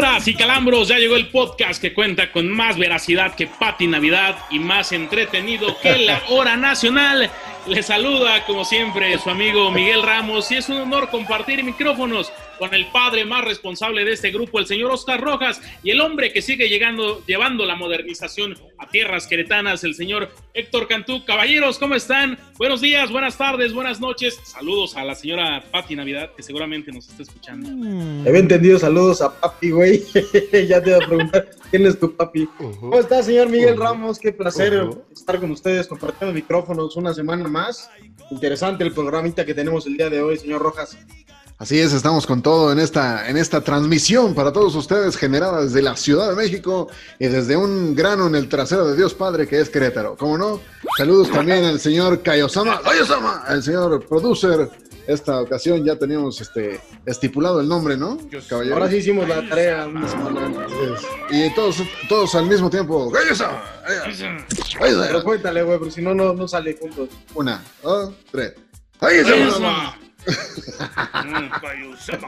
Calambras 0.00 0.28
y 0.28 0.34
calambros, 0.34 0.88
ya 0.88 0.96
llegó 0.96 1.14
el 1.14 1.28
podcast 1.28 1.78
que 1.78 1.92
cuenta 1.92 2.32
con 2.32 2.48
más 2.48 2.78
veracidad 2.78 3.34
que 3.34 3.46
Pati 3.46 3.86
Navidad 3.86 4.34
y 4.48 4.58
más 4.58 4.92
entretenido 4.92 5.78
que 5.78 5.94
la 5.98 6.22
hora 6.30 6.56
nacional. 6.56 7.30
Le 7.66 7.82
saluda, 7.82 8.46
como 8.46 8.64
siempre, 8.64 9.18
su 9.18 9.28
amigo 9.28 9.70
Miguel 9.70 10.02
Ramos 10.02 10.50
y 10.52 10.56
es 10.56 10.70
un 10.70 10.78
honor 10.78 11.10
compartir 11.10 11.62
micrófonos 11.62 12.32
con 12.60 12.74
el 12.74 12.86
padre 12.92 13.24
más 13.24 13.42
responsable 13.42 14.04
de 14.04 14.12
este 14.12 14.30
grupo, 14.30 14.58
el 14.58 14.66
señor 14.66 14.90
Oscar 14.90 15.18
Rojas, 15.18 15.62
y 15.82 15.90
el 15.90 16.00
hombre 16.02 16.30
que 16.30 16.42
sigue 16.42 16.68
llegando, 16.68 17.24
llevando 17.26 17.64
la 17.64 17.74
modernización 17.74 18.54
a 18.76 18.86
tierras 18.86 19.26
queretanas, 19.26 19.82
el 19.82 19.94
señor 19.94 20.28
Héctor 20.52 20.86
Cantú. 20.86 21.24
Caballeros, 21.24 21.78
¿cómo 21.78 21.94
están? 21.94 22.38
Buenos 22.58 22.82
días, 22.82 23.10
buenas 23.10 23.38
tardes, 23.38 23.72
buenas 23.72 23.98
noches. 23.98 24.38
Saludos 24.44 24.94
a 24.94 25.04
la 25.04 25.14
señora 25.14 25.64
Pati 25.72 25.96
Navidad, 25.96 26.32
que 26.36 26.42
seguramente 26.42 26.92
nos 26.92 27.08
está 27.08 27.22
escuchando. 27.22 27.66
Había 28.28 28.40
entendido 28.40 28.78
saludos 28.78 29.22
a 29.22 29.40
papi, 29.40 29.70
güey. 29.70 30.04
ya 30.68 30.82
te 30.82 30.90
iba 30.90 30.98
a 31.02 31.06
preguntar, 31.08 31.48
¿quién 31.70 31.86
es 31.86 31.98
tu 31.98 32.14
papi? 32.14 32.46
¿Cómo 32.58 32.98
está, 32.98 33.22
señor 33.22 33.48
Miguel 33.48 33.78
Ramos? 33.78 34.18
Qué 34.18 34.32
placer 34.32 34.86
estar 35.10 35.40
con 35.40 35.50
ustedes 35.50 35.86
compartiendo 35.86 36.34
micrófonos 36.34 36.94
una 36.96 37.14
semana 37.14 37.48
más. 37.48 37.88
Interesante 38.30 38.84
el 38.84 38.92
programita 38.92 39.46
que 39.46 39.54
tenemos 39.54 39.86
el 39.86 39.96
día 39.96 40.10
de 40.10 40.20
hoy, 40.20 40.36
señor 40.36 40.60
Rojas. 40.60 40.98
Así 41.60 41.78
es, 41.78 41.92
estamos 41.92 42.26
con 42.26 42.40
todo 42.40 42.72
en 42.72 42.78
esta, 42.78 43.28
en 43.28 43.36
esta 43.36 43.60
transmisión 43.60 44.34
para 44.34 44.50
todos 44.50 44.74
ustedes 44.76 45.14
generada 45.18 45.62
desde 45.62 45.82
la 45.82 45.94
Ciudad 45.94 46.30
de 46.30 46.34
México 46.34 46.88
y 47.18 47.26
desde 47.26 47.54
un 47.54 47.94
grano 47.94 48.28
en 48.28 48.34
el 48.34 48.48
trasero 48.48 48.88
de 48.88 48.96
Dios 48.96 49.12
Padre 49.12 49.46
que 49.46 49.60
es 49.60 49.68
Querétaro. 49.68 50.16
¿Cómo 50.16 50.38
no? 50.38 50.62
Saludos 50.96 51.30
también 51.30 51.62
al 51.64 51.78
señor 51.78 52.22
Kayosama, 52.22 52.80
Kayosama, 52.80 53.44
el 53.50 53.62
señor 53.62 54.02
producer. 54.06 54.70
Esta 55.06 55.38
ocasión 55.42 55.84
ya 55.84 55.96
teníamos 55.96 56.40
este 56.40 56.80
estipulado 57.04 57.60
el 57.60 57.68
nombre, 57.68 57.94
¿no? 57.94 58.16
Caballero? 58.48 58.76
Ahora 58.76 58.88
sí 58.88 58.96
hicimos 58.96 59.28
la 59.28 59.46
tarea. 59.46 59.86
Y 61.30 61.54
todos, 61.54 61.76
todos 62.08 62.34
al 62.36 62.46
mismo 62.46 62.70
tiempo. 62.70 63.12
Kayosama, 63.12 63.62
Pero 64.78 65.22
cuéntale, 65.24 65.62
güey, 65.62 65.78
porque 65.78 65.92
si 65.92 66.00
no, 66.00 66.14
no, 66.14 66.32
no 66.32 66.48
sale 66.48 66.78
juntos. 66.80 67.10
Una, 67.34 67.62
dos, 67.82 68.14
tres. 68.30 68.54
Kayosama. 68.98 69.98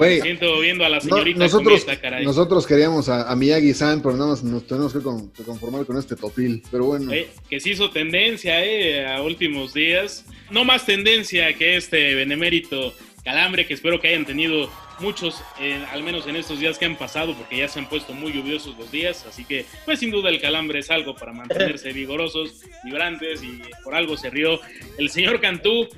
Me 0.00 0.20
siento 0.20 0.60
viendo 0.60 0.84
a 0.84 0.88
la 0.88 0.96
No, 0.96 1.02
señorita 1.02 1.38
nosotros, 1.40 1.80
Cometa, 1.84 2.00
caray. 2.00 2.24
nosotros 2.24 2.66
queríamos 2.66 3.08
a, 3.08 3.30
a 3.30 3.36
Miyagi-san, 3.36 4.02
pero 4.02 4.16
nada 4.16 4.30
más 4.30 4.42
nos 4.42 4.66
tenemos 4.66 4.92
que, 4.92 5.00
con- 5.00 5.30
que 5.30 5.42
conformar 5.42 5.84
con 5.86 5.96
este 5.98 6.16
topil. 6.16 6.62
Pero 6.70 6.84
bueno, 6.86 7.10
que 7.48 7.60
se 7.60 7.70
hizo 7.70 7.90
tendencia 7.90 8.64
eh, 8.64 9.06
a 9.06 9.22
últimos 9.22 9.74
días. 9.74 10.24
No 10.50 10.64
más 10.64 10.84
tendencia 10.84 11.52
que 11.54 11.76
este 11.76 12.14
benemérito 12.14 12.92
calambre 13.24 13.66
que 13.66 13.74
espero 13.74 14.00
que 14.00 14.08
hayan 14.08 14.24
tenido 14.26 14.68
muchos, 14.98 15.42
eh, 15.60 15.82
al 15.92 16.02
menos 16.02 16.26
en 16.26 16.36
estos 16.36 16.58
días 16.60 16.76
que 16.78 16.84
han 16.84 16.96
pasado, 16.96 17.34
porque 17.36 17.56
ya 17.56 17.68
se 17.68 17.78
han 17.78 17.88
puesto 17.88 18.12
muy 18.12 18.32
lluviosos 18.32 18.76
los 18.78 18.90
días. 18.92 19.24
Así 19.28 19.44
que, 19.44 19.64
pues 19.84 19.98
sin 20.00 20.10
duda 20.10 20.28
el 20.28 20.40
calambre 20.40 20.80
es 20.80 20.90
algo 20.90 21.14
para 21.14 21.32
mantenerse 21.32 21.92
vigorosos, 21.92 22.60
vibrantes 22.84 23.42
y 23.42 23.60
por 23.82 23.94
algo 23.94 24.16
se 24.16 24.30
rió 24.30 24.60
el 24.98 25.08
señor 25.10 25.40
Cantú. 25.40 25.88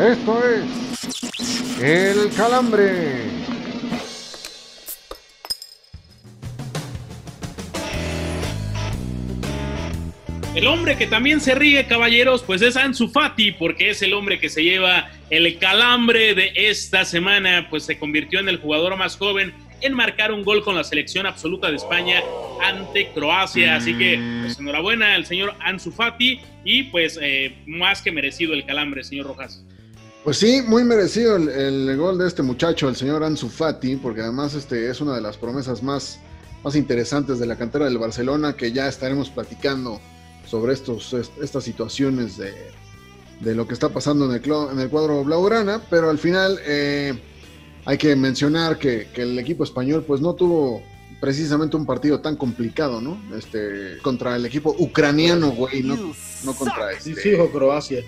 Esto 0.00 0.40
es 0.44 1.80
El 1.80 2.30
Calambre. 2.34 3.38
El 10.54 10.66
hombre 10.66 10.96
que 10.96 11.06
también 11.06 11.40
se 11.40 11.54
ríe, 11.54 11.86
caballeros, 11.86 12.42
pues 12.42 12.62
es 12.62 12.76
Ansu 12.76 13.08
Fati, 13.08 13.52
porque 13.52 13.90
es 13.90 14.02
el 14.02 14.12
hombre 14.12 14.40
que 14.40 14.48
se 14.48 14.64
lleva 14.64 15.08
el 15.30 15.58
calambre 15.58 16.34
de 16.34 16.52
esta 16.54 17.04
semana, 17.04 17.68
pues 17.70 17.84
se 17.84 17.98
convirtió 17.98 18.40
en 18.40 18.48
el 18.48 18.58
jugador 18.58 18.96
más 18.96 19.16
joven 19.16 19.54
en 19.80 19.94
marcar 19.94 20.32
un 20.32 20.42
gol 20.42 20.64
con 20.64 20.74
la 20.74 20.82
selección 20.82 21.26
absoluta 21.26 21.70
de 21.70 21.76
España 21.76 22.22
ante 22.60 23.08
Croacia. 23.12 23.76
Así 23.76 23.96
que, 23.96 24.18
pues 24.42 24.58
enhorabuena 24.58 25.14
al 25.14 25.26
señor 25.26 25.54
Ansu 25.60 25.92
Fati 25.92 26.40
y 26.64 26.84
pues 26.84 27.18
eh, 27.22 27.54
más 27.66 28.02
que 28.02 28.10
merecido 28.10 28.54
el 28.54 28.64
calambre, 28.64 29.04
señor 29.04 29.26
Rojas. 29.26 29.64
Pues 30.28 30.40
sí, 30.40 30.60
muy 30.60 30.84
merecido 30.84 31.36
el, 31.36 31.48
el 31.48 31.96
gol 31.96 32.18
de 32.18 32.26
este 32.26 32.42
muchacho, 32.42 32.86
el 32.90 32.96
señor 32.96 33.24
Ansu 33.24 33.48
Fati, 33.48 33.96
porque 33.96 34.20
además 34.20 34.52
este 34.52 34.90
es 34.90 35.00
una 35.00 35.14
de 35.14 35.22
las 35.22 35.38
promesas 35.38 35.82
más, 35.82 36.18
más 36.62 36.76
interesantes 36.76 37.38
de 37.38 37.46
la 37.46 37.56
cantera 37.56 37.86
del 37.86 37.96
Barcelona, 37.96 38.52
que 38.54 38.70
ya 38.70 38.88
estaremos 38.88 39.30
platicando 39.30 39.98
sobre 40.44 40.74
estos, 40.74 41.14
est- 41.14 41.32
estas 41.42 41.64
situaciones 41.64 42.36
de, 42.36 42.52
de 43.40 43.54
lo 43.54 43.66
que 43.66 43.72
está 43.72 43.88
pasando 43.88 44.26
en 44.26 44.32
el, 44.32 44.52
en 44.70 44.78
el 44.80 44.90
cuadro 44.90 45.24
Blaugrana, 45.24 45.80
pero 45.88 46.10
al 46.10 46.18
final 46.18 46.58
eh, 46.66 47.14
hay 47.86 47.96
que 47.96 48.14
mencionar 48.14 48.78
que, 48.78 49.08
que 49.14 49.22
el 49.22 49.38
equipo 49.38 49.64
español 49.64 50.04
pues 50.06 50.20
no 50.20 50.34
tuvo 50.34 50.82
precisamente 51.22 51.74
un 51.78 51.86
partido 51.86 52.20
tan 52.20 52.36
complicado, 52.36 53.00
¿no? 53.00 53.18
Este, 53.34 53.96
contra 54.02 54.36
el 54.36 54.44
equipo 54.44 54.76
ucraniano, 54.78 55.52
güey, 55.52 55.82
no, 55.82 55.96
no 56.44 56.52
contra 56.52 56.90
Sí, 57.00 57.12
este. 57.12 57.22
sí, 57.22 57.28
hijo, 57.30 57.50
Croacia. 57.50 58.04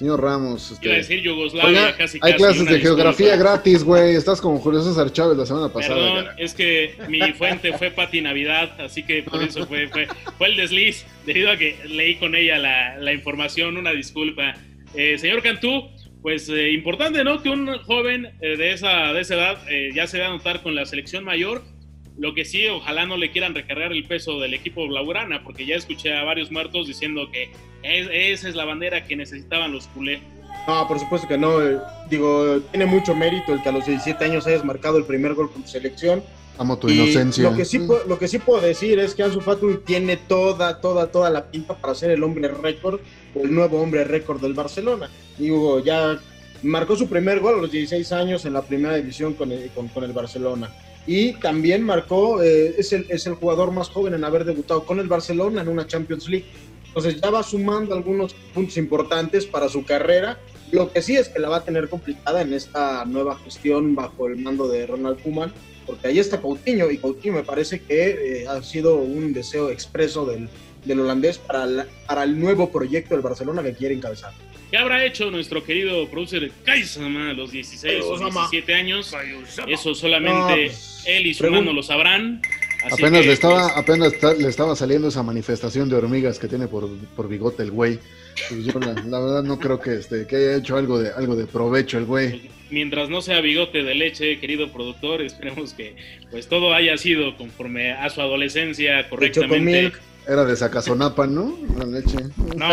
Señor 0.00 0.22
Ramos. 0.22 0.70
este, 0.70 0.90
a 0.90 0.96
decir 0.96 1.20
Yugoslavia 1.20 1.68
Oiga, 1.68 1.94
casi 1.94 2.18
hay 2.22 2.32
casi, 2.32 2.42
clases 2.42 2.66
de 2.66 2.80
geografía 2.80 3.36
gratis, 3.36 3.84
güey. 3.84 4.14
Estás 4.14 4.40
como 4.40 4.58
Julio 4.58 4.80
César 4.80 5.12
Chávez 5.12 5.36
la 5.36 5.44
semana 5.44 5.68
pasada. 5.70 5.94
Perdón, 5.94 6.24
cara. 6.24 6.36
es 6.38 6.54
que 6.54 6.94
mi 7.06 7.20
fuente 7.34 7.76
fue 7.76 7.90
Pati 7.90 8.22
Navidad, 8.22 8.80
así 8.80 9.02
que 9.02 9.22
por 9.22 9.42
eso 9.42 9.66
fue, 9.66 9.88
fue, 9.88 10.08
fue 10.38 10.46
el 10.46 10.56
desliz, 10.56 11.04
debido 11.26 11.50
a 11.50 11.58
que 11.58 11.76
leí 11.86 12.14
con 12.14 12.34
ella 12.34 12.56
la, 12.56 12.96
la 12.96 13.12
información, 13.12 13.76
una 13.76 13.90
disculpa. 13.90 14.54
Eh, 14.94 15.18
señor 15.18 15.42
Cantú, 15.42 15.90
pues 16.22 16.48
eh, 16.48 16.72
importante, 16.72 17.22
¿no? 17.22 17.42
Que 17.42 17.50
un 17.50 17.66
joven 17.80 18.30
eh, 18.40 18.56
de, 18.56 18.72
esa, 18.72 19.12
de 19.12 19.20
esa 19.20 19.34
edad 19.34 19.58
eh, 19.68 19.90
ya 19.94 20.06
se 20.06 20.16
da 20.16 20.28
a 20.28 20.30
notar 20.30 20.62
con 20.62 20.74
la 20.74 20.86
selección 20.86 21.24
mayor. 21.24 21.62
Lo 22.18 22.34
que 22.34 22.44
sí, 22.44 22.66
ojalá 22.66 23.06
no 23.06 23.16
le 23.16 23.30
quieran 23.30 23.54
recargar 23.54 23.92
el 23.92 24.04
peso 24.04 24.38
del 24.40 24.52
equipo 24.54 24.86
Blaugrana, 24.86 25.42
porque 25.42 25.64
ya 25.66 25.76
escuché 25.76 26.12
a 26.14 26.24
varios 26.24 26.50
muertos 26.50 26.86
diciendo 26.86 27.30
que 27.32 27.50
es- 27.82 28.08
esa 28.12 28.48
es 28.48 28.54
la 28.54 28.64
bandera 28.64 29.06
que 29.06 29.16
necesitaban 29.16 29.72
los 29.72 29.86
culé. 29.88 30.20
No, 30.66 30.86
por 30.86 30.98
supuesto 30.98 31.26
que 31.26 31.38
no. 31.38 31.62
eh, 31.62 31.78
Digo, 32.10 32.60
tiene 32.72 32.86
mucho 32.86 33.14
mérito 33.14 33.54
el 33.54 33.62
que 33.62 33.68
a 33.68 33.72
los 33.72 33.86
17 33.86 34.24
años 34.24 34.46
hayas 34.46 34.64
marcado 34.64 34.98
el 34.98 35.04
primer 35.04 35.34
gol 35.34 35.50
con 35.50 35.62
tu 35.62 35.68
selección. 35.68 36.22
Amo 36.58 36.76
tu 36.76 36.88
Y 36.90 36.94
inocencia. 37.00 37.44
Lo 37.48 37.56
que, 37.56 37.64
sí, 37.64 37.78
puedo- 37.78 38.04
lo 38.06 38.18
que 38.18 38.28
sí 38.28 38.38
puedo 38.38 38.60
decir 38.60 38.98
es 38.98 39.14
que 39.14 39.22
Ansu 39.22 39.40
Fati 39.40 39.66
tiene 39.86 40.16
toda, 40.18 40.80
toda, 40.80 41.10
toda 41.10 41.30
la 41.30 41.46
pinta 41.50 41.74
para 41.74 41.94
ser 41.94 42.10
el 42.10 42.22
hombre 42.22 42.48
récord 42.48 43.00
o 43.34 43.42
el 43.44 43.54
nuevo 43.54 43.80
hombre 43.80 44.04
récord 44.04 44.42
del 44.42 44.52
Barcelona. 44.52 45.08
Digo, 45.38 45.78
ya 45.82 46.18
marcó 46.62 46.96
su 46.96 47.08
primer 47.08 47.40
gol 47.40 47.54
a 47.54 47.62
los 47.62 47.70
16 47.72 48.12
años 48.12 48.44
en 48.44 48.52
la 48.52 48.60
primera 48.62 48.96
división 48.96 49.32
con 49.34 49.52
el, 49.52 49.70
con, 49.70 49.88
con 49.88 50.04
el 50.04 50.12
Barcelona. 50.12 50.68
Y 51.06 51.32
también 51.34 51.82
marcó, 51.82 52.42
eh, 52.42 52.74
es, 52.78 52.92
el, 52.92 53.06
es 53.08 53.26
el 53.26 53.34
jugador 53.34 53.72
más 53.72 53.88
joven 53.88 54.14
en 54.14 54.24
haber 54.24 54.44
debutado 54.44 54.84
con 54.84 55.00
el 55.00 55.08
Barcelona 55.08 55.62
en 55.62 55.68
una 55.68 55.86
Champions 55.86 56.28
League. 56.28 56.46
Entonces 56.86 57.20
ya 57.20 57.30
va 57.30 57.42
sumando 57.42 57.94
algunos 57.94 58.34
puntos 58.54 58.76
importantes 58.76 59.46
para 59.46 59.68
su 59.68 59.84
carrera. 59.84 60.38
Lo 60.72 60.92
que 60.92 61.02
sí 61.02 61.16
es 61.16 61.28
que 61.28 61.38
la 61.38 61.48
va 61.48 61.58
a 61.58 61.64
tener 61.64 61.88
complicada 61.88 62.42
en 62.42 62.52
esta 62.52 63.04
nueva 63.04 63.36
gestión 63.38 63.94
bajo 63.94 64.26
el 64.26 64.36
mando 64.36 64.68
de 64.68 64.86
Ronald 64.86 65.22
Koeman 65.22 65.52
porque 65.90 66.06
ahí 66.06 66.20
está 66.20 66.40
Coutinho 66.40 66.88
y 66.90 66.98
Coutinho 66.98 67.34
me 67.34 67.42
parece 67.42 67.80
que 67.80 68.42
eh, 68.42 68.48
ha 68.48 68.62
sido 68.62 68.96
un 68.96 69.32
deseo 69.32 69.70
expreso 69.70 70.24
del, 70.24 70.48
del 70.84 71.00
holandés 71.00 71.38
para, 71.38 71.86
para 72.06 72.22
el 72.22 72.38
nuevo 72.38 72.70
proyecto 72.70 73.14
del 73.14 73.22
Barcelona 73.22 73.62
que 73.62 73.74
quiere 73.74 73.94
encabezar. 73.94 74.32
¿Qué 74.70 74.76
habrá 74.76 75.04
hecho 75.04 75.30
nuestro 75.30 75.64
querido 75.64 76.08
producer 76.08 76.50
Kaisama 76.64 77.30
a 77.30 77.32
los 77.32 77.50
16 77.50 78.04
o 78.04 78.10
Kaisama. 78.18 78.48
17 78.50 78.74
años? 78.74 79.12
Eso 79.66 79.94
solamente 79.94 80.66
pues, 80.66 81.02
él 81.06 81.26
y 81.26 81.34
su 81.34 81.44
pregun- 81.44 81.50
mano 81.58 81.72
lo 81.72 81.82
sabrán. 81.82 82.40
Así 82.84 82.94
Apenas 83.02 83.20
que, 83.22 83.26
le 83.26 83.32
estaba, 83.34 83.62
pues, 83.64 83.76
apenas 83.76 84.38
le 84.38 84.48
estaba 84.48 84.74
saliendo 84.76 85.08
esa 85.08 85.22
manifestación 85.22 85.90
de 85.90 85.96
hormigas 85.96 86.38
que 86.38 86.48
tiene 86.48 86.66
por, 86.66 86.88
por 87.14 87.28
bigote 87.28 87.62
el 87.64 87.72
güey. 87.72 87.98
Pues 88.48 88.64
yo 88.64 88.78
la, 88.80 88.94
la 88.94 89.20
verdad 89.20 89.42
no 89.42 89.58
creo 89.58 89.78
que 89.80 89.96
este, 89.96 90.26
que 90.26 90.36
haya 90.36 90.56
hecho 90.56 90.76
algo 90.76 90.98
de 90.98 91.10
algo 91.12 91.36
de 91.36 91.46
provecho 91.46 91.98
el 91.98 92.04
güey. 92.06 92.48
mientras 92.70 93.10
no 93.10 93.20
sea 93.20 93.40
bigote 93.42 93.82
de 93.82 93.94
leche, 93.94 94.38
querido 94.38 94.72
productor, 94.72 95.20
esperemos 95.26 95.74
que 95.74 95.94
pues 96.30 96.46
todo 96.48 96.72
haya 96.72 96.96
sido 96.96 97.36
conforme 97.36 97.92
a 97.92 98.08
su 98.08 98.20
adolescencia 98.22 99.06
correctamente. 99.10 99.92
Era 100.30 100.44
de 100.44 100.54
Sacazonapa, 100.54 101.26
¿no? 101.26 101.58
La 101.76 101.84
leche. 101.86 102.18
No. 102.56 102.68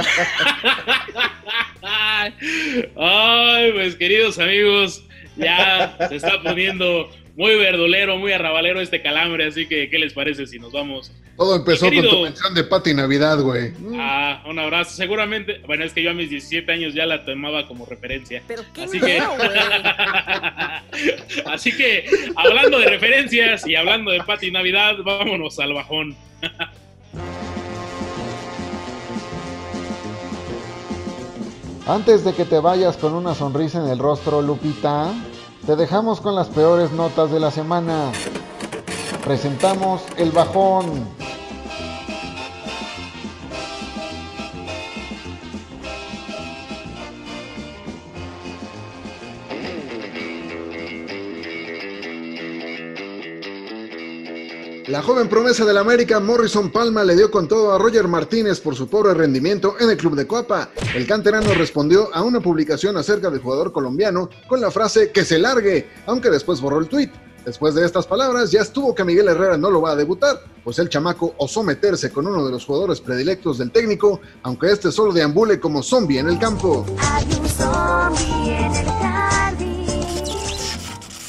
Ay, 2.95 3.71
pues 3.71 3.95
queridos 3.95 4.37
amigos, 4.37 5.03
ya 5.37 5.95
se 6.09 6.17
está 6.17 6.41
poniendo 6.43 7.09
muy 7.35 7.55
verdolero, 7.55 8.17
muy 8.17 8.31
arrabalero 8.31 8.79
este 8.81 9.01
calambre, 9.01 9.45
así 9.47 9.67
que 9.67 9.89
¿qué 9.89 9.97
les 9.99 10.13
parece 10.13 10.45
si 10.45 10.59
nos 10.59 10.71
vamos? 10.71 11.11
Todo 11.35 11.55
empezó 11.55 11.85
querido- 11.85 12.09
con 12.09 12.17
tu 12.19 12.23
mención 12.25 12.53
de 12.55 12.63
Pati 12.63 12.93
Navidad, 12.95 13.39
güey. 13.39 13.71
Ah, 13.99 14.43
un 14.47 14.57
abrazo. 14.57 14.95
Seguramente, 14.95 15.59
bueno, 15.67 15.83
es 15.83 15.93
que 15.93 16.01
yo 16.01 16.09
a 16.09 16.13
mis 16.13 16.29
17 16.31 16.71
años 16.71 16.93
ya 16.95 17.05
la 17.05 17.25
tomaba 17.25 17.67
como 17.67 17.85
referencia. 17.85 18.41
Pero 18.47 18.63
qué 18.73 18.83
Así 18.83 18.99
que, 18.99 19.05
miedo, 19.05 19.35
güey. 19.35 19.49
así 21.45 21.71
que, 21.77 22.09
hablando 22.35 22.79
de 22.79 22.87
referencias 22.87 23.67
y 23.67 23.75
hablando 23.75 24.09
de 24.11 24.19
Pati 24.23 24.49
Navidad, 24.51 24.95
vámonos 25.03 25.59
al 25.59 25.73
bajón. 25.73 26.15
Antes 31.87 32.25
de 32.25 32.33
que 32.33 32.43
te 32.43 32.59
vayas 32.59 32.97
con 32.97 33.13
una 33.13 33.33
sonrisa 33.33 33.79
en 33.79 33.87
el 33.87 33.97
rostro, 33.97 34.41
Lupita, 34.41 35.09
te 35.65 35.77
dejamos 35.77 36.19
con 36.19 36.35
las 36.35 36.49
peores 36.49 36.91
notas 36.91 37.31
de 37.31 37.39
la 37.39 37.49
semana. 37.49 38.11
Presentamos 39.23 40.01
el 40.17 40.31
bajón. 40.31 41.16
La 54.97 55.03
joven 55.03 55.29
promesa 55.29 55.63
del 55.63 55.77
América, 55.77 56.19
Morrison 56.19 56.71
Palma, 56.71 57.03
le 57.03 57.15
dio 57.15 57.29
con 57.29 57.47
todo 57.47 57.71
a 57.71 57.77
Roger 57.77 58.07
Martínez 58.07 58.59
por 58.59 58.75
su 58.75 58.87
pobre 58.87 59.13
rendimiento 59.13 59.75
en 59.79 59.91
el 59.91 59.95
club 59.95 60.15
de 60.15 60.25
Coapa. 60.25 60.71
El 60.95 61.05
canterano 61.05 61.53
respondió 61.53 62.09
a 62.15 62.23
una 62.23 62.39
publicación 62.39 62.97
acerca 62.97 63.29
del 63.29 63.39
jugador 63.39 63.71
colombiano 63.71 64.27
con 64.47 64.59
la 64.59 64.71
frase 64.71 65.11
que 65.11 65.23
se 65.23 65.37
largue, 65.37 65.87
aunque 66.07 66.31
después 66.31 66.61
borró 66.61 66.79
el 66.79 66.87
tuit. 66.87 67.11
Después 67.45 67.75
de 67.75 67.85
estas 67.85 68.07
palabras, 68.07 68.49
ya 68.49 68.61
estuvo 68.61 68.95
que 68.95 69.03
Miguel 69.03 69.27
Herrera 69.27 69.55
no 69.55 69.69
lo 69.69 69.83
va 69.83 69.91
a 69.91 69.95
debutar, 69.95 70.41
pues 70.63 70.79
el 70.79 70.89
chamaco 70.89 71.35
osó 71.37 71.61
meterse 71.61 72.09
con 72.09 72.25
uno 72.25 72.43
de 72.43 72.51
los 72.51 72.65
jugadores 72.65 72.99
predilectos 72.99 73.59
del 73.59 73.69
técnico, 73.69 74.19
aunque 74.41 74.71
este 74.71 74.91
solo 74.91 75.13
deambule 75.13 75.59
como 75.59 75.83
zombie 75.83 76.17
en 76.17 76.27
el 76.27 76.39
campo. 76.39 76.87
Zombie 77.55 78.49
en 78.49 78.73
el 78.73 78.73
jardín. 78.73 78.96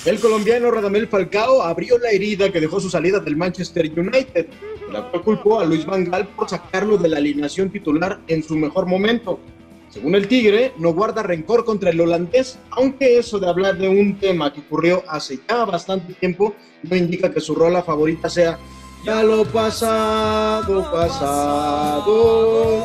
El 0.09 0.19
colombiano 0.21 0.71
Radamel 0.71 1.07
Falcao 1.07 1.61
abrió 1.63 1.99
la 1.99 2.09
herida 2.09 2.51
que 2.51 2.63
dejó 2.63 2.81
su 2.81 2.89
salida 2.89 3.21
del 3.21 3.37
Manchester 3.37 3.93
United. 3.95 4.47
La 4.91 5.03
cual 5.11 5.23
culpó 5.23 5.61
a 5.61 5.67
Luis 5.67 5.85
Van 5.85 6.07
Gaal 6.07 6.29
por 6.29 6.49
sacarlo 6.49 6.97
de 6.97 7.11
la 7.11 7.19
alineación 7.19 7.69
titular 7.69 8.19
en 8.27 8.43
su 8.43 8.57
mejor 8.57 8.87
momento. 8.87 9.39
Según 9.91 10.15
el 10.15 10.27
Tigre, 10.27 10.73
no 10.79 10.95
guarda 10.95 11.23
rencor 11.23 11.67
contra 11.67 11.91
el 11.91 12.01
holandés, 12.01 12.59
aunque 12.71 13.19
eso 13.19 13.39
de 13.39 13.51
hablar 13.51 13.77
de 13.77 13.91
un 13.91 14.19
tema 14.19 14.51
que 14.51 14.61
ocurrió 14.61 15.05
hace 15.09 15.41
ya 15.47 15.67
bastante 15.67 16.15
tiempo 16.15 16.55
no 16.85 16.97
indica 16.97 17.31
que 17.31 17.43
su 17.43 17.55
rola 17.55 17.83
favorita 17.83 18.31
sea 18.31 18.59
Ya 19.05 19.23
lo 19.23 19.45
pasado, 19.45 20.91
pasado. 20.91 22.83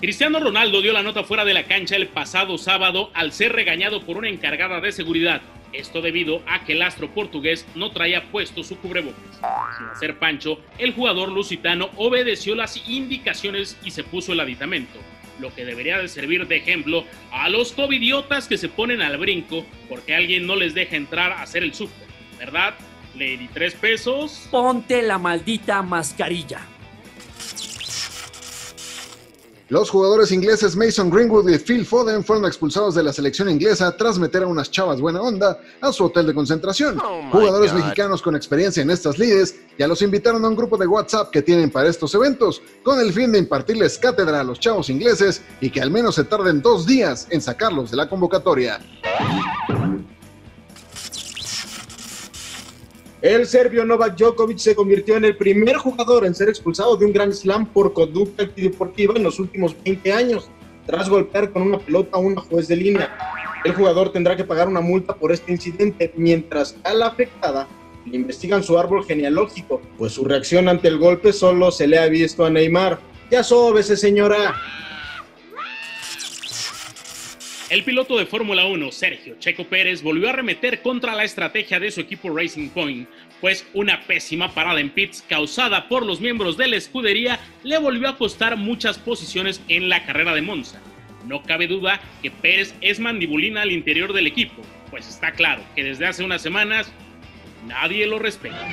Cristiano 0.00 0.38
Ronaldo 0.40 0.82
dio 0.82 0.92
la 0.92 1.02
nota 1.02 1.24
fuera 1.24 1.46
de 1.46 1.54
la 1.54 1.62
cancha 1.64 1.96
el 1.96 2.08
pasado 2.08 2.58
sábado 2.58 3.10
al 3.14 3.32
ser 3.32 3.52
regañado 3.52 4.02
por 4.02 4.18
una 4.18 4.28
encargada 4.28 4.78
de 4.82 4.92
seguridad. 4.92 5.40
Esto 5.72 6.02
debido 6.02 6.42
a 6.46 6.64
que 6.64 6.74
el 6.74 6.82
astro 6.82 7.08
portugués 7.08 7.66
no 7.74 7.90
traía 7.92 8.30
puesto 8.30 8.62
su 8.62 8.78
cubrebocas. 8.78 9.40
Sin 9.78 9.86
hacer 9.86 10.18
pancho, 10.18 10.60
el 10.76 10.92
jugador 10.92 11.30
lusitano 11.32 11.88
obedeció 11.96 12.54
las 12.54 12.86
indicaciones 12.86 13.78
y 13.84 13.90
se 13.90 14.04
puso 14.04 14.34
el 14.34 14.40
aditamento, 14.40 14.98
lo 15.40 15.54
que 15.54 15.64
debería 15.64 15.96
de 15.96 16.08
servir 16.08 16.46
de 16.46 16.56
ejemplo 16.56 17.04
a 17.32 17.48
los 17.48 17.72
covidiotas 17.72 18.48
que 18.48 18.58
se 18.58 18.68
ponen 18.68 19.00
al 19.00 19.16
brinco 19.16 19.64
porque 19.88 20.14
alguien 20.14 20.46
no 20.46 20.56
les 20.56 20.74
deja 20.74 20.96
entrar 20.96 21.32
a 21.32 21.40
hacer 21.40 21.62
el 21.62 21.72
súper, 21.72 22.06
¿verdad? 22.38 22.74
Le 23.14 23.38
di 23.38 23.48
tres 23.48 23.72
pesos. 23.72 24.46
Ponte 24.50 25.00
la 25.00 25.16
maldita 25.16 25.80
mascarilla. 25.80 26.75
Los 29.68 29.90
jugadores 29.90 30.30
ingleses 30.30 30.76
Mason 30.76 31.10
Greenwood 31.10 31.48
y 31.48 31.58
Phil 31.58 31.84
Foden 31.84 32.22
fueron 32.22 32.44
expulsados 32.44 32.94
de 32.94 33.02
la 33.02 33.12
selección 33.12 33.50
inglesa 33.50 33.96
tras 33.96 34.16
meter 34.16 34.44
a 34.44 34.46
unas 34.46 34.70
chavas 34.70 35.00
buena 35.00 35.20
onda 35.20 35.58
a 35.80 35.92
su 35.92 36.04
hotel 36.04 36.28
de 36.28 36.34
concentración. 36.34 37.00
jugadores 37.32 37.74
mexicanos 37.74 38.22
con 38.22 38.36
experiencia 38.36 38.80
en 38.84 38.90
estas 38.90 39.18
lides 39.18 39.56
ya 39.76 39.88
los 39.88 40.02
invitaron 40.02 40.44
a 40.44 40.48
un 40.48 40.54
grupo 40.54 40.76
de 40.76 40.86
WhatsApp 40.86 41.30
que 41.30 41.42
tienen 41.42 41.70
para 41.70 41.88
estos 41.88 42.14
eventos, 42.14 42.62
con 42.84 43.00
el 43.00 43.12
fin 43.12 43.32
de 43.32 43.40
impartirles 43.40 43.98
cátedra 43.98 44.38
a 44.38 44.44
los 44.44 44.60
chavos 44.60 44.88
ingleses 44.88 45.42
y 45.60 45.68
que 45.68 45.80
al 45.80 45.90
menos 45.90 46.14
se 46.14 46.22
tarden 46.22 46.62
dos 46.62 46.86
días 46.86 47.26
en 47.30 47.40
sacarlos 47.40 47.90
de 47.90 47.96
la 47.96 48.08
convocatoria. 48.08 48.78
El 53.22 53.46
serbio 53.46 53.86
Novak 53.86 54.14
Djokovic 54.16 54.58
se 54.58 54.74
convirtió 54.74 55.16
en 55.16 55.24
el 55.24 55.36
primer 55.36 55.76
jugador 55.76 56.26
en 56.26 56.34
ser 56.34 56.50
expulsado 56.50 56.98
de 56.98 57.06
un 57.06 57.14
Grand 57.14 57.32
Slam 57.32 57.64
por 57.64 57.94
conducta 57.94 58.42
antideportiva 58.42 59.14
en 59.16 59.22
los 59.22 59.40
últimos 59.40 59.74
20 59.84 60.12
años, 60.12 60.50
tras 60.84 61.08
golpear 61.08 61.50
con 61.50 61.62
una 61.62 61.78
pelota 61.78 62.18
a 62.18 62.20
una 62.20 62.42
juez 62.42 62.68
de 62.68 62.76
línea. 62.76 63.16
El 63.64 63.72
jugador 63.72 64.12
tendrá 64.12 64.36
que 64.36 64.44
pagar 64.44 64.68
una 64.68 64.82
multa 64.82 65.14
por 65.14 65.32
este 65.32 65.50
incidente, 65.50 66.12
mientras 66.14 66.76
a 66.84 66.92
la 66.92 67.06
afectada 67.06 67.66
le 68.04 68.16
investigan 68.16 68.62
su 68.62 68.78
árbol 68.78 69.04
genealógico, 69.04 69.80
pues 69.96 70.12
su 70.12 70.24
reacción 70.24 70.68
ante 70.68 70.88
el 70.88 70.98
golpe 70.98 71.32
solo 71.32 71.70
se 71.70 71.86
le 71.86 71.98
ha 71.98 72.06
visto 72.06 72.44
a 72.44 72.50
Neymar. 72.50 72.98
Ya 73.30 73.42
sóbese, 73.42 73.96
señora. 73.96 74.54
El 77.68 77.82
piloto 77.82 78.16
de 78.16 78.26
Fórmula 78.26 78.64
1, 78.64 78.92
Sergio 78.92 79.34
Checo 79.40 79.64
Pérez, 79.64 80.00
volvió 80.00 80.28
a 80.28 80.30
arremeter 80.30 80.82
contra 80.82 81.16
la 81.16 81.24
estrategia 81.24 81.80
de 81.80 81.90
su 81.90 82.00
equipo 82.00 82.30
Racing 82.30 82.68
Point, 82.68 83.08
pues 83.40 83.66
una 83.74 84.02
pésima 84.02 84.54
parada 84.54 84.78
en 84.78 84.90
pits 84.90 85.24
causada 85.28 85.88
por 85.88 86.06
los 86.06 86.20
miembros 86.20 86.56
de 86.56 86.68
la 86.68 86.76
escudería 86.76 87.40
le 87.64 87.78
volvió 87.78 88.08
a 88.08 88.18
costar 88.18 88.56
muchas 88.56 88.98
posiciones 88.98 89.60
en 89.68 89.88
la 89.88 90.06
carrera 90.06 90.32
de 90.32 90.42
Monza. 90.42 90.80
No 91.26 91.42
cabe 91.42 91.66
duda 91.66 92.00
que 92.22 92.30
Pérez 92.30 92.72
es 92.82 93.00
mandibulina 93.00 93.62
al 93.62 93.72
interior 93.72 94.12
del 94.12 94.28
equipo, 94.28 94.62
pues 94.88 95.08
está 95.08 95.32
claro 95.32 95.64
que 95.74 95.82
desde 95.82 96.06
hace 96.06 96.22
unas 96.22 96.42
semanas 96.42 96.92
nadie 97.66 98.06
lo 98.06 98.20
respeta. 98.20 98.64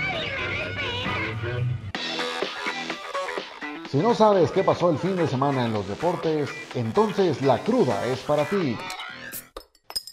Si 3.94 4.00
no 4.00 4.16
sabes 4.16 4.50
qué 4.50 4.64
pasó 4.64 4.90
el 4.90 4.98
fin 4.98 5.16
de 5.16 5.28
semana 5.28 5.68
en 5.68 5.72
los 5.72 5.88
deportes, 5.88 6.50
entonces 6.74 7.44
la 7.44 7.60
cruda 7.60 8.04
es 8.08 8.22
para 8.22 8.44
ti. 8.44 8.76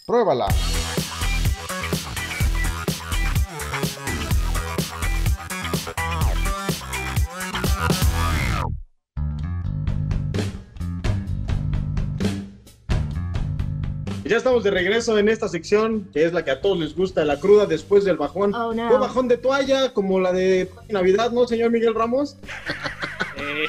Pruébala. 0.05 0.45
Ya 14.31 14.37
estamos 14.37 14.63
de 14.63 14.71
regreso 14.71 15.17
en 15.19 15.27
esta 15.27 15.49
sección, 15.49 16.09
que 16.13 16.23
es 16.23 16.31
la 16.31 16.45
que 16.45 16.51
a 16.51 16.61
todos 16.61 16.79
les 16.79 16.95
gusta, 16.95 17.25
la 17.25 17.37
cruda 17.37 17.65
después 17.65 18.05
del 18.05 18.15
bajón. 18.15 18.55
Oh, 18.55 18.73
no. 18.73 18.87
Fue 18.87 18.97
bajón 18.97 19.27
de 19.27 19.35
toalla, 19.37 19.91
como 19.93 20.21
la 20.21 20.31
de 20.31 20.69
Navidad, 20.87 21.31
¿no, 21.31 21.45
señor 21.45 21.69
Miguel 21.69 21.93
Ramos? 21.93 22.37
Eh, 23.35 23.65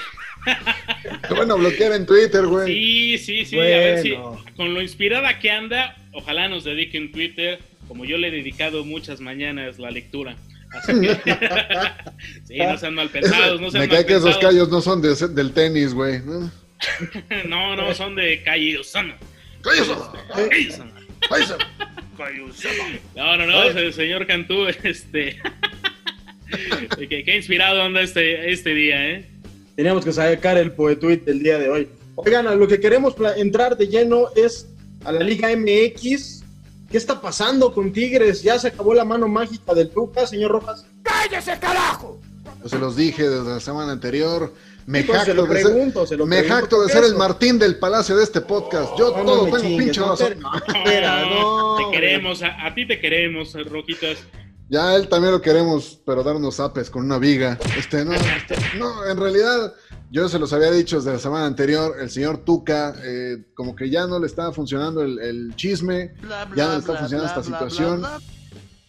Te 1.27 1.35
van 1.35 1.51
a 1.51 1.55
bloquear 1.55 1.91
en 1.95 2.07
Twitter, 2.07 2.47
güey. 2.47 2.67
sí, 2.69 3.19
sí, 3.19 3.45
sí, 3.45 3.59
a 3.59 3.61
ver 3.63 4.03
si 4.03 4.15
con 4.57 4.73
lo 4.73 4.81
inspirada 4.81 5.41
que 5.41 5.51
anda, 5.51 5.97
ojalá 6.13 6.49
nos 6.49 6.63
dedique 6.63 6.97
en 6.97 7.11
Twitter, 7.11 7.59
como 7.89 8.05
yo 8.05 8.17
le 8.17 8.29
he 8.29 8.31
dedicado 8.31 8.85
muchas 8.85 9.21
mañanas 9.21 9.81
la 9.81 9.91
lectura. 9.91 10.37
Así 10.73 10.93
que, 11.01 11.17
sí, 12.47 12.57
no 12.59 12.79
sean 12.79 12.95
mal 12.95 13.09
pensados, 13.09 13.61
no 13.61 13.69
sean 13.69 13.81
Me 13.83 13.89
mal 13.89 13.97
cae 13.97 14.07
que 14.07 14.13
esos 14.13 14.27
pensados. 14.37 14.45
callos 14.55 14.69
no 14.69 14.81
son 14.81 15.03
de- 15.03 15.29
del 15.35 15.53
tenis, 15.53 15.93
güey. 15.93 16.21
¿no? 16.21 16.53
No, 17.49 17.75
no, 17.75 17.93
son 17.95 18.15
de. 18.15 18.43
¡Callos! 18.45 18.91
¡Callos! 18.93 19.15
No, 23.17 23.37
no, 23.37 23.47
no, 23.47 23.63
el 23.65 23.93
señor 23.93 24.27
Cantú, 24.27 24.67
este. 24.83 25.41
qué, 27.09 27.25
qué 27.25 27.37
inspirado 27.37 27.83
anda 27.83 28.03
este, 28.03 28.53
este 28.53 28.75
día, 28.75 29.11
¿eh? 29.11 29.31
Teníamos 29.77 30.05
que 30.05 30.13
sacar 30.13 30.59
el 30.59 30.73
poetuit 30.73 31.25
del 31.25 31.43
día 31.43 31.59
de 31.59 31.71
hoy. 31.71 31.89
Oigan, 32.17 32.47
a 32.47 32.55
lo 32.55 32.69
que 32.69 32.79
queremos 32.79 33.15
entrar 33.37 33.77
de 33.77 33.89
lleno 33.89 34.27
es 34.37 34.69
a 35.05 35.13
la 35.13 35.21
Liga 35.21 35.49
MX. 35.49 36.43
¿Qué 36.91 36.99
está 36.99 37.21
pasando 37.21 37.73
con 37.73 37.93
Tigres? 37.93 38.43
¿Ya 38.43 38.59
se 38.59 38.69
acabó 38.69 38.93
la 38.93 39.05
mano 39.05 39.27
mágica 39.29 39.73
del 39.73 39.89
Tuca, 39.89 40.27
señor 40.27 40.51
Rojas? 40.51 40.85
Yo 42.63 42.69
se 42.69 42.79
los 42.79 42.97
dije 42.97 43.29
desde 43.29 43.49
la 43.49 43.61
semana 43.61 43.93
anterior. 43.93 44.53
Me 44.87 45.01
Entonces, 45.01 45.25
se 45.25 45.33
jacto, 45.33 45.47
de 45.47 45.55
ser, 45.63 45.67
pregunto, 45.73 46.07
se 46.07 46.17
lo 46.17 46.27
me 46.27 46.39
pregunto, 46.39 46.61
jacto 46.61 46.77
de 46.77 46.83
¿por 46.83 46.93
ser 46.93 47.01
qué 47.03 47.07
el? 47.09 47.15
Martín 47.17 47.59
del 47.59 47.79
Palacio 47.79 48.17
de 48.17 48.25
este 48.25 48.41
podcast. 48.41 48.91
Yo 48.99 49.17
No, 49.17 49.25
todo 49.25 49.45
tengo 49.45 49.79
pinche 49.79 50.01
no, 50.01 50.09
razón. 50.09 50.33
espera, 50.33 50.51
no, 50.51 50.75
espera, 50.85 51.27
no. 51.31 51.77
Te 51.77 51.91
queremos, 51.93 52.43
a, 52.43 52.67
a 52.67 52.75
ti 52.75 52.87
te 52.87 53.01
queremos, 53.01 53.55
Roquitas. 53.69 54.19
Ya 54.69 54.97
él 54.97 55.09
también 55.09 55.33
lo 55.33 55.43
queremos, 55.43 56.01
pero 56.07 56.23
dar 56.23 56.35
unos 56.37 56.59
apes 56.59 56.89
con 56.89 57.05
una 57.05 57.19
viga. 57.19 57.59
Este, 57.77 58.05
no, 58.05 58.15
este, 58.15 58.57
no, 58.79 59.07
en 59.07 59.19
realidad, 59.19 59.75
yo 60.11 60.29
se 60.31 60.39
los 60.39 60.53
había 60.55 60.71
dicho 60.71 60.97
desde 60.97 61.13
la 61.13 61.19
semana 61.19 61.45
anterior, 61.47 61.97
el 62.01 62.11
señor 62.11 62.39
Tuca, 62.39 62.95
eh, 63.05 63.45
como 63.55 63.77
que 63.77 63.91
ya 63.91 64.07
no 64.07 64.19
le 64.19 64.27
estaba 64.27 64.51
funcionando 64.53 65.03
el, 65.03 65.19
el 65.19 65.55
chisme, 65.57 66.15
ya 66.57 66.67
no 66.69 66.73
le 66.73 66.79
está 66.79 66.97
funcionando 66.97 67.29
esta 67.29 67.43
situación. 67.43 68.03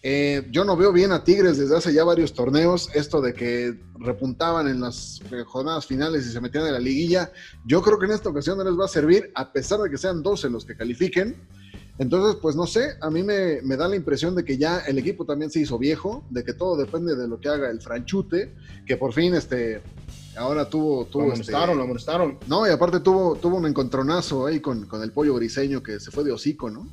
Eh, 0.06 0.50
yo 0.52 0.66
no 0.66 0.76
veo 0.76 0.92
bien 0.92 1.14
a 1.14 1.24
Tigres 1.24 1.58
desde 1.58 1.78
hace 1.78 1.94
ya 1.94 2.04
varios 2.04 2.34
torneos, 2.34 2.90
esto 2.94 3.22
de 3.22 3.34
que 3.34 3.80
repuntaban 3.98 4.68
en 4.68 4.82
las 4.82 5.22
eh, 5.32 5.46
jornadas 5.46 5.86
finales 5.86 6.28
y 6.28 6.32
se 6.32 6.42
metían 6.42 6.68
en 6.68 6.74
la 6.74 6.80
liguilla. 6.80 7.32
Yo 7.66 7.82
creo 7.82 7.98
que 7.98 8.08
en 8.08 8.12
esta 8.12 8.28
ocasión 8.28 8.58
no 8.58 8.66
les 8.66 8.78
va 8.78 8.84
a 8.84 8.90
servir, 8.90 9.32
a 9.34 9.54
pesar 9.54 9.80
de 9.80 9.90
que 9.90 9.98
sean 9.98 10.22
12 10.22 10.50
los 10.50 10.66
que 10.66 10.76
califiquen. 10.76 11.38
Entonces, 12.00 12.38
pues 12.42 12.54
no 12.54 12.68
sé, 12.68 12.98
a 13.00 13.10
mí 13.10 13.24
me, 13.24 13.62
me 13.62 13.78
da 13.78 13.88
la 13.88 13.96
impresión 13.96 14.36
de 14.36 14.44
que 14.44 14.58
ya 14.58 14.80
el 14.80 14.98
equipo 14.98 15.26
también 15.26 15.50
se 15.50 15.62
hizo 15.62 15.78
viejo, 15.78 16.26
de 16.30 16.44
que 16.44 16.52
todo 16.54 16.76
depende 16.76 17.16
de 17.16 17.28
lo 17.30 17.40
que 17.40 17.48
haga 17.48 17.70
el 17.70 17.80
franchute, 17.80 18.54
que 18.86 18.98
por 18.98 19.14
fin 19.14 19.36
este, 19.36 19.82
ahora 20.36 20.70
tuvo... 20.70 21.06
tuvo 21.06 21.28
Lo 21.28 21.34
este, 21.34 21.54
amonestaron, 21.54 21.78
lo 21.78 21.84
amonestaron. 21.84 22.40
no, 22.48 22.68
y 22.68 22.72
aparte 22.72 23.00
tuvo, 23.00 23.36
tuvo 23.36 23.56
un 23.56 23.68
encontronazo 23.68 24.48
ahí 24.48 24.60
con, 24.60 24.86
con 24.86 25.02
el 25.02 25.14
pollo 25.14 25.36
briseño 25.36 25.82
que 25.82 26.02
se 26.02 26.12
fue 26.12 26.26
de 26.26 26.34
hocico, 26.34 26.70
¿no? 26.70 26.90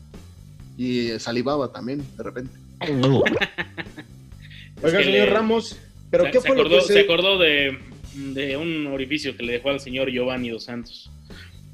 Y 0.77 1.09
eh, 1.09 1.19
salivaba 1.19 1.73
también, 1.73 2.05
de 2.17 2.23
repente. 2.23 2.70
Oiga, 4.83 5.03
señor 5.03 5.05
le- 5.05 5.27
Ramos, 5.27 5.77
¿pero 6.11 6.25
se, 6.25 6.31
qué 6.31 6.41
se 6.41 6.47
fue 6.49 6.57
acordó, 6.57 6.77
lo 6.77 6.81
que 6.81 6.87
se 6.87 6.93
se... 6.95 7.01
acordó 7.01 7.39
de, 7.39 7.79
de 8.15 8.57
un 8.57 8.87
orificio 8.87 9.37
que 9.37 9.43
le 9.43 9.53
dejó 9.55 9.71
al 9.71 9.81
señor 9.81 10.11
Giovanni 10.11 10.51
Dos 10.51 10.65
Santos. 10.65 11.11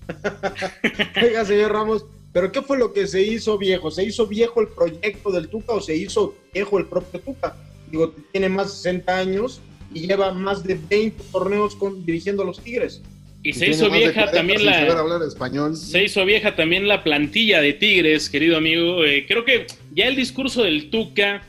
Oiga, 1.22 1.44
señor 1.44 1.72
Ramos, 1.72 2.04
¿pero 2.32 2.52
qué 2.52 2.62
fue 2.62 2.78
lo 2.78 2.92
que 2.92 3.06
se 3.06 3.22
hizo 3.22 3.58
viejo? 3.58 3.90
¿Se 3.90 4.04
hizo 4.04 4.26
viejo 4.26 4.60
el 4.60 4.68
proyecto 4.68 5.30
del 5.30 5.48
Tuca 5.48 5.72
o 5.72 5.80
se 5.80 5.96
hizo 5.96 6.34
viejo 6.52 6.78
el 6.78 6.86
propio 6.86 7.20
Tuca? 7.20 7.56
Digo, 7.90 8.12
tiene 8.32 8.48
más 8.48 8.66
de 8.68 8.72
60 8.74 9.16
años 9.18 9.60
y 9.94 10.06
lleva 10.06 10.32
más 10.32 10.62
de 10.64 10.74
20 10.74 11.22
torneos 11.32 11.74
con, 11.76 12.04
dirigiendo 12.04 12.42
a 12.42 12.46
los 12.46 12.60
Tigres. 12.60 13.02
Y 13.46 13.52
se 13.52 13.68
hizo 13.68 13.88
vieja 13.88 14.12
40 14.12 14.32
también 14.32 14.66
la, 14.66 15.24
español. 15.24 15.76
Se 15.76 16.02
hizo 16.02 16.24
vieja 16.24 16.56
también 16.56 16.88
la 16.88 17.04
plantilla 17.04 17.60
de 17.60 17.74
Tigres, 17.74 18.28
querido 18.28 18.56
amigo. 18.56 19.04
Eh, 19.04 19.24
creo 19.28 19.44
que 19.44 19.68
ya 19.94 20.08
el 20.08 20.16
discurso 20.16 20.64
del 20.64 20.90
Tuca 20.90 21.44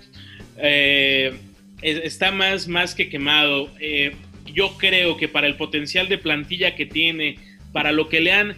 eh, 0.60 1.34
es- 1.82 2.02
está 2.04 2.32
más, 2.32 2.68
más 2.68 2.94
que 2.94 3.10
quemado. 3.10 3.72
Eh, 3.80 4.12
yo 4.46 4.78
creo 4.78 5.18
que 5.18 5.28
para 5.28 5.48
el 5.48 5.56
potencial 5.56 6.08
de 6.08 6.20
plantilla 6.20 6.76
que 6.76 6.86
tiene, 6.86 7.40
para 7.72 7.92
lo 7.92 8.10
que 8.10 8.20
le 8.20 8.32
han 8.32 8.56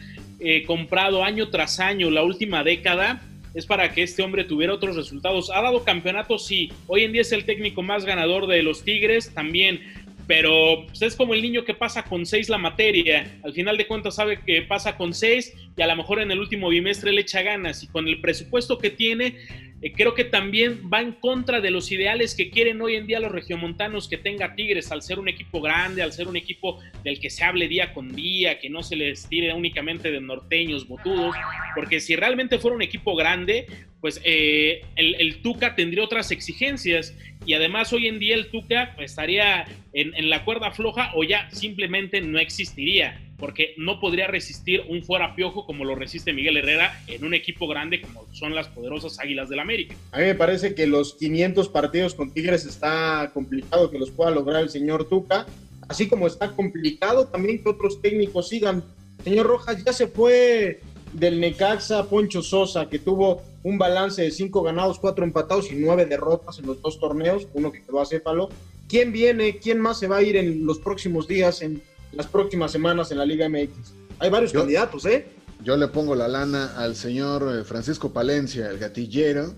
comprado 0.67 1.24
año 1.24 1.50
tras 1.50 1.79
año 1.79 2.10
la 2.12 2.24
última 2.24 2.63
década, 2.63 3.22
es 3.53 3.65
para 3.65 3.93
que 3.93 4.03
este 4.03 4.22
hombre 4.22 4.43
tuviera 4.43 4.74
otros 4.74 4.98
resultados. 4.98 5.50
Ha 5.50 5.62
dado 5.62 5.86
campeonatos, 5.86 6.46
sí. 6.46 6.72
Hoy 6.88 7.03
en 7.03 7.13
día 7.13 7.22
es 7.22 7.31
el 7.31 7.46
técnico 7.46 7.84
más 7.84 8.03
ganador 8.03 8.48
de 8.48 8.63
los 8.63 8.84
Tigres, 8.84 9.34
también 9.34 9.81
pero 10.30 10.86
pues, 10.86 11.02
es 11.02 11.16
como 11.16 11.34
el 11.34 11.42
niño 11.42 11.66
que 11.66 11.74
pasa 11.74 12.04
con 12.04 12.24
seis 12.24 12.50
la 12.50 12.60
materia. 12.60 13.40
Al 13.44 13.52
final 13.52 13.78
de 13.78 13.88
cuentas 13.88 14.14
sabe 14.14 14.40
que 14.40 14.62
pasa 14.62 14.96
con 14.96 15.12
seis 15.16 15.56
y 15.76 15.82
a 15.82 15.88
lo 15.88 15.96
mejor 15.96 16.22
en 16.22 16.30
el 16.30 16.38
último 16.38 16.70
bimestre 16.70 17.12
le 17.12 17.22
echa 17.22 17.42
ganas. 17.42 17.82
Y 17.82 17.88
con 17.88 18.08
el 18.08 18.22
presupuesto 18.22 18.78
que 18.78 18.92
tiene, 18.92 19.38
eh, 19.82 19.92
creo 19.92 20.14
que 20.14 20.26
también 20.26 20.88
va 20.94 21.02
en 21.02 21.14
contra 21.14 21.62
de 21.62 21.72
los 21.72 21.92
ideales 21.92 22.36
que 22.36 22.52
quieren 22.52 22.80
hoy 22.80 22.96
en 22.96 23.08
día 23.08 23.20
los 23.20 23.32
regiomontanos 23.32 24.08
que 24.08 24.18
tenga 24.18 24.54
Tigres, 24.54 24.92
al 24.92 25.02
ser 25.02 25.18
un 25.18 25.30
equipo 25.30 25.62
grande, 25.62 26.04
al 26.04 26.14
ser 26.14 26.28
un 26.28 26.36
equipo 26.36 26.80
del 27.04 27.20
que 27.20 27.32
se 27.32 27.44
hable 27.44 27.68
día 27.68 27.92
con 27.94 28.14
día, 28.14 28.60
que 28.60 28.70
no 28.70 28.84
se 28.84 28.98
les 28.98 29.28
tire 29.28 29.52
únicamente 29.54 30.12
de 30.12 30.22
norteños, 30.22 30.88
botudos, 30.88 31.36
porque 31.74 32.00
si 32.00 32.16
realmente 32.16 32.60
fuera 32.60 32.76
un 32.76 32.84
equipo 32.84 33.16
grande, 33.16 33.66
pues 34.01 34.22
eh, 34.24 34.82
el, 34.96 35.41
Tuca 35.41 35.75
tendría 35.75 36.03
otras 36.03 36.32
exigencias 36.32 37.13
y 37.46 37.53
además 37.53 37.91
hoy 37.94 38.08
en 38.08 38.20
día 38.20 38.36
el 38.36 38.50
Tuca 38.50 38.94
pues, 38.96 39.12
estaría 39.12 39.65
en, 39.94 40.13
en 40.15 40.29
la 40.29 40.46
cuerda 40.46 40.72
floja 40.72 41.12
o 41.15 41.24
ya 41.24 41.50
simplemente 41.51 42.22
no 42.22 42.39
existiría, 42.39 43.20
porque 43.38 43.74
no 43.77 44.00
podría 44.00 44.27
resistir 44.27 44.84
un 44.88 45.03
fuera 45.03 45.36
piojo 45.36 45.65
como 45.65 45.86
lo 45.86 45.96
resiste 45.96 46.34
Miguel 46.34 46.58
Herrera 46.58 47.01
en 47.08 47.25
un 47.25 47.34
equipo 47.34 47.68
grande 47.68 48.01
como 48.01 48.25
son 48.34 48.56
las 48.56 48.68
poderosas 48.68 49.20
Águilas 49.20 49.50
del 49.50 49.60
América. 49.60 49.96
A 50.12 50.20
mí 50.20 50.25
me 50.25 50.36
parece 50.36 50.75
que 50.75 50.88
los 50.88 51.15
500 51.15 51.70
partidos 51.70 52.13
con 52.13 52.32
Tigres 52.34 52.65
está 52.65 53.32
complicado 53.34 53.91
que 53.91 54.00
los 54.00 54.12
pueda 54.12 54.32
lograr 54.32 54.63
el 54.63 54.70
señor 54.70 55.10
Tuca, 55.10 55.46
así 55.88 56.08
como 56.08 56.27
está 56.27 56.51
complicado 56.51 57.27
también 57.27 57.62
que 57.62 57.70
otros 57.70 58.01
técnicos 58.01 58.48
sigan. 58.50 58.84
Señor 59.24 59.48
Rojas, 59.48 59.84
ya 59.84 59.91
se 59.91 60.08
fue 60.08 60.79
del 61.13 61.39
Necaxa 61.39 62.08
Poncho 62.08 62.41
Sosa, 62.41 62.88
que 62.89 63.00
tuvo 63.00 63.41
un 63.63 63.78
balance 63.78 64.22
de 64.22 64.32
5 64.32 64.63
ganados, 64.63 65.00
4 65.00 65.24
empatados 65.25 65.72
y 65.72 65.75
9 65.75 66.06
derrotas 66.06 66.60
en 66.60 66.68
los 66.68 66.82
dos 66.82 67.00
torneos, 67.00 67.48
uno 67.54 67.72
que 67.72 67.82
quedó 67.84 68.00
a 68.01 68.06
céfalo. 68.06 68.50
¿Quién 68.88 69.12
viene? 69.12 69.60
¿Quién 69.60 69.80
más 69.80 70.00
se 70.00 70.08
va 70.08 70.18
a 70.18 70.22
ir 70.22 70.36
en 70.38 70.66
los 70.66 70.80
próximos 70.80 71.28
días, 71.28 71.62
en 71.62 71.82
las 72.13 72.28
próximas 72.28 72.72
semanas 72.72 73.12
en 73.12 73.18
la 73.20 73.25
Liga 73.25 73.48
MX? 73.50 73.94
Hay 74.20 74.30
varios 74.30 74.51
Yo- 74.51 74.62
candidatos, 74.62 75.06
¿eh? 75.06 75.28
Yo 75.63 75.75
le 75.75 75.89
pongo 75.89 76.16
la 76.16 76.28
lana 76.30 76.74
al 76.78 76.96
señor 76.96 77.44
eh, 77.54 77.63
Francisco 77.66 78.12
Palencia, 78.13 78.70
el 78.70 78.80
gatillero, 78.80 79.54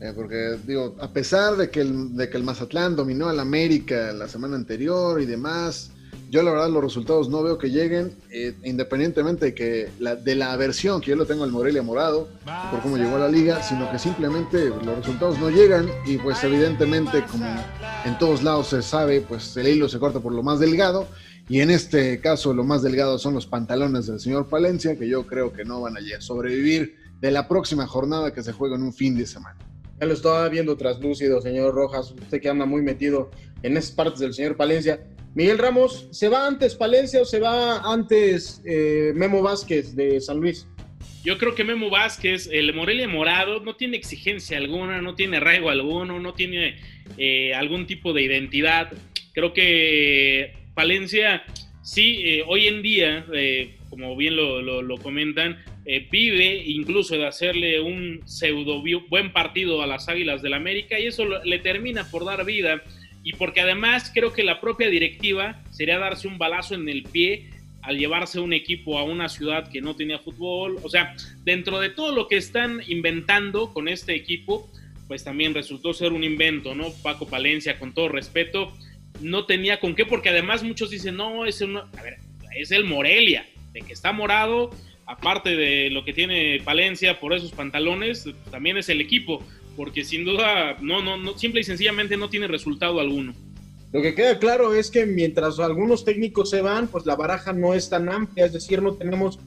eh, 0.00 0.12
porque 0.14 0.58
digo, 0.66 0.96
a 1.00 1.12
pesar 1.12 1.56
de 1.56 1.70
que, 1.70 1.80
el, 1.82 2.16
de 2.16 2.28
que 2.28 2.36
el 2.36 2.42
Mazatlán 2.42 2.96
dominó 2.96 3.28
al 3.28 3.38
América 3.38 4.12
la 4.12 4.26
semana 4.26 4.56
anterior 4.56 5.20
y 5.20 5.26
demás, 5.26 5.92
yo 6.30 6.42
la 6.42 6.52
verdad 6.52 6.70
los 6.70 6.82
resultados 6.82 7.28
no 7.28 7.42
veo 7.42 7.58
que 7.58 7.70
lleguen, 7.70 8.16
eh, 8.30 8.54
independientemente 8.64 9.46
de, 9.46 9.54
que 9.54 9.90
la, 9.98 10.16
de 10.16 10.34
la 10.34 10.52
aversión 10.52 11.00
que 11.00 11.10
yo 11.10 11.16
le 11.16 11.24
tengo 11.24 11.44
al 11.44 11.50
Morelia 11.50 11.82
Morado 11.82 12.28
por 12.70 12.80
cómo 12.80 12.96
llegó 12.96 13.16
a 13.16 13.20
la 13.20 13.28
liga, 13.28 13.62
sino 13.62 13.90
que 13.90 13.98
simplemente 13.98 14.68
los 14.68 14.96
resultados 14.96 15.38
no 15.38 15.50
llegan 15.50 15.88
y 16.06 16.18
pues 16.18 16.42
evidentemente 16.44 17.22
como 17.30 17.46
en 18.04 18.18
todos 18.18 18.42
lados 18.42 18.68
se 18.68 18.82
sabe, 18.82 19.20
pues 19.20 19.56
el 19.56 19.68
hilo 19.68 19.88
se 19.88 19.98
corta 19.98 20.20
por 20.20 20.32
lo 20.32 20.42
más 20.42 20.60
delgado 20.60 21.08
y 21.48 21.60
en 21.60 21.70
este 21.70 22.20
caso 22.20 22.54
lo 22.54 22.64
más 22.64 22.82
delgado 22.82 23.18
son 23.18 23.34
los 23.34 23.46
pantalones 23.46 24.06
del 24.06 24.18
señor 24.20 24.48
Palencia, 24.48 24.98
que 24.98 25.08
yo 25.08 25.26
creo 25.26 25.52
que 25.52 25.64
no 25.64 25.82
van 25.82 25.96
a 25.96 26.00
sobrevivir 26.20 26.96
de 27.20 27.30
la 27.30 27.48
próxima 27.48 27.86
jornada 27.86 28.32
que 28.32 28.42
se 28.42 28.52
juega 28.52 28.76
en 28.76 28.82
un 28.82 28.92
fin 28.92 29.16
de 29.16 29.26
semana. 29.26 29.56
Ya 30.00 30.06
lo 30.06 30.14
estaba 30.14 30.48
viendo 30.48 30.76
traslúcido, 30.76 31.40
señor 31.40 31.74
Rojas. 31.74 32.10
Usted 32.10 32.40
que 32.40 32.48
anda 32.48 32.66
muy 32.66 32.82
metido 32.82 33.30
en 33.62 33.76
esas 33.76 33.92
partes 33.92 34.20
del 34.20 34.34
señor 34.34 34.56
Palencia. 34.56 35.00
Miguel 35.34 35.58
Ramos, 35.58 36.06
¿se 36.12 36.28
va 36.28 36.46
antes 36.46 36.76
Palencia 36.76 37.20
o 37.20 37.24
se 37.24 37.40
va 37.40 37.80
antes 37.92 38.62
eh, 38.64 39.12
Memo 39.16 39.42
Vázquez 39.42 39.96
de 39.96 40.20
San 40.20 40.38
Luis? 40.38 40.68
Yo 41.24 41.38
creo 41.38 41.54
que 41.54 41.64
Memo 41.64 41.90
Vázquez, 41.90 42.48
el 42.52 42.72
Morelia 42.72 43.08
Morado, 43.08 43.60
no 43.60 43.74
tiene 43.74 43.96
exigencia 43.96 44.58
alguna, 44.58 45.00
no 45.02 45.14
tiene 45.16 45.38
arraigo 45.38 45.70
alguno, 45.70 46.20
no 46.20 46.34
tiene 46.34 46.76
eh, 47.18 47.52
algún 47.54 47.86
tipo 47.86 48.12
de 48.12 48.22
identidad. 48.22 48.92
Creo 49.32 49.52
que 49.52 50.52
Palencia, 50.74 51.42
sí, 51.82 52.22
eh, 52.24 52.44
hoy 52.46 52.68
en 52.68 52.82
día, 52.82 53.26
eh, 53.32 53.74
como 53.90 54.16
bien 54.16 54.36
lo, 54.36 54.98
comentan, 54.98 55.62
eh, 55.86 56.06
vive 56.10 56.62
incluso 56.66 57.16
de 57.16 57.26
hacerle 57.26 57.80
un 57.80 58.22
pseudo 58.24 58.82
buen 59.08 59.32
partido 59.32 59.82
a 59.82 59.86
las 59.86 60.08
Águilas 60.08 60.42
del 60.42 60.54
América 60.54 60.98
y 60.98 61.06
eso 61.06 61.24
le 61.44 61.58
termina 61.58 62.08
por 62.10 62.24
dar 62.24 62.44
vida. 62.44 62.82
Y 63.24 63.32
porque 63.32 63.62
además 63.62 64.12
creo 64.14 64.32
que 64.32 64.44
la 64.44 64.60
propia 64.60 64.88
directiva 64.88 65.60
sería 65.70 65.98
darse 65.98 66.28
un 66.28 66.38
balazo 66.38 66.74
en 66.74 66.88
el 66.88 67.02
pie 67.02 67.50
al 67.82 67.98
llevarse 67.98 68.38
un 68.38 68.52
equipo 68.52 68.98
a 68.98 69.02
una 69.02 69.28
ciudad 69.28 69.68
que 69.70 69.80
no 69.80 69.96
tenía 69.96 70.18
fútbol. 70.18 70.78
O 70.82 70.88
sea, 70.88 71.14
dentro 71.42 71.80
de 71.80 71.90
todo 71.90 72.14
lo 72.14 72.28
que 72.28 72.36
están 72.36 72.80
inventando 72.86 73.72
con 73.72 73.88
este 73.88 74.14
equipo, 74.14 74.70
pues 75.08 75.24
también 75.24 75.54
resultó 75.54 75.92
ser 75.92 76.12
un 76.12 76.24
invento, 76.24 76.74
¿no? 76.74 76.92
Paco 77.02 77.26
Palencia, 77.26 77.78
con 77.78 77.92
todo 77.92 78.08
respeto, 78.08 78.72
no 79.20 79.46
tenía 79.46 79.80
con 79.80 79.94
qué, 79.94 80.06
porque 80.06 80.30
además 80.30 80.62
muchos 80.62 80.90
dicen, 80.90 81.16
no, 81.16 81.44
es, 81.44 81.60
una, 81.60 81.80
a 81.80 82.02
ver, 82.02 82.18
es 82.56 82.70
el 82.70 82.84
Morelia, 82.84 83.46
de 83.72 83.82
que 83.82 83.92
está 83.92 84.12
morado, 84.12 84.70
aparte 85.06 85.56
de 85.56 85.90
lo 85.90 86.04
que 86.04 86.12
tiene 86.12 86.60
Palencia 86.64 87.20
por 87.20 87.34
esos 87.34 87.52
pantalones, 87.52 88.28
también 88.50 88.76
es 88.76 88.88
el 88.88 89.00
equipo, 89.00 89.46
porque 89.76 90.04
sin 90.04 90.24
duda, 90.24 90.76
no, 90.80 91.02
no, 91.02 91.16
no, 91.16 91.36
simple 91.38 91.60
y 91.60 91.64
sencillamente 91.64 92.16
no 92.16 92.30
tiene 92.30 92.46
resultado 92.46 93.00
alguno. 93.00 93.34
Lo 93.92 94.02
que 94.02 94.14
queda 94.14 94.38
claro 94.38 94.74
es 94.74 94.90
que 94.90 95.06
mientras 95.06 95.60
algunos 95.60 96.04
técnicos 96.04 96.50
se 96.50 96.62
van, 96.62 96.88
pues 96.88 97.06
la 97.06 97.14
baraja 97.14 97.52
no 97.52 97.74
es 97.74 97.88
tan 97.88 98.08
amplia, 98.08 98.46
es 98.46 98.52
decir, 98.52 98.82
no 98.82 98.94
tenemos 98.94 99.38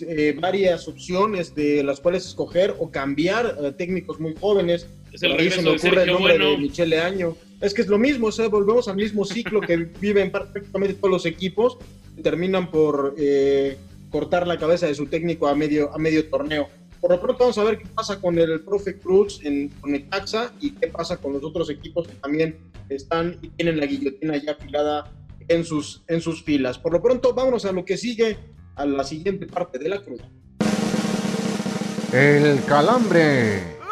eh, 0.00 0.36
varias 0.38 0.88
opciones 0.88 1.54
de 1.54 1.82
las 1.84 2.00
cuales 2.00 2.26
escoger 2.26 2.74
o 2.78 2.90
cambiar 2.90 3.56
eh, 3.62 3.72
técnicos 3.72 4.18
muy 4.18 4.34
jóvenes. 4.38 4.88
Es 5.12 5.22
el 5.22 5.30
Por 5.32 5.40
ahí 5.40 5.50
se 5.50 5.62
me 5.62 5.70
ocurre 5.70 6.02
el 6.02 6.12
nombre 6.12 6.36
Bueno. 6.36 6.50
de 6.50 6.58
Michele 6.58 7.00
Año. 7.00 7.36
Es 7.60 7.72
que 7.72 7.82
es 7.82 7.88
lo 7.88 7.98
mismo, 7.98 8.26
o 8.26 8.32
sea, 8.32 8.48
volvemos 8.48 8.88
al 8.88 8.96
mismo 8.96 9.24
ciclo 9.24 9.60
que 9.60 9.76
viven 10.00 10.30
prácticamente 10.30 10.94
todos 10.94 11.10
los 11.10 11.26
equipos, 11.26 11.78
terminan 12.22 12.70
por 12.70 13.14
eh, 13.16 13.78
cortar 14.10 14.46
la 14.46 14.58
cabeza 14.58 14.86
de 14.86 14.94
su 14.94 15.06
técnico 15.06 15.46
a 15.46 15.54
medio, 15.54 15.94
a 15.94 15.98
medio 15.98 16.28
torneo. 16.28 16.68
Por 17.04 17.10
lo 17.10 17.20
pronto 17.20 17.40
vamos 17.40 17.58
a 17.58 17.64
ver 17.64 17.76
qué 17.76 17.86
pasa 17.94 18.18
con 18.18 18.38
el 18.38 18.62
profe 18.62 18.98
Cruz 18.98 19.38
en, 19.44 19.68
con 19.82 19.94
y 19.94 20.70
qué 20.70 20.88
pasa 20.88 21.18
con 21.18 21.34
los 21.34 21.44
otros 21.44 21.68
equipos 21.68 22.08
que 22.08 22.14
también 22.14 22.56
están 22.88 23.38
y 23.42 23.48
tienen 23.48 23.78
la 23.78 23.84
guillotina 23.84 24.38
ya 24.38 24.52
afilada 24.52 25.12
en 25.48 25.66
sus, 25.66 26.02
en 26.08 26.22
sus 26.22 26.42
filas. 26.42 26.78
Por 26.78 26.94
lo 26.94 27.02
pronto 27.02 27.34
vámonos 27.34 27.66
a 27.66 27.72
lo 27.72 27.84
que 27.84 27.98
sigue, 27.98 28.38
a 28.76 28.86
la 28.86 29.04
siguiente 29.04 29.44
parte 29.44 29.78
de 29.78 29.90
la 29.90 30.00
cruda. 30.00 30.30
El 32.10 32.64
calambre. 32.64 33.83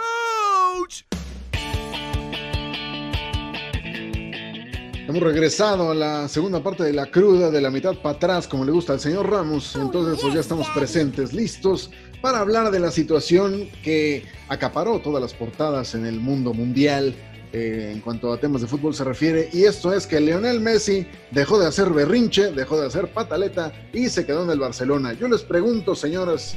Hemos 5.12 5.24
regresado 5.24 5.90
a 5.90 5.94
la 5.94 6.26
segunda 6.26 6.62
parte 6.62 6.84
de 6.84 6.94
la 6.94 7.04
cruda, 7.04 7.50
de 7.50 7.60
la 7.60 7.70
mitad 7.70 7.94
para 7.96 8.16
atrás, 8.16 8.48
como 8.48 8.64
le 8.64 8.72
gusta 8.72 8.94
al 8.94 9.00
señor 9.00 9.28
Ramos. 9.30 9.76
Entonces, 9.76 10.18
pues 10.22 10.32
ya 10.32 10.40
estamos 10.40 10.66
presentes, 10.70 11.34
listos 11.34 11.90
para 12.22 12.38
hablar 12.38 12.70
de 12.70 12.80
la 12.80 12.90
situación 12.90 13.68
que 13.84 14.24
acaparó 14.48 15.00
todas 15.00 15.20
las 15.20 15.34
portadas 15.34 15.94
en 15.94 16.06
el 16.06 16.18
mundo 16.18 16.54
mundial 16.54 17.14
eh, 17.52 17.90
en 17.92 18.00
cuanto 18.00 18.32
a 18.32 18.38
temas 18.40 18.62
de 18.62 18.68
fútbol 18.68 18.94
se 18.94 19.04
refiere. 19.04 19.50
Y 19.52 19.64
esto 19.64 19.92
es 19.92 20.06
que 20.06 20.18
Lionel 20.18 20.60
Messi 20.60 21.06
dejó 21.30 21.58
de 21.60 21.66
hacer 21.66 21.90
berrinche, 21.90 22.50
dejó 22.50 22.80
de 22.80 22.86
hacer 22.86 23.08
pataleta 23.08 23.70
y 23.92 24.08
se 24.08 24.24
quedó 24.24 24.44
en 24.44 24.50
el 24.50 24.60
Barcelona. 24.60 25.12
Yo 25.12 25.28
les 25.28 25.42
pregunto, 25.42 25.94
señoras, 25.94 26.56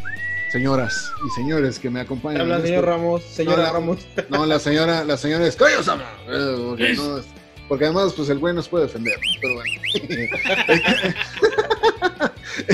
señoras 0.53 1.12
y 1.27 1.29
señores 1.31 1.77
que 1.77 1.89
me 1.89 2.00
acompañan. 2.00 2.39
Habla, 2.43 2.62
señor. 2.62 2.85
Ramos, 2.85 3.21
señora 3.21 3.57
No, 3.57 3.63
la- 3.63 3.71
Ramos. 3.74 4.07
No, 4.29 4.45
la 4.45 4.59
señora, 4.59 5.03
la 5.03 5.17
señora 5.17 5.45
es 5.45 5.57
"Coño, 5.57 5.83
Sama". 5.83 6.05
Eh, 6.29 6.55
porque, 6.69 6.93
no, 6.93 7.17
es- 7.17 7.25
porque 7.67 7.86
además, 7.86 8.13
pues 8.15 8.29
el 8.29 8.39
güey 8.39 8.53
nos 8.53 8.69
puede 8.69 8.86
defender, 8.86 9.15
pero 9.41 9.55
bueno. 9.55 9.72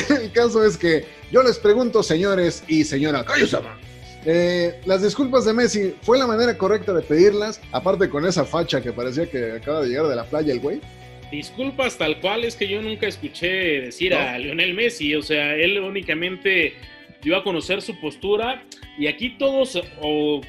el 0.22 0.32
caso 0.32 0.66
es 0.66 0.78
que 0.78 1.06
yo 1.32 1.44
les 1.44 1.58
pregunto, 1.58 2.04
señores 2.04 2.64
y 2.68 2.84
señora, 2.84 3.24
"Coño, 3.24 3.48
Sama". 3.48 3.78
Eh, 4.26 4.80
las 4.86 5.02
disculpas 5.02 5.46
de 5.46 5.54
Messi, 5.54 5.96
¿fue 6.02 6.20
la 6.20 6.28
manera 6.28 6.56
correcta 6.58 6.94
de 6.94 7.02
pedirlas? 7.02 7.60
Aparte 7.72 8.10
con 8.10 8.26
esa 8.26 8.46
facha 8.46 8.82
que 8.82 8.92
parecía 8.92 9.26
que 9.30 9.54
acaba 9.54 9.82
de 9.82 9.88
llegar 9.90 10.08
de 10.08 10.16
la 10.16 10.26
playa 10.26 10.54
el 10.54 10.60
güey. 10.60 10.80
Disculpas 11.32 11.98
tal 11.98 12.20
cual, 12.20 12.44
es 12.44 12.56
que 12.56 12.68
yo 12.68 12.82
nunca 12.82 13.08
escuché 13.08 13.82
decir 13.82 14.14
a 14.14 14.38
Lionel 14.38 14.74
Messi, 14.74 15.16
o 15.16 15.24
sea, 15.24 15.56
él 15.56 15.80
únicamente 15.80 16.76
dio 17.24 17.38
a 17.38 17.44
conocer 17.44 17.82
su 17.82 18.00
postura 18.00 18.64
y 18.98 19.08
aquí 19.08 19.38
todos 19.38 19.82
o 20.02 20.42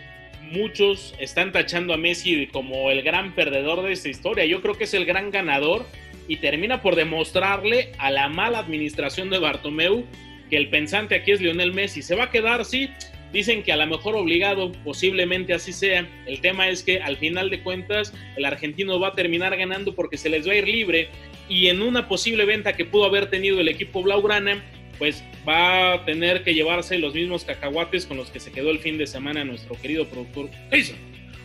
muchos 0.52 1.14
están 1.18 1.50
tachando 1.50 1.94
a 1.94 1.96
Messi 1.96 2.46
como 2.46 2.90
el 2.90 3.02
gran 3.02 3.34
perdedor 3.34 3.82
de 3.82 3.92
esta 3.92 4.08
historia. 4.08 4.44
Yo 4.44 4.60
creo 4.60 4.76
que 4.76 4.84
es 4.84 4.94
el 4.94 5.06
gran 5.06 5.30
ganador 5.30 5.86
y 6.28 6.36
termina 6.36 6.82
por 6.82 6.94
demostrarle 6.94 7.92
a 7.98 8.10
la 8.10 8.28
mala 8.28 8.58
administración 8.58 9.30
de 9.30 9.38
Bartomeu 9.38 10.04
que 10.50 10.56
el 10.56 10.68
pensante 10.68 11.14
aquí 11.14 11.32
es 11.32 11.40
Lionel 11.40 11.72
Messi. 11.72 12.02
Se 12.02 12.14
va 12.14 12.24
a 12.24 12.30
quedar, 12.30 12.64
sí. 12.64 12.90
Dicen 13.32 13.62
que 13.62 13.72
a 13.72 13.76
lo 13.76 13.86
mejor 13.86 14.14
obligado, 14.14 14.72
posiblemente 14.84 15.54
así 15.54 15.72
sea. 15.72 16.06
El 16.26 16.42
tema 16.42 16.68
es 16.68 16.82
que 16.82 17.00
al 17.00 17.16
final 17.16 17.48
de 17.48 17.62
cuentas 17.62 18.12
el 18.36 18.44
argentino 18.44 19.00
va 19.00 19.08
a 19.08 19.14
terminar 19.14 19.56
ganando 19.56 19.94
porque 19.94 20.18
se 20.18 20.28
les 20.28 20.46
va 20.46 20.52
a 20.52 20.56
ir 20.56 20.68
libre 20.68 21.08
y 21.48 21.68
en 21.68 21.80
una 21.80 22.08
posible 22.08 22.44
venta 22.44 22.76
que 22.76 22.84
pudo 22.84 23.06
haber 23.06 23.30
tenido 23.30 23.60
el 23.60 23.68
equipo 23.68 24.02
Blaugrana, 24.02 24.62
pues 25.02 25.20
va 25.48 25.94
a 25.94 26.04
tener 26.04 26.44
que 26.44 26.54
llevarse 26.54 26.96
los 26.96 27.12
mismos 27.12 27.42
cacahuates 27.44 28.06
con 28.06 28.16
los 28.18 28.30
que 28.30 28.38
se 28.38 28.52
quedó 28.52 28.70
el 28.70 28.78
fin 28.78 28.98
de 28.98 29.08
semana 29.08 29.44
nuestro 29.44 29.74
querido 29.74 30.06
productor. 30.06 30.48
¿Qué 30.70 30.78
hizo? 30.78 30.92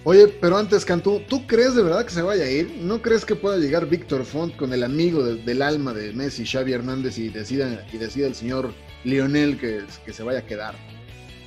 Oye, 0.03 0.27
pero 0.27 0.57
antes, 0.57 0.85
Cantú, 0.85 1.23
¿tú 1.27 1.47
crees 1.47 1.73
de 1.73 1.81
verdad 1.81 2.05
que 2.05 2.11
se 2.11 2.21
vaya 2.21 2.43
a 2.43 2.51
ir? 2.51 2.69
¿No 2.81 3.01
crees 3.01 3.25
que 3.25 3.33
pueda 3.35 3.57
llegar 3.57 3.89
Víctor 3.89 4.25
Font 4.25 4.55
con 4.55 4.73
el 4.73 4.83
amigo 4.83 5.23
de- 5.23 5.41
del 5.41 5.63
alma 5.63 5.91
de 5.95 6.13
Messi, 6.13 6.45
Xavi 6.45 6.71
Hernández, 6.71 7.17
y 7.17 7.29
decida, 7.29 7.83
y 7.91 7.97
decida 7.97 8.27
el 8.27 8.35
señor 8.35 8.75
Lionel 9.03 9.57
que, 9.57 9.79
que 10.05 10.13
se 10.13 10.21
vaya 10.21 10.37
a 10.41 10.45
quedar? 10.45 10.75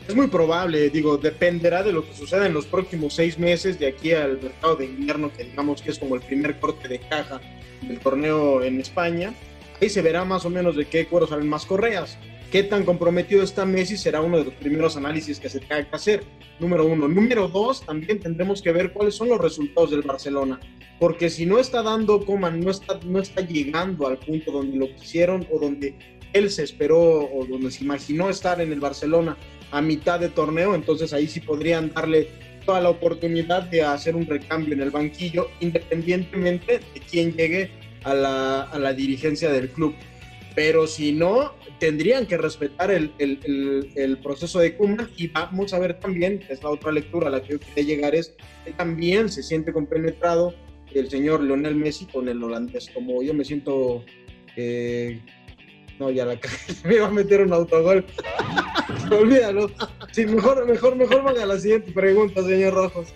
Es 0.09 0.17
muy 0.17 0.27
probable, 0.27 0.91
digo, 0.91 1.17
dependerá 1.17 1.85
de 1.85 1.93
lo 1.93 2.05
que 2.05 2.13
suceda 2.13 2.45
en 2.45 2.55
los 2.55 2.67
próximos 2.67 3.15
seis 3.15 3.39
meses 3.39 3.79
de 3.79 3.87
aquí 3.87 4.11
al 4.15 4.43
mercado 4.43 4.75
de 4.75 4.87
invierno, 4.87 5.31
que 5.33 5.45
digamos 5.45 5.81
que 5.81 5.93
es 5.93 5.99
como 6.01 6.17
el 6.17 6.23
primer 6.23 6.59
corte 6.59 6.89
de 6.89 6.99
caja 6.99 7.41
del 7.83 8.01
torneo 8.01 8.65
en 8.65 8.81
España. 8.81 9.33
Ahí 9.81 9.89
se 9.89 10.03
verá 10.03 10.25
más 10.25 10.45
o 10.45 10.51
menos 10.51 10.77
de 10.77 10.87
qué 10.87 11.07
cuero 11.07 11.27
salen 11.27 11.49
más 11.49 11.65
correas. 11.65 12.19
Qué 12.51 12.65
tan 12.65 12.85
comprometido 12.85 13.43
está 13.43 13.65
Messi 13.65 13.97
será 13.97 14.21
uno 14.21 14.39
de 14.39 14.45
los 14.45 14.55
primeros 14.55 14.97
análisis 14.97 15.39
que 15.39 15.49
se 15.49 15.61
tenga 15.61 15.89
que 15.89 15.97
hacer. 15.97 16.25
Número 16.59 16.85
uno. 16.85 17.09
Número 17.09 17.49
dos, 17.49 17.87
también 17.87 18.19
tendremos 18.19 18.61
que 18.61 18.73
ver 18.73 18.93
cuáles 18.93 19.15
son 19.15 19.29
los 19.29 19.41
resultados 19.41 19.93
del 19.93 20.03
Barcelona. 20.03 20.59
Porque 20.99 21.31
si 21.31 21.47
no 21.47 21.59
está 21.59 21.83
dando 21.83 22.25
coma, 22.27 22.51
no 22.51 22.71
está, 22.71 22.99
no 23.05 23.21
está 23.21 23.41
llegando 23.41 24.07
al 24.07 24.19
punto 24.19 24.51
donde 24.53 24.77
lo 24.77 24.95
quisieron 24.97 25.47
o 25.51 25.59
donde 25.59 25.95
él 26.33 26.51
se 26.51 26.65
esperó 26.65 27.01
o 27.01 27.47
donde 27.47 27.71
se 27.71 27.85
imaginó 27.85 28.29
estar 28.29 28.61
en 28.61 28.73
el 28.73 28.81
Barcelona 28.81 29.37
a 29.71 29.81
mitad 29.81 30.21
de 30.21 30.29
torneo, 30.29 30.75
entonces 30.75 31.13
ahí 31.13 31.29
sí 31.29 31.41
podrían 31.41 31.93
darle 31.93 32.29
toda 32.65 32.81
la 32.81 32.91
oportunidad 32.91 33.63
de 33.65 33.83
hacer 33.83 34.17
un 34.17 34.27
recambio 34.27 34.75
en 34.75 34.83
el 34.83 34.91
banquillo, 34.91 35.49
independientemente 35.61 36.79
de 36.79 37.01
quién 37.09 37.33
llegue 37.33 37.71
a 38.05 38.15
la, 38.15 38.63
a 38.63 38.79
la 38.79 38.93
dirigencia 38.93 39.51
del 39.51 39.69
club. 39.69 39.95
Pero 40.55 40.87
si 40.87 41.13
no, 41.13 41.55
tendrían 41.79 42.27
que 42.27 42.37
respetar 42.37 42.91
el, 42.91 43.13
el- 43.19 44.19
proceso 44.23 44.59
de 44.59 44.77
Koeman 44.77 45.09
y 45.17 45.29
vamos 45.29 45.73
a 45.73 45.79
ver 45.79 45.99
también, 46.01 46.45
es 46.49 46.63
la 46.63 46.71
otra 46.71 46.93
lectura 46.93 47.29
a 47.29 47.31
la 47.31 47.43
que 47.43 47.53
yo 47.55 47.61
quería 47.61 47.95
llegar, 47.97 48.15
es 48.15 48.35
que 48.65 48.73
también 48.73 49.29
se 49.29 49.43
siente 49.43 49.73
compenetrado 49.73 50.55
el 50.93 51.09
señor 51.09 51.43
Lionel 51.43 51.77
Messi 51.77 52.05
con 52.07 52.29
el 52.29 52.43
holandés, 52.43 52.91
como 52.93 53.23
yo 53.23 53.33
me 53.33 53.45
siento... 53.45 54.05
eh, 54.57 55.21
no, 56.01 56.11
ya 56.11 56.25
la 56.25 56.39
me 56.85 56.95
iba 56.97 57.07
a 57.07 57.11
meter 57.11 57.43
un 57.43 57.53
autogol. 57.53 58.05
Olvídalo. 59.11 59.71
Sí, 60.13 60.27
mejor, 60.27 60.67
mejor, 60.67 60.97
mejor 60.97 61.23
vaya 61.23 61.45
a 61.45 61.47
la 61.47 61.59
siguiente 61.59 61.93
pregunta, 61.93 62.43
señor 62.43 62.75
Rojos. 62.75 63.09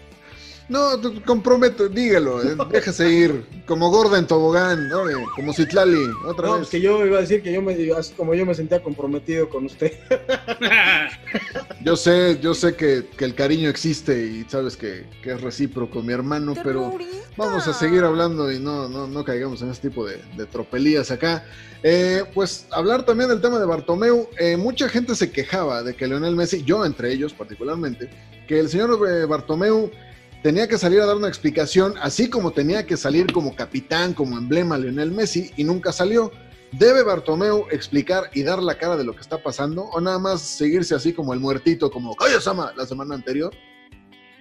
No, 0.66 0.92
comprometo, 1.26 1.88
dígalo, 1.88 2.42
eh, 2.42 2.56
déjese 2.70 3.10
ir, 3.12 3.44
como 3.66 3.90
gorda 3.90 4.18
en 4.18 4.26
tobogán, 4.26 4.90
órale, 4.90 5.22
como 5.34 5.52
Citlali, 5.52 6.10
otra 6.26 6.46
No, 6.46 6.52
vez. 6.54 6.60
pues 6.60 6.68
que 6.70 6.80
yo 6.80 7.04
iba 7.04 7.18
a 7.18 7.20
decir 7.20 7.42
que 7.42 7.52
yo 7.52 7.60
me, 7.60 7.74
así 7.92 8.14
como 8.14 8.34
yo 8.34 8.46
me 8.46 8.54
sentía 8.54 8.82
comprometido 8.82 9.48
con 9.50 9.66
usted. 9.66 9.92
Yo 11.84 11.96
sé, 11.96 12.38
yo 12.40 12.54
sé 12.54 12.74
que, 12.76 13.06
que 13.16 13.26
el 13.26 13.34
cariño 13.34 13.68
existe 13.68 14.24
y 14.24 14.44
sabes 14.48 14.74
que, 14.74 15.04
que 15.22 15.32
es 15.32 15.40
recíproco, 15.42 16.00
mi 16.02 16.14
hermano, 16.14 16.54
pero 16.64 16.96
vamos 17.36 17.68
a 17.68 17.74
seguir 17.74 18.04
hablando 18.04 18.50
y 18.50 18.58
no, 18.58 18.88
no, 18.88 19.06
no 19.06 19.22
caigamos 19.22 19.60
en 19.60 19.70
este 19.70 19.90
tipo 19.90 20.06
de, 20.06 20.18
de 20.34 20.46
tropelías 20.46 21.10
acá. 21.10 21.44
Eh, 21.82 22.24
pues 22.32 22.66
hablar 22.70 23.04
también 23.04 23.28
del 23.28 23.42
tema 23.42 23.58
de 23.58 23.66
Bartomeu, 23.66 24.30
eh, 24.38 24.56
mucha 24.56 24.88
gente 24.88 25.14
se 25.14 25.30
quejaba 25.30 25.82
de 25.82 25.94
que 25.94 26.06
Leonel 26.06 26.34
Messi, 26.36 26.64
yo 26.64 26.86
entre 26.86 27.12
ellos 27.12 27.34
particularmente, 27.34 28.08
que 28.48 28.60
el 28.60 28.70
señor 28.70 28.98
eh, 29.06 29.26
Bartomeu 29.26 29.90
tenía 30.44 30.68
que 30.68 30.76
salir 30.76 31.00
a 31.00 31.06
dar 31.06 31.16
una 31.16 31.28
explicación, 31.28 31.94
así 32.02 32.28
como 32.28 32.50
tenía 32.50 32.84
que 32.86 32.98
salir 32.98 33.32
como 33.32 33.56
capitán, 33.56 34.12
como 34.12 34.36
emblema 34.36 34.76
Lionel 34.76 35.10
Messi, 35.10 35.50
y 35.56 35.64
nunca 35.64 35.90
salió. 35.90 36.30
¿Debe 36.70 37.02
Bartomeu 37.02 37.66
explicar 37.70 38.24
y 38.34 38.42
dar 38.42 38.62
la 38.62 38.76
cara 38.76 38.98
de 38.98 39.04
lo 39.04 39.14
que 39.14 39.22
está 39.22 39.42
pasando? 39.42 39.84
¿O 39.84 40.02
nada 40.02 40.18
más 40.18 40.42
seguirse 40.42 40.94
así 40.94 41.14
como 41.14 41.32
el 41.32 41.40
muertito, 41.40 41.90
como 41.90 42.14
Sama 42.40 42.74
la 42.76 42.84
semana 42.84 43.14
anterior? 43.14 43.54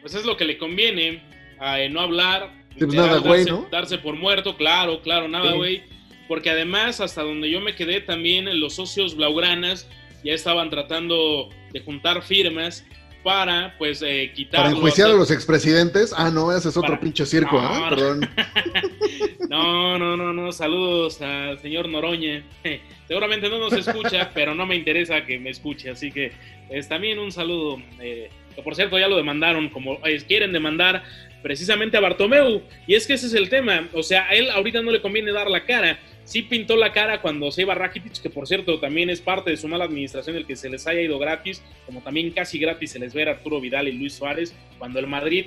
Pues 0.01 0.13
es 0.13 0.25
lo 0.25 0.35
que 0.35 0.43
le 0.43 0.57
conviene, 0.57 1.23
a, 1.57 1.79
eh, 1.79 1.89
no 1.89 2.01
hablar, 2.01 2.51
pues 2.77 2.81
literal, 2.81 3.05
nada, 3.07 3.19
güey, 3.19 3.45
darse, 3.45 3.51
¿no? 3.51 3.67
darse 3.71 3.97
por 3.97 4.17
muerto, 4.17 4.57
claro, 4.57 5.01
claro, 5.01 5.29
nada, 5.29 5.51
Sí. 5.51 5.57
güey. 5.57 5.83
Porque 6.27 6.49
además, 6.49 6.99
hasta 6.99 7.21
donde 7.21 7.49
yo 7.49 7.61
me 7.61 7.75
quedé 7.75 8.01
también, 8.01 8.59
los 8.59 8.73
socios 8.75 9.15
blaugranas 9.15 9.87
ya 10.25 10.33
estaban 10.33 10.69
tratando 10.69 11.47
de 11.71 11.79
juntar 11.79 12.23
firmas 12.23 12.83
para, 13.23 13.75
pues, 13.77 14.01
eh, 14.01 14.25
¿Para 14.27 14.33
quitarlo. 14.36 14.69
enjuiciar 14.77 15.07
a 15.07 15.09
hacer- 15.12 15.19
los 15.19 15.31
expresidentes? 15.31 16.13
Ah, 16.15 16.29
no, 16.29 16.51
ese 16.55 16.69
es 16.69 16.77
otro 16.77 16.89
Para- 16.89 16.99
pinche 17.01 17.25
circo, 17.25 17.62
No, 17.62 17.67
¿ah? 17.67 17.79
no. 17.89 17.95
Perdón. 17.95 18.29
No, 19.49 19.99
no, 19.99 20.17
no, 20.17 20.33
no, 20.33 20.51
saludos 20.51 21.21
al 21.21 21.59
señor 21.59 21.88
Noroña. 21.88 22.43
Seguramente 23.07 23.49
no 23.49 23.59
nos 23.59 23.73
escucha, 23.73 24.31
pero 24.33 24.55
no 24.55 24.65
me 24.65 24.75
interesa 24.75 25.25
que 25.25 25.38
me 25.39 25.49
escuche, 25.51 25.89
así 25.91 26.12
que 26.12 26.31
es 26.69 26.88
también 26.89 27.19
un 27.19 27.31
saludo. 27.31 27.81
eh, 27.99 28.29
que 28.55 28.62
por 28.62 28.75
cierto 28.75 28.97
ya 28.99 29.07
lo 29.07 29.17
demandaron, 29.17 29.69
como 29.69 29.99
eh, 30.05 30.21
quieren 30.27 30.51
demandar 30.53 31.03
precisamente 31.41 31.97
a 31.97 31.99
Bartomeu, 31.99 32.62
y 32.88 32.95
es 32.95 33.05
que 33.07 33.13
ese 33.13 33.27
es 33.27 33.33
el 33.33 33.49
tema, 33.49 33.88
o 33.93 34.01
sea, 34.03 34.27
a 34.29 34.33
él 34.33 34.49
ahorita 34.49 34.81
no 34.81 34.91
le 34.91 35.01
conviene 35.01 35.31
dar 35.31 35.49
la 35.49 35.65
cara. 35.65 35.99
Sí 36.25 36.43
pintó 36.43 36.75
la 36.75 36.93
cara 36.93 37.21
cuando 37.21 37.51
se 37.51 37.63
iba 37.63 37.75
Rakitic, 37.75 38.21
que 38.21 38.29
por 38.29 38.47
cierto 38.47 38.79
también 38.79 39.09
es 39.09 39.21
parte 39.21 39.51
de 39.51 39.57
su 39.57 39.67
mala 39.67 39.86
administración 39.86 40.36
el 40.36 40.45
que 40.45 40.55
se 40.55 40.69
les 40.69 40.88
haya 40.88 41.01
ido 41.01 41.19
gratis, 41.19 41.62
como 41.86 42.01
también 42.01 42.31
casi 42.31 42.59
gratis 42.59 42.91
se 42.91 42.99
les 42.99 43.13
ve 43.13 43.23
Arturo 43.23 43.59
Vidal 43.59 43.88
y 43.88 43.93
Luis 43.93 44.13
Suárez, 44.13 44.53
cuando 44.79 44.99
el 44.99 45.07
Madrid 45.07 45.45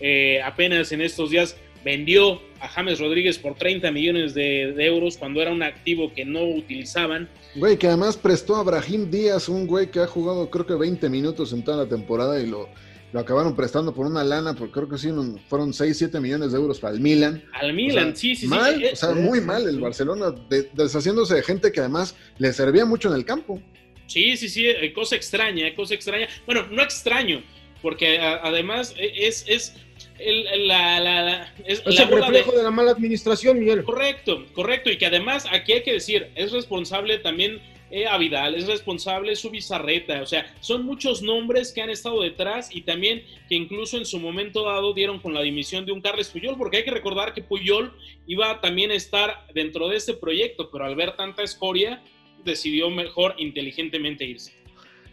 eh, 0.00 0.40
apenas 0.42 0.92
en 0.92 1.00
estos 1.00 1.30
días 1.30 1.56
vendió 1.84 2.42
a 2.60 2.68
James 2.68 2.98
Rodríguez 2.98 3.38
por 3.38 3.54
30 3.54 3.90
millones 3.92 4.34
de, 4.34 4.72
de 4.72 4.86
euros 4.86 5.16
cuando 5.16 5.40
era 5.40 5.52
un 5.52 5.62
activo 5.62 6.12
que 6.12 6.24
no 6.24 6.42
utilizaban. 6.44 7.28
Güey, 7.54 7.78
que 7.78 7.86
además 7.86 8.16
prestó 8.16 8.56
a 8.56 8.62
Brahim 8.62 9.10
Díaz, 9.10 9.48
un 9.48 9.66
güey 9.66 9.90
que 9.90 10.00
ha 10.00 10.06
jugado 10.06 10.50
creo 10.50 10.66
que 10.66 10.74
20 10.74 11.08
minutos 11.08 11.52
en 11.52 11.62
toda 11.62 11.84
la 11.84 11.88
temporada 11.88 12.40
y 12.40 12.46
lo, 12.46 12.68
lo 13.12 13.20
acabaron 13.20 13.56
prestando 13.56 13.94
por 13.94 14.06
una 14.06 14.22
lana, 14.22 14.54
porque 14.54 14.72
creo 14.72 14.88
que 14.88 14.98
sí, 14.98 15.08
fueron 15.48 15.72
6, 15.72 15.96
7 15.96 16.20
millones 16.20 16.52
de 16.52 16.58
euros 16.58 16.78
para 16.78 16.94
el 16.94 17.00
Milan. 17.00 17.42
Al 17.54 17.70
O 17.70 17.74
Milan, 17.74 18.06
sea, 18.08 18.16
sí, 18.16 18.34
sí, 18.34 18.42
sí. 18.42 18.46
mal, 18.48 18.82
Eh, 18.82 18.90
o 18.92 18.96
sea, 18.96 19.14
sí, 19.14 19.20
muy 19.20 19.40
mal 19.40 19.66
el. 19.68 19.80
Barcelona, 19.80 20.30
de- 20.50 20.68
deshaciéndose 20.74 21.34
de 21.36 21.42
gente 21.42 21.72
que 21.72 21.80
además 21.80 22.14
le 22.38 22.52
servía 22.52 22.84
mucho 22.84 23.08
en 23.08 23.14
el 23.14 23.24
campo. 23.24 23.62
Sí, 24.06 24.36
sí, 24.36 24.48
sí, 24.48 24.66
eh, 24.66 24.92
cosa 24.92 25.16
extraña, 25.16 25.74
cosa 25.74 25.94
extraña. 25.94 26.28
Bueno, 26.46 26.66
no 26.70 26.82
extraño, 26.82 27.42
porque 27.82 28.18
a- 28.18 28.40
además 28.42 28.94
eh, 28.98 29.12
es, 29.26 29.44
es 29.48 29.74
el- 30.18 30.46
el- 30.48 30.68
la, 30.68 31.00
la- 31.00 31.22
la- 31.22 31.54
es 31.64 31.82
Es 31.86 31.94
la 31.98 32.02
el 32.04 32.10
de- 32.10 32.16
reflejo 32.16 32.52
de 32.52 32.62
la 32.62 32.70
mala 32.70 32.90
administración, 32.90 33.58
Miguel. 33.58 33.84
Correcto, 33.84 34.44
correcto. 34.52 34.90
Y 34.90 34.98
que 34.98 35.06
además 35.06 35.46
aquí 35.50 35.72
hay 35.72 35.82
que 35.82 35.92
decir, 35.92 36.28
es 36.34 36.52
responsable 36.52 37.18
también 37.18 37.60
eh, 37.90 38.06
a 38.06 38.18
Vidal, 38.18 38.54
es 38.54 38.66
responsable 38.66 39.34
su 39.36 39.50
bizarreta, 39.50 40.22
o 40.22 40.26
sea, 40.26 40.54
son 40.60 40.84
muchos 40.84 41.22
nombres 41.22 41.72
que 41.72 41.82
han 41.82 41.90
estado 41.90 42.22
detrás 42.22 42.68
y 42.74 42.82
también 42.82 43.22
que 43.48 43.54
incluso 43.54 43.96
en 43.96 44.04
su 44.04 44.18
momento 44.18 44.64
dado 44.64 44.92
dieron 44.92 45.20
con 45.20 45.34
la 45.34 45.42
dimisión 45.42 45.86
de 45.86 45.92
un 45.92 46.00
Carles 46.00 46.28
Puyol, 46.28 46.56
porque 46.58 46.78
hay 46.78 46.84
que 46.84 46.90
recordar 46.90 47.34
que 47.34 47.42
Puyol 47.42 47.92
iba 48.26 48.60
también 48.60 48.90
a 48.90 48.94
estar 48.94 49.46
dentro 49.54 49.88
de 49.88 49.96
este 49.96 50.14
proyecto, 50.14 50.70
pero 50.70 50.84
al 50.84 50.96
ver 50.96 51.16
tanta 51.16 51.42
escoria, 51.42 52.02
decidió 52.44 52.90
mejor 52.90 53.34
inteligentemente 53.38 54.24
irse. 54.24 54.52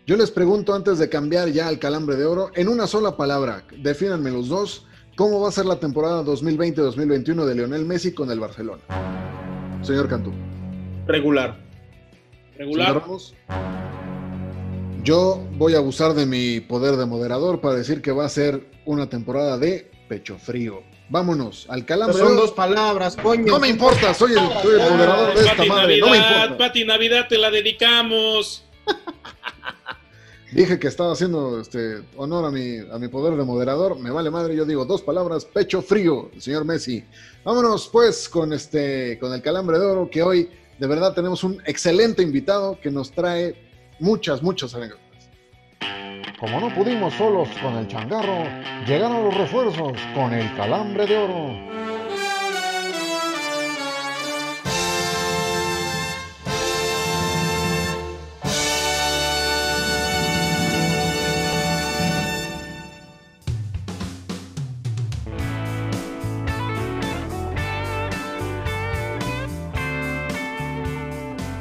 Yo 0.05 0.15
les 0.17 0.29
pregunto 0.29 0.73
antes 0.73 0.99
de 0.99 1.09
cambiar 1.09 1.49
ya 1.49 1.67
al 1.67 1.79
calambre 1.79 2.15
de 2.15 2.25
oro, 2.25 2.51
en 2.55 2.67
una 2.67 2.85
sola 2.87 3.17
palabra, 3.17 3.65
defínanme 3.77 4.29
los 4.31 4.49
dos, 4.49 4.85
¿cómo 5.15 5.41
va 5.41 5.49
a 5.49 5.51
ser 5.51 5.65
la 5.65 5.79
temporada 5.79 6.23
2020-2021 6.23 7.45
de 7.45 7.55
Lionel 7.55 7.85
Messi 7.85 8.13
con 8.13 8.29
el 8.29 8.39
Barcelona? 8.39 8.83
Señor 9.81 10.07
Cantú. 10.07 10.31
Regular. 11.07 11.64
Regular. 12.57 12.87
Señor 12.87 13.01
Ramos. 13.01 13.33
Yo 15.03 15.43
voy 15.57 15.75
a 15.75 15.77
abusar 15.77 16.13
de 16.13 16.25
mi 16.25 16.61
poder 16.61 16.95
de 16.95 17.05
moderador 17.05 17.61
para 17.61 17.75
decir 17.75 18.01
que 18.01 18.11
va 18.11 18.25
a 18.25 18.29
ser 18.29 18.67
una 18.85 19.07
temporada 19.07 19.57
de 19.57 19.91
pecho 20.09 20.37
frío. 20.37 20.81
Vámonos 21.09 21.67
al 21.69 21.85
calambre. 21.85 22.17
Son 22.17 22.27
de 22.29 22.33
oro. 22.33 22.41
dos 22.41 22.51
palabras, 22.53 23.15
coño. 23.15 23.45
No 23.45 23.59
me 23.59 23.67
importa, 23.67 24.13
soy 24.15 24.31
el, 24.31 24.39
soy 24.63 24.81
el 24.81 24.89
moderador 24.89 25.35
de 25.35 25.41
esta 25.41 25.55
Pati 25.57 25.69
madre, 25.69 25.97
no 25.99 26.09
me 26.09 26.17
Navidad, 26.17 26.43
importa. 26.43 26.57
Pati 26.57 26.85
Navidad, 26.85 27.27
te 27.29 27.37
la 27.37 27.51
dedicamos. 27.51 28.63
Dije 30.51 30.79
que 30.79 30.87
estaba 30.87 31.11
haciendo 31.11 31.59
este, 31.59 32.01
honor 32.15 32.45
a 32.45 32.49
mi, 32.51 32.77
a 32.77 32.97
mi 32.97 33.07
poder 33.09 33.35
de 33.35 33.43
moderador. 33.43 33.99
Me 33.99 34.09
vale 34.09 34.31
madre, 34.31 34.55
yo 34.55 34.65
digo 34.65 34.85
dos 34.85 35.01
palabras, 35.01 35.45
pecho 35.45 35.81
frío, 35.81 36.31
el 36.33 36.41
señor 36.41 36.65
Messi. 36.65 37.03
Vámonos 37.43 37.89
pues 37.89 38.27
con, 38.29 38.53
este, 38.53 39.19
con 39.19 39.33
el 39.33 39.41
calambre 39.41 39.77
de 39.77 39.85
oro, 39.85 40.09
que 40.09 40.23
hoy 40.23 40.49
de 40.79 40.87
verdad 40.87 41.13
tenemos 41.13 41.43
un 41.43 41.61
excelente 41.65 42.21
invitado 42.21 42.79
que 42.81 42.91
nos 42.91 43.11
trae 43.11 43.55
muchas, 43.99 44.41
muchas 44.43 44.75
anécdotas. 44.75 45.05
Como 46.39 46.59
no 46.59 46.73
pudimos 46.75 47.13
solos 47.13 47.47
con 47.61 47.75
el 47.77 47.87
changarro, 47.87 48.43
llegaron 48.85 49.23
los 49.23 49.35
refuerzos 49.35 49.97
con 50.13 50.33
el 50.33 50.53
calambre 50.55 51.05
de 51.07 51.17
oro. 51.17 51.84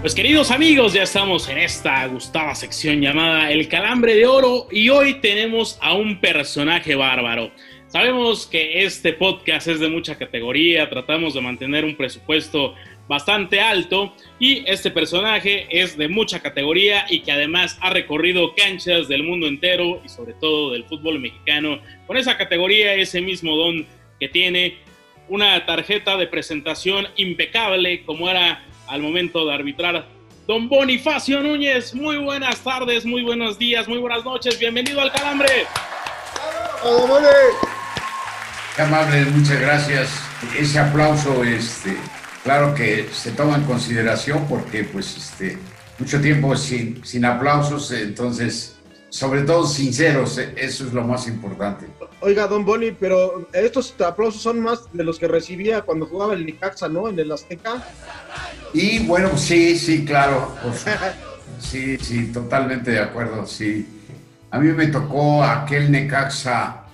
Pues 0.04 0.14
queridos 0.14 0.50
amigos, 0.50 0.92
ya 0.92 1.04
estamos 1.04 1.48
en 1.48 1.56
esta 1.56 2.06
gustada 2.08 2.54
sección 2.54 3.00
llamada 3.00 3.50
El 3.50 3.68
Calambre 3.68 4.14
de 4.14 4.26
Oro 4.26 4.68
y 4.70 4.90
hoy 4.90 5.14
tenemos 5.14 5.78
a 5.80 5.94
un 5.94 6.20
personaje 6.20 6.94
bárbaro. 6.94 7.50
Sabemos 7.86 8.46
que 8.46 8.84
este 8.84 9.14
podcast 9.14 9.66
es 9.66 9.80
de 9.80 9.88
mucha 9.88 10.18
categoría, 10.18 10.90
tratamos 10.90 11.32
de 11.32 11.40
mantener 11.40 11.86
un 11.86 11.96
presupuesto 11.96 12.74
bastante 13.08 13.62
alto 13.62 14.12
y 14.38 14.62
este 14.70 14.90
personaje 14.90 15.68
es 15.70 15.96
de 15.96 16.08
mucha 16.08 16.40
categoría 16.40 17.06
y 17.08 17.20
que 17.20 17.32
además 17.32 17.78
ha 17.80 17.88
recorrido 17.88 18.54
canchas 18.54 19.08
del 19.08 19.22
mundo 19.22 19.46
entero 19.46 20.02
y 20.04 20.10
sobre 20.10 20.34
todo 20.34 20.72
del 20.72 20.84
fútbol 20.84 21.18
mexicano 21.18 21.80
con 22.06 22.18
esa 22.18 22.36
categoría, 22.36 22.92
ese 22.92 23.22
mismo 23.22 23.56
don 23.56 23.86
que 24.20 24.28
tiene 24.28 24.76
una 25.30 25.64
tarjeta 25.64 26.18
de 26.18 26.26
presentación 26.26 27.06
impecable 27.16 28.04
como 28.04 28.28
era 28.28 28.62
al 28.86 29.02
momento 29.02 29.46
de 29.46 29.54
arbitrar. 29.54 30.06
Don 30.46 30.68
Bonifacio 30.68 31.40
Núñez, 31.40 31.94
muy 31.94 32.18
buenas 32.18 32.58
tardes, 32.60 33.06
muy 33.06 33.22
buenos 33.22 33.58
días, 33.58 33.88
muy 33.88 33.98
buenas 33.98 34.24
noches, 34.24 34.58
bienvenido 34.58 35.00
al 35.00 35.10
Calambre. 35.10 35.66
Qué 38.76 38.82
amables, 38.82 39.28
muchas 39.32 39.60
gracias. 39.60 40.10
Ese 40.58 40.78
aplauso, 40.78 41.42
este, 41.44 41.96
claro 42.42 42.74
que 42.74 43.08
se 43.10 43.30
toma 43.30 43.56
en 43.56 43.62
consideración 43.64 44.46
porque, 44.46 44.84
pues, 44.84 45.16
este, 45.16 45.58
mucho 45.98 46.20
tiempo 46.20 46.54
sin, 46.56 47.02
sin 47.04 47.24
aplausos, 47.24 47.90
entonces, 47.92 48.76
sobre 49.08 49.42
todo 49.42 49.66
sinceros, 49.66 50.36
eso 50.36 50.86
es 50.86 50.92
lo 50.92 51.04
más 51.04 51.26
importante. 51.26 51.86
Oiga, 52.24 52.46
don 52.46 52.64
Boni, 52.64 52.92
pero 52.92 53.46
estos 53.52 53.94
aplausos 54.00 54.40
son 54.40 54.58
más 54.58 54.90
de 54.94 55.04
los 55.04 55.18
que 55.18 55.28
recibía 55.28 55.82
cuando 55.82 56.06
jugaba 56.06 56.32
el 56.32 56.46
Nicaxa, 56.46 56.88
¿no? 56.88 57.06
En 57.06 57.18
el 57.18 57.30
Azteca. 57.30 57.84
Y 58.72 59.00
bueno, 59.00 59.36
sí, 59.36 59.78
sí, 59.78 60.06
claro. 60.06 60.56
sí, 61.58 61.98
sí, 61.98 62.32
totalmente 62.32 62.92
de 62.92 63.00
acuerdo, 63.00 63.44
sí. 63.44 63.86
A 64.50 64.58
mí 64.58 64.72
me 64.72 64.86
tocó 64.86 65.44
aquel 65.44 65.92
Necaxa 65.92 66.84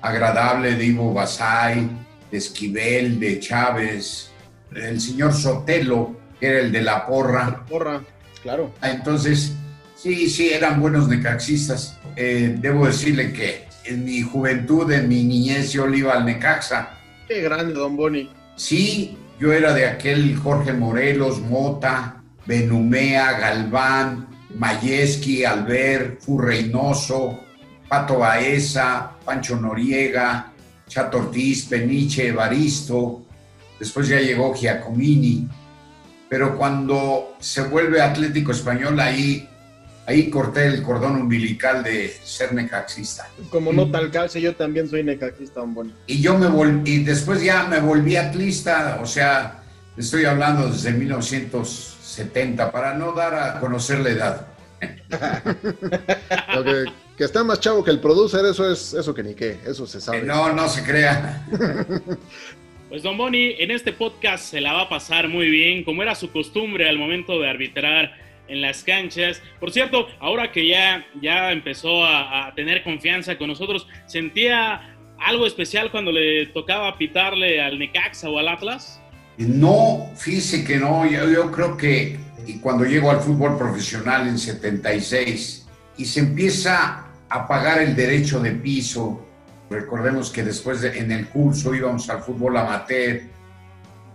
agradable 0.00 0.76
de 0.76 0.84
Ivo 0.84 1.12
Basay, 1.12 1.90
de 2.30 2.38
Esquivel, 2.38 3.18
de 3.18 3.40
Chávez, 3.40 4.30
el 4.72 5.00
señor 5.00 5.34
Sotelo, 5.34 6.14
que 6.38 6.46
era 6.46 6.60
el 6.60 6.70
de 6.70 6.82
la 6.82 7.04
porra. 7.06 7.66
Porra, 7.68 8.02
claro. 8.40 8.72
Entonces, 8.82 9.52
sí, 9.96 10.30
sí, 10.30 10.50
eran 10.50 10.80
buenos 10.80 11.08
necaxistas. 11.08 11.98
Eh, 12.14 12.54
debo 12.60 12.86
decirle 12.86 13.32
que 13.32 13.66
en 13.86 14.04
mi 14.04 14.22
juventud, 14.22 14.90
en 14.90 15.08
mi 15.08 15.24
niñez, 15.24 15.72
yo 15.72 15.86
le 15.86 15.98
iba 15.98 16.14
al 16.14 16.24
Necaxa. 16.24 16.90
Qué 17.28 17.40
grande, 17.40 17.74
don 17.74 17.96
Boni. 17.96 18.30
Sí, 18.56 19.16
yo 19.38 19.52
era 19.52 19.72
de 19.72 19.86
aquel 19.86 20.36
Jorge 20.36 20.72
Morelos, 20.72 21.40
Mota, 21.40 22.22
Benumea, 22.46 23.38
Galván, 23.38 24.28
Mayeski, 24.54 25.44
Albert, 25.44 26.22
Furreynoso, 26.22 27.40
Pato 27.88 28.18
Baeza, 28.18 29.12
Pancho 29.24 29.56
Noriega, 29.56 30.52
Chato 30.88 31.18
Ortiz, 31.18 31.66
Peniche, 31.66 32.28
Evaristo. 32.28 33.22
Después 33.78 34.08
ya 34.08 34.20
llegó 34.20 34.54
Giacomini. 34.54 35.46
Pero 36.28 36.56
cuando 36.56 37.36
se 37.38 37.62
vuelve 37.62 38.00
Atlético 38.00 38.52
Español, 38.52 38.98
ahí, 38.98 39.48
ahí 40.06 40.30
corté 40.30 40.66
el 40.66 40.82
cordón 40.82 41.16
umbilical 41.16 41.82
de 41.82 42.08
ser 42.22 42.54
necaxista. 42.54 43.28
Como 43.50 43.72
no 43.72 43.90
tal 43.90 44.10
calce, 44.10 44.40
yo 44.40 44.54
también 44.54 44.88
soy 44.88 45.02
necaxista, 45.02 45.60
don 45.60 45.74
Boni. 45.74 45.92
Y 46.06 46.22
yo 46.22 46.38
me 46.38 46.46
volví, 46.46 46.90
y 46.90 47.04
después 47.04 47.42
ya 47.42 47.64
me 47.64 47.80
volví 47.80 48.16
atlista, 48.16 49.00
o 49.02 49.06
sea, 49.06 49.62
estoy 49.96 50.24
hablando 50.24 50.68
desde 50.68 50.92
1970, 50.92 52.70
para 52.70 52.94
no 52.94 53.12
dar 53.12 53.34
a 53.34 53.60
conocer 53.60 53.98
la 53.98 54.10
edad. 54.10 54.46
Lo 56.54 56.64
que, 56.64 56.84
que 57.16 57.24
está 57.24 57.42
más 57.42 57.60
chavo 57.60 57.82
que 57.82 57.90
el 57.90 58.00
producer, 58.00 58.44
eso 58.46 58.70
es 58.70 58.94
eso 58.94 59.14
que 59.14 59.22
ni 59.22 59.34
qué, 59.34 59.58
eso 59.66 59.86
se 59.86 60.00
sabe. 60.00 60.18
Eh, 60.18 60.22
No, 60.24 60.52
no 60.52 60.68
se 60.68 60.82
crea. 60.82 61.44
Pues 62.88 63.02
Don 63.02 63.18
Boni, 63.18 63.56
en 63.58 63.72
este 63.72 63.92
podcast 63.92 64.44
se 64.44 64.60
la 64.60 64.72
va 64.72 64.82
a 64.82 64.88
pasar 64.88 65.26
muy 65.28 65.50
bien, 65.50 65.82
como 65.82 66.04
era 66.04 66.14
su 66.14 66.30
costumbre 66.30 66.88
al 66.88 66.96
momento 66.96 67.40
de 67.40 67.50
arbitrar 67.50 68.12
en 68.48 68.60
las 68.60 68.82
canchas. 68.84 69.42
Por 69.60 69.70
cierto, 69.72 70.06
ahora 70.20 70.52
que 70.52 70.66
ya, 70.68 71.04
ya 71.20 71.52
empezó 71.52 72.04
a, 72.04 72.46
a 72.48 72.54
tener 72.54 72.82
confianza 72.82 73.36
con 73.38 73.48
nosotros, 73.48 73.86
¿sentía 74.06 74.96
algo 75.18 75.46
especial 75.46 75.90
cuando 75.90 76.12
le 76.12 76.46
tocaba 76.46 76.96
pitarle 76.98 77.60
al 77.60 77.78
Necaxa 77.78 78.28
o 78.28 78.38
al 78.38 78.48
Atlas? 78.48 79.00
No, 79.38 80.10
fíjese 80.16 80.64
que 80.64 80.76
no, 80.78 81.04
yo, 81.10 81.28
yo 81.30 81.50
creo 81.52 81.76
que 81.76 82.18
y 82.46 82.58
cuando 82.60 82.84
llego 82.84 83.10
al 83.10 83.20
fútbol 83.20 83.58
profesional 83.58 84.28
en 84.28 84.38
76 84.38 85.66
y 85.98 86.04
se 86.04 86.20
empieza 86.20 87.06
a 87.28 87.48
pagar 87.48 87.82
el 87.82 87.96
derecho 87.96 88.38
de 88.40 88.52
piso, 88.52 89.26
recordemos 89.68 90.30
que 90.30 90.44
después 90.44 90.80
de- 90.80 90.98
en 90.98 91.10
el 91.10 91.26
curso 91.28 91.74
íbamos 91.74 92.08
al 92.08 92.22
fútbol 92.22 92.56
amateur 92.56 93.22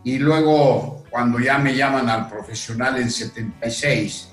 y 0.03 0.17
luego 0.17 1.03
cuando 1.09 1.39
ya 1.39 1.57
me 1.57 1.75
llaman 1.75 2.09
al 2.09 2.29
profesional 2.29 2.97
en 2.97 3.11
76, 3.11 4.29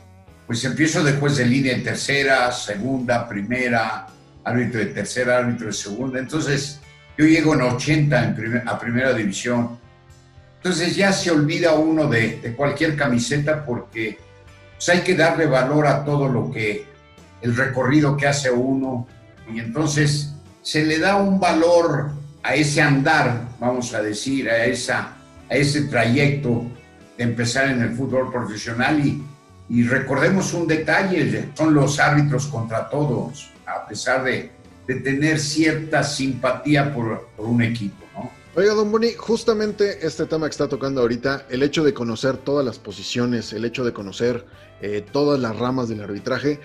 pues 0.46 0.64
empiezo 0.64 1.02
después 1.02 1.36
de 1.36 1.46
línea 1.46 1.74
en 1.74 1.82
tercera, 1.82 2.50
segunda, 2.52 3.28
primera, 3.28 4.06
árbitro 4.44 4.80
de 4.80 4.86
tercera, 4.86 5.38
árbitro 5.38 5.66
de 5.66 5.72
segunda, 5.72 6.18
entonces 6.18 6.80
yo 7.18 7.26
llego 7.26 7.54
en 7.54 7.62
80 7.62 8.24
en 8.24 8.62
a 8.68 8.78
primera 8.78 9.12
división. 9.12 9.78
Entonces 10.56 10.96
ya 10.96 11.12
se 11.12 11.30
olvida 11.30 11.72
uno 11.74 12.08
de, 12.08 12.40
de 12.40 12.54
cualquier 12.54 12.96
camiseta 12.96 13.64
porque 13.64 14.18
pues, 14.76 14.88
hay 14.88 15.00
que 15.00 15.14
darle 15.14 15.46
valor 15.46 15.86
a 15.86 16.04
todo 16.04 16.28
lo 16.28 16.50
que, 16.50 16.86
el 17.42 17.56
recorrido 17.56 18.16
que 18.16 18.28
hace 18.28 18.50
uno. 18.50 19.06
Y 19.52 19.58
entonces 19.58 20.32
se 20.62 20.84
le 20.84 20.98
da 20.98 21.16
un 21.16 21.40
valor 21.40 22.10
a 22.42 22.54
ese 22.54 22.80
andar, 22.80 23.48
vamos 23.58 23.92
a 23.94 24.02
decir, 24.02 24.48
a, 24.48 24.64
esa, 24.64 25.16
a 25.50 25.54
ese 25.54 25.82
trayecto 25.82 26.64
de 27.16 27.24
empezar 27.24 27.68
en 27.68 27.82
el 27.82 27.94
fútbol 27.94 28.30
profesional. 28.30 29.04
Y, 29.04 29.22
y 29.68 29.82
recordemos 29.82 30.54
un 30.54 30.66
detalle, 30.66 31.50
son 31.54 31.74
los 31.74 31.98
árbitros 31.98 32.46
contra 32.46 32.88
todos, 32.88 33.50
a 33.66 33.86
pesar 33.86 34.24
de, 34.24 34.50
de 34.86 34.94
tener 34.96 35.38
cierta 35.38 36.02
simpatía 36.02 36.94
por, 36.94 37.28
por 37.36 37.46
un 37.46 37.62
equipo, 37.62 38.04
¿no? 38.14 38.30
Oiga, 38.56 38.74
don 38.74 38.90
Boni, 38.90 39.12
justamente 39.12 40.04
este 40.04 40.26
tema 40.26 40.46
que 40.46 40.52
está 40.52 40.66
tocando 40.66 41.02
ahorita, 41.02 41.46
el 41.48 41.62
hecho 41.62 41.84
de 41.84 41.94
conocer 41.94 42.38
todas 42.38 42.64
las 42.64 42.78
posiciones, 42.78 43.52
el 43.52 43.64
hecho 43.64 43.84
de 43.84 43.92
conocer 43.92 44.46
eh, 44.80 45.04
todas 45.12 45.38
las 45.38 45.56
ramas 45.56 45.88
del 45.88 46.02
arbitraje, 46.02 46.58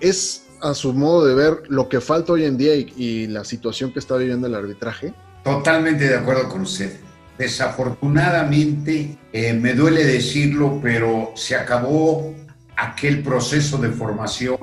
es 0.00 0.46
a 0.60 0.74
su 0.74 0.92
modo 0.92 1.26
de 1.26 1.34
ver 1.34 1.62
lo 1.68 1.88
que 1.88 2.00
falta 2.00 2.34
hoy 2.34 2.44
en 2.44 2.56
día 2.56 2.76
y, 2.76 2.92
y 2.96 3.26
la 3.26 3.44
situación 3.44 3.92
que 3.92 3.98
está 3.98 4.16
viviendo 4.16 4.46
el 4.46 4.54
arbitraje. 4.54 5.12
Totalmente 5.42 6.06
de 6.06 6.16
acuerdo 6.16 6.48
con 6.48 6.60
usted. 6.60 7.00
Desafortunadamente, 7.40 9.16
eh, 9.32 9.54
me 9.54 9.72
duele 9.72 10.04
decirlo, 10.04 10.78
pero 10.82 11.32
se 11.36 11.56
acabó 11.56 12.34
aquel 12.76 13.22
proceso 13.22 13.78
de 13.78 13.88
formación. 13.88 14.58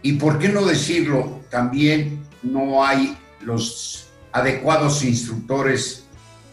Y 0.00 0.14
por 0.14 0.38
qué 0.38 0.48
no 0.48 0.64
decirlo, 0.64 1.42
también 1.50 2.24
no 2.42 2.82
hay 2.82 3.14
los 3.42 4.06
adecuados 4.32 5.04
instructores. 5.04 6.06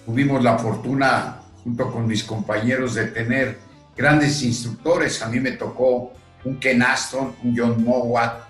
Tuvimos 0.06 0.44
la 0.44 0.58
fortuna, 0.58 1.40
junto 1.64 1.90
con 1.90 2.06
mis 2.06 2.26
compañeros, 2.26 2.94
de 2.94 3.06
tener 3.06 3.58
grandes 3.96 4.44
instructores. 4.44 5.22
A 5.22 5.30
mí 5.30 5.40
me 5.40 5.52
tocó 5.52 6.12
un 6.44 6.60
Ken 6.60 6.82
Aston, 6.82 7.34
un 7.46 7.58
John 7.58 7.82
Mowat, 7.82 8.44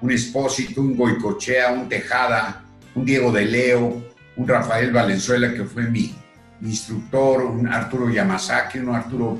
un 0.00 0.12
Espósito, 0.12 0.82
un 0.82 0.96
Goicochea, 0.96 1.72
un 1.72 1.88
Tejada, 1.88 2.62
un 2.94 3.04
Diego 3.04 3.32
de 3.32 3.44
Leo, 3.44 4.11
un 4.42 4.48
Rafael 4.48 4.90
Valenzuela, 4.90 5.54
que 5.54 5.64
fue 5.64 5.84
mi, 5.84 6.14
instructor, 6.62 7.42
un 7.44 7.68
Arturo 7.68 8.10
Yamazaki, 8.10 8.78
un 8.78 8.94
Arturo 8.94 9.38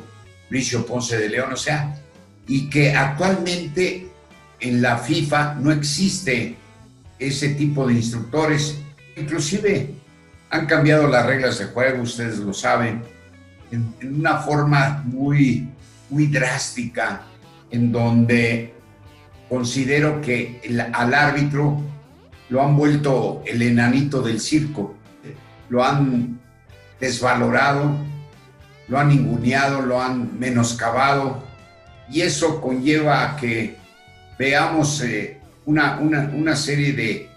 Bricio 0.48 0.84
Ponce 0.86 1.18
de 1.18 1.28
León, 1.28 1.52
o 1.52 1.56
sea, 1.56 1.94
y 2.46 2.68
que 2.68 2.94
actualmente 2.94 4.08
en 4.60 4.82
la 4.82 4.98
FIFA 4.98 5.54
no 5.54 5.70
existe 5.72 6.56
ese 7.18 7.50
tipo 7.50 7.86
de 7.86 7.94
instructores. 7.94 8.78
Inclusive 9.16 9.94
han 10.50 10.66
cambiado 10.66 11.08
las 11.08 11.26
reglas 11.26 11.58
de 11.58 11.66
juego, 11.66 12.02
ustedes 12.02 12.38
lo 12.38 12.52
saben, 12.52 13.02
en, 13.70 13.94
una 14.02 14.38
forma 14.38 15.02
muy, 15.04 15.68
muy 16.10 16.26
drástica, 16.26 17.22
en 17.70 17.90
donde 17.90 18.74
considero 19.48 20.20
que 20.20 20.60
al 20.92 21.14
árbitro 21.14 21.80
lo 22.52 22.60
han 22.62 22.76
vuelto 22.76 23.42
el 23.46 23.62
enanito 23.62 24.20
del 24.20 24.38
circo, 24.38 24.94
lo 25.70 25.82
han 25.82 26.38
desvalorado, 27.00 27.96
lo 28.88 28.98
han 28.98 29.08
ninguneado, 29.08 29.80
lo 29.80 30.02
han 30.02 30.38
menoscabado 30.38 31.42
y 32.10 32.20
eso 32.20 32.60
conlleva 32.60 33.24
a 33.24 33.36
que 33.36 33.76
veamos 34.38 35.00
eh, 35.00 35.40
una, 35.64 35.98
una- 35.98 36.30
una 36.34 36.54
serie 36.54 36.92
de, 36.92 37.30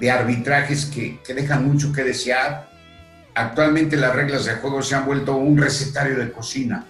de 0.00 0.10
arbitrajes 0.10 0.86
que, 0.86 1.20
que 1.22 1.34
dejan 1.34 1.66
mucho 1.68 1.92
que 1.92 2.02
desear. 2.02 2.70
Actualmente 3.34 3.98
las 3.98 4.14
reglas 4.16 4.46
de 4.46 4.54
juego 4.54 4.80
se 4.80 4.94
han 4.94 5.04
vuelto 5.04 5.36
un 5.36 5.58
recetario 5.58 6.16
de 6.16 6.32
cocina. 6.32 6.86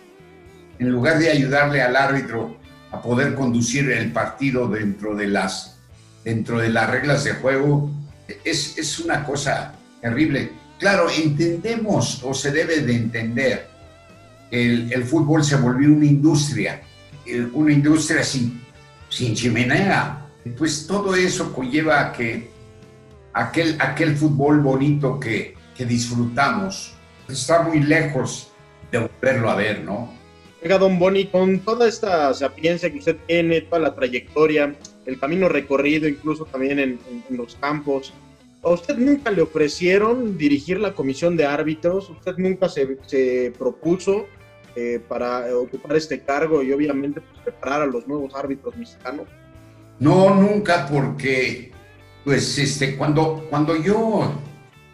En 0.79 0.91
lugar 0.91 1.19
de 1.19 1.29
ayudarle 1.31 1.83
al 1.83 1.97
árbitro 1.97 2.57
a 2.93 3.03
poder 3.03 3.35
conducir 3.35 3.91
el 3.91 4.13
partido 4.13 4.69
dentro 4.69 5.17
de 5.17 5.27
las, 5.27 5.74
dentro 6.25 6.59
de 6.59 6.71
las 6.71 6.91
reglas 6.91 7.25
de 7.25 7.35
juego, 7.35 7.91
es, 8.45 8.79
es 8.79 8.99
una 8.99 9.25
cosa 9.25 9.75
terrible. 10.01 10.51
Claro, 10.79 11.09
entendemos 11.11 12.23
o 12.25 12.35
se 12.35 12.51
debe 12.51 12.81
de 12.81 12.97
entender 12.97 13.69
que 14.51 14.65
el, 14.65 14.93
el 14.93 15.05
fútbol 15.05 15.45
se 15.45 15.57
volvió 15.57 15.89
una 15.89 16.07
industria, 16.07 16.83
eh, 17.27 17.47
una 17.53 17.73
industria 17.73 18.25
sin, 18.25 18.63
sin 19.09 19.35
chimenea. 19.35 20.27
Pues 20.59 20.87
todo 20.87 21.15
eso 21.15 21.53
conlleva 21.53 22.01
a 22.01 22.13
que 22.13 22.51
aquel, 23.33 23.77
aquel 23.81 24.17
fútbol 24.17 24.61
bonito 24.61 25.19
que, 25.19 25.55
que 25.77 25.85
disfrutamos 25.85 26.95
está 27.29 27.63
muy 27.63 27.81
lejos 27.81 28.49
de 28.91 28.99
volverlo 28.99 29.51
a 29.51 29.55
ver, 29.55 29.83
¿no? 29.83 30.13
Oiga, 30.63 30.79
don 30.79 30.99
Boni, 30.99 31.27
con 31.27 31.59
toda 31.61 31.89
esta 31.89 32.33
sapiencia 32.33 32.91
que 32.91 32.99
usted 32.99 33.17
tiene, 33.27 33.61
toda 33.63 33.81
la 33.81 33.95
trayectoria, 33.95 34.75
el 35.07 35.19
camino 35.19 35.49
recorrido, 35.49 36.09
incluso 36.09 36.45
también 36.45 36.79
en, 36.79 36.91
en- 37.11 37.25
en 37.31 37.37
los 37.37 37.55
campos, 37.57 38.13
¿a 38.63 38.71
usted 38.71 38.97
nunca 38.97 39.31
le 39.31 39.43
ofrecieron 39.43 40.37
dirigir 40.39 40.81
la 40.81 40.95
comisión 40.95 41.37
de 41.37 41.45
árbitros? 41.47 42.11
¿Usted 42.11 42.37
nunca 42.39 42.69
se, 42.69 42.97
se 43.07 43.53
propuso 43.59 44.27
eh, 44.77 45.01
para 45.09 45.55
ocupar 45.57 45.97
este 45.97 46.21
cargo 46.21 46.63
y 46.63 46.73
obviamente 46.73 47.21
pues, 47.21 47.43
preparar 47.43 47.83
a 47.83 47.87
los 47.87 48.07
nuevos 48.09 48.35
árbitros 48.35 48.77
mexicanos? 48.77 49.27
No, 50.01 50.35
nunca, 50.35 50.87
porque 50.91 51.71
pues 52.25 52.59
este, 52.59 52.97
cuando, 52.97 53.47
cuando 53.51 53.77
yo 53.77 54.33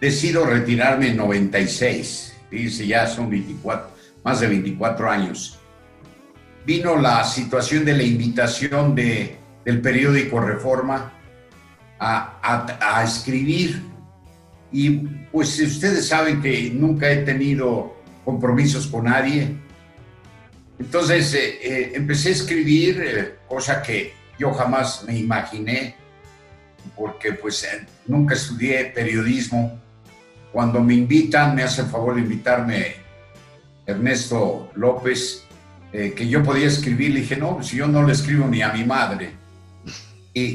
decido 0.01 0.45
retirarme 0.45 1.09
en 1.09 1.17
96, 1.17 2.37
dice 2.51 2.87
ya 2.87 3.07
son 3.07 3.31
24, 3.31 3.89
más 4.25 4.41
de 4.41 4.49
24 4.49 5.09
años, 5.11 5.59
vino 6.67 6.97
la 6.97 7.25
situación 7.25 7.85
de 7.85 7.95
la 7.95 8.03
invitación 8.03 8.95
de, 8.95 9.37
del 9.71 9.81
periódico 9.81 10.41
Reforma 10.41 11.13
a, 12.01 13.03
escribir 13.05 13.81
y 14.73 14.91
pues 15.31 15.61
ustedes 15.61 16.09
saben 16.09 16.43
que 16.43 16.71
nunca 16.71 17.09
he 17.09 17.19
tenido 17.19 17.97
compromisos 18.25 18.89
con 18.89 19.05
nadie. 19.05 19.57
Entonces 20.79 21.35
eh, 21.35 21.59
eh, 21.63 21.93
empecé 21.95 22.31
a 22.31 22.33
escribir, 22.33 23.01
eh, 23.01 23.35
cosa 23.47 23.81
que 23.81 24.13
yo 24.39 24.53
jamás 24.53 25.05
me 25.07 25.17
imaginé, 25.17 25.95
porque 26.97 27.33
pues 27.35 27.63
eh, 27.63 27.87
nunca 28.07 28.35
estudié 28.35 28.87
periodismo. 28.87 29.79
Cuando 30.53 30.83
me 30.83 30.95
invitan, 30.95 31.55
me 31.55 31.63
hace 31.63 31.83
el 31.83 31.89
favor 31.89 32.17
de 32.17 32.23
invitarme 32.23 32.97
Ernesto 33.87 34.73
López, 34.75 35.45
que 35.93 36.29
yo 36.29 36.43
podía 36.43 36.69
escribir, 36.69 37.13
le 37.13 37.21
dije, 37.21 37.37
no, 37.37 37.57
pues 37.57 37.73
yo 37.73 37.89
no 37.89 38.05
le 38.05 38.13
escribo 38.13 38.47
ni 38.47 38.63
a 38.63 38.73
mi 38.73 38.85
madre. 38.85 39.40
Y 40.33 40.55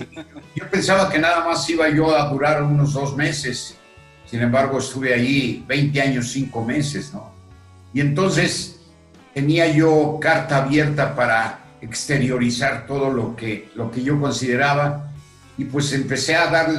yo 0.55 0.69
pensaba 0.71 1.09
que 1.09 1.19
nada 1.19 1.43
más 1.43 1.69
iba 1.69 1.89
yo 1.89 2.15
a 2.15 2.29
durar 2.29 2.63
unos 2.63 2.93
dos 2.93 3.15
meses. 3.15 3.75
Sin 4.25 4.41
embargo, 4.41 4.79
estuve 4.79 5.13
ahí 5.13 5.63
20 5.67 6.01
años, 6.01 6.31
5 6.31 6.63
meses, 6.63 7.13
¿no? 7.13 7.33
Y 7.93 8.01
entonces 8.01 8.79
tenía 9.33 9.67
yo 9.67 10.17
carta 10.21 10.63
abierta 10.63 11.15
para 11.15 11.59
exteriorizar 11.81 12.87
todo 12.87 13.11
lo 13.11 13.35
que, 13.35 13.69
lo 13.75 13.91
que 13.91 14.01
yo 14.03 14.19
consideraba 14.19 15.11
y 15.57 15.65
pues 15.65 15.93
empecé 15.93 16.35
a 16.35 16.47
dar, 16.47 16.69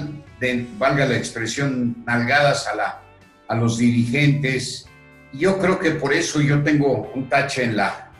de, 0.40 0.66
valga 0.78 1.06
la 1.06 1.16
expresión, 1.16 2.02
nalgadas 2.06 2.66
a, 2.66 2.74
la, 2.74 3.02
a 3.48 3.54
los 3.54 3.78
dirigentes. 3.78 4.86
Y 5.32 5.38
yo 5.38 5.58
creo 5.58 5.78
que 5.78 5.92
por 5.92 6.12
eso 6.12 6.40
yo 6.40 6.62
tengo 6.62 7.10
un 7.14 7.28
tache 7.28 7.64
en, 7.64 7.76
la, 7.76 8.10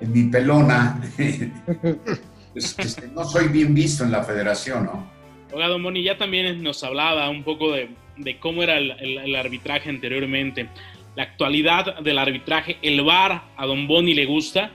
en 0.00 0.12
mi 0.12 0.24
pelona. 0.24 1.00
Pues, 2.54 2.74
este, 2.78 3.08
no 3.08 3.24
soy 3.24 3.48
bien 3.48 3.74
visto 3.74 4.04
en 4.04 4.12
la 4.12 4.22
federación, 4.24 4.84
¿no? 4.86 5.10
Oiga, 5.52 5.68
don 5.68 5.82
Boni, 5.82 6.02
ya 6.02 6.16
también 6.16 6.62
nos 6.62 6.82
hablaba 6.82 7.28
un 7.28 7.44
poco 7.44 7.72
de, 7.72 7.90
de 8.16 8.38
cómo 8.38 8.62
era 8.62 8.78
el, 8.78 8.92
el- 8.92 9.18
el 9.18 9.36
arbitraje 9.36 9.90
anteriormente. 9.90 10.68
La 11.16 11.24
actualidad 11.24 12.00
del 12.00 12.18
arbitraje, 12.18 12.78
¿el 12.82 13.02
VAR 13.02 13.42
a 13.56 13.66
don 13.66 13.86
Boni 13.86 14.14
le 14.14 14.24
gusta? 14.26 14.70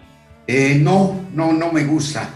Eh, 0.47 0.77
no, 0.79 1.25
no, 1.33 1.51
no 1.53 1.71
me 1.71 1.83
gusta. 1.85 2.29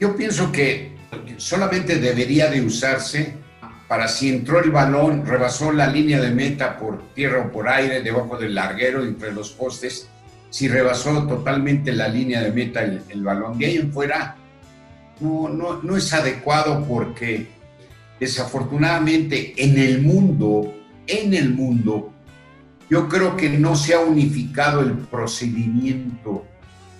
Yo 0.00 0.16
pienso 0.16 0.50
que 0.50 0.92
solamente 1.36 1.96
debería 2.00 2.48
de 2.50 2.62
usarse 2.62 3.34
para 3.86 4.08
si 4.08 4.28
entró 4.28 4.60
el 4.62 4.70
balón, 4.70 5.24
rebasó 5.26 5.70
la 5.70 5.86
línea 5.86 6.20
de 6.20 6.30
meta 6.30 6.78
por 6.78 7.12
tierra 7.14 7.42
o 7.42 7.52
por 7.52 7.68
aire, 7.68 8.02
debajo 8.02 8.36
del 8.36 8.54
larguero, 8.54 9.04
entre 9.04 9.32
los 9.32 9.50
postes, 9.50 10.08
si 10.50 10.68
rebasó 10.68 11.26
totalmente 11.28 11.92
la 11.92 12.08
línea 12.08 12.40
de 12.42 12.50
meta 12.50 12.82
el, 12.82 13.02
el 13.08 13.22
balón. 13.22 13.56
De 13.58 13.66
ahí 13.66 13.76
en 13.76 13.92
fuera, 13.92 14.36
no, 15.20 15.48
no, 15.48 15.82
no 15.82 15.96
es 15.96 16.12
adecuado 16.12 16.84
porque 16.86 17.48
desafortunadamente 18.18 19.54
en 19.56 19.78
el 19.78 20.02
mundo, 20.02 20.74
en 21.06 21.34
el 21.34 21.52
mundo, 21.54 22.12
yo 22.90 23.08
creo 23.08 23.36
que 23.36 23.48
no 23.48 23.76
se 23.76 23.94
ha 23.94 24.00
unificado 24.00 24.80
el 24.80 24.92
procedimiento 24.92 26.44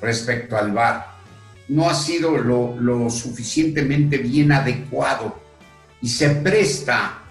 respecto 0.00 0.57
al 0.57 0.72
VAR. 0.72 1.14
No 1.68 1.88
ha 1.88 1.94
sido 1.94 2.37
lo, 2.37 3.11
suficientemente 3.11 4.18
bien 4.18 4.53
adecuado 4.53 5.38
y 6.00 6.09
se 6.09 6.31
presta 6.31 7.22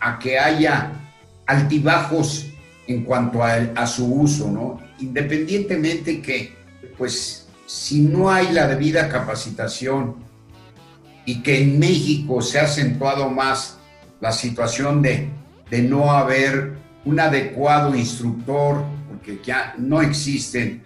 a 0.00 0.18
que 0.18 0.38
haya 0.38 0.92
altibajos 1.46 2.46
en 2.86 3.04
cuanto 3.04 3.42
a, 3.42 3.54
a 3.74 3.86
su 3.86 4.06
uso, 4.06 4.50
¿no? 4.50 4.80
Independientemente 5.00 6.22
que, 6.22 6.54
pues, 6.96 7.37
si 7.68 8.00
no 8.00 8.30
hay 8.30 8.50
la 8.52 8.66
debida 8.66 9.10
capacitación 9.10 10.16
y 11.26 11.42
que 11.42 11.60
en 11.62 11.78
México 11.78 12.40
se 12.40 12.58
ha 12.58 12.62
acentuado 12.62 13.28
más 13.28 13.76
la 14.22 14.32
situación 14.32 15.02
de, 15.02 15.28
de 15.70 15.82
no 15.82 16.10
haber 16.12 16.78
un 17.04 17.20
adecuado 17.20 17.94
instructor, 17.94 18.82
porque 19.10 19.38
ya 19.44 19.74
no 19.76 20.00
existen, 20.00 20.82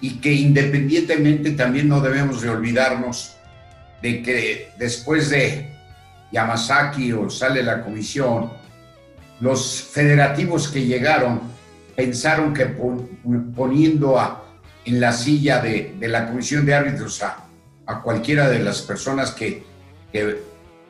y 0.00 0.14
que 0.20 0.32
independientemente 0.32 1.50
también 1.50 1.88
no 1.88 2.00
debemos 2.00 2.40
de 2.40 2.48
olvidarnos 2.48 3.36
de 4.00 4.22
que 4.22 4.70
después 4.78 5.28
de 5.28 5.74
Yamazaki 6.32 7.12
o 7.12 7.28
sale 7.28 7.62
la 7.62 7.84
comisión, 7.84 8.50
los 9.40 9.82
federativos 9.82 10.68
que 10.68 10.86
llegaron 10.86 11.42
pensaron 11.94 12.54
que 12.54 12.64
pon- 12.64 13.08
poniendo 13.54 14.18
a- 14.18 14.41
en 14.84 15.00
la 15.00 15.12
silla 15.12 15.60
de, 15.60 15.94
de 15.98 16.08
la 16.08 16.28
comisión 16.28 16.66
de 16.66 16.74
árbitros 16.74 17.22
a, 17.22 17.44
a 17.86 18.02
cualquiera 18.02 18.48
de 18.48 18.60
las 18.60 18.82
personas 18.82 19.32
que, 19.32 19.64
que, 20.12 20.42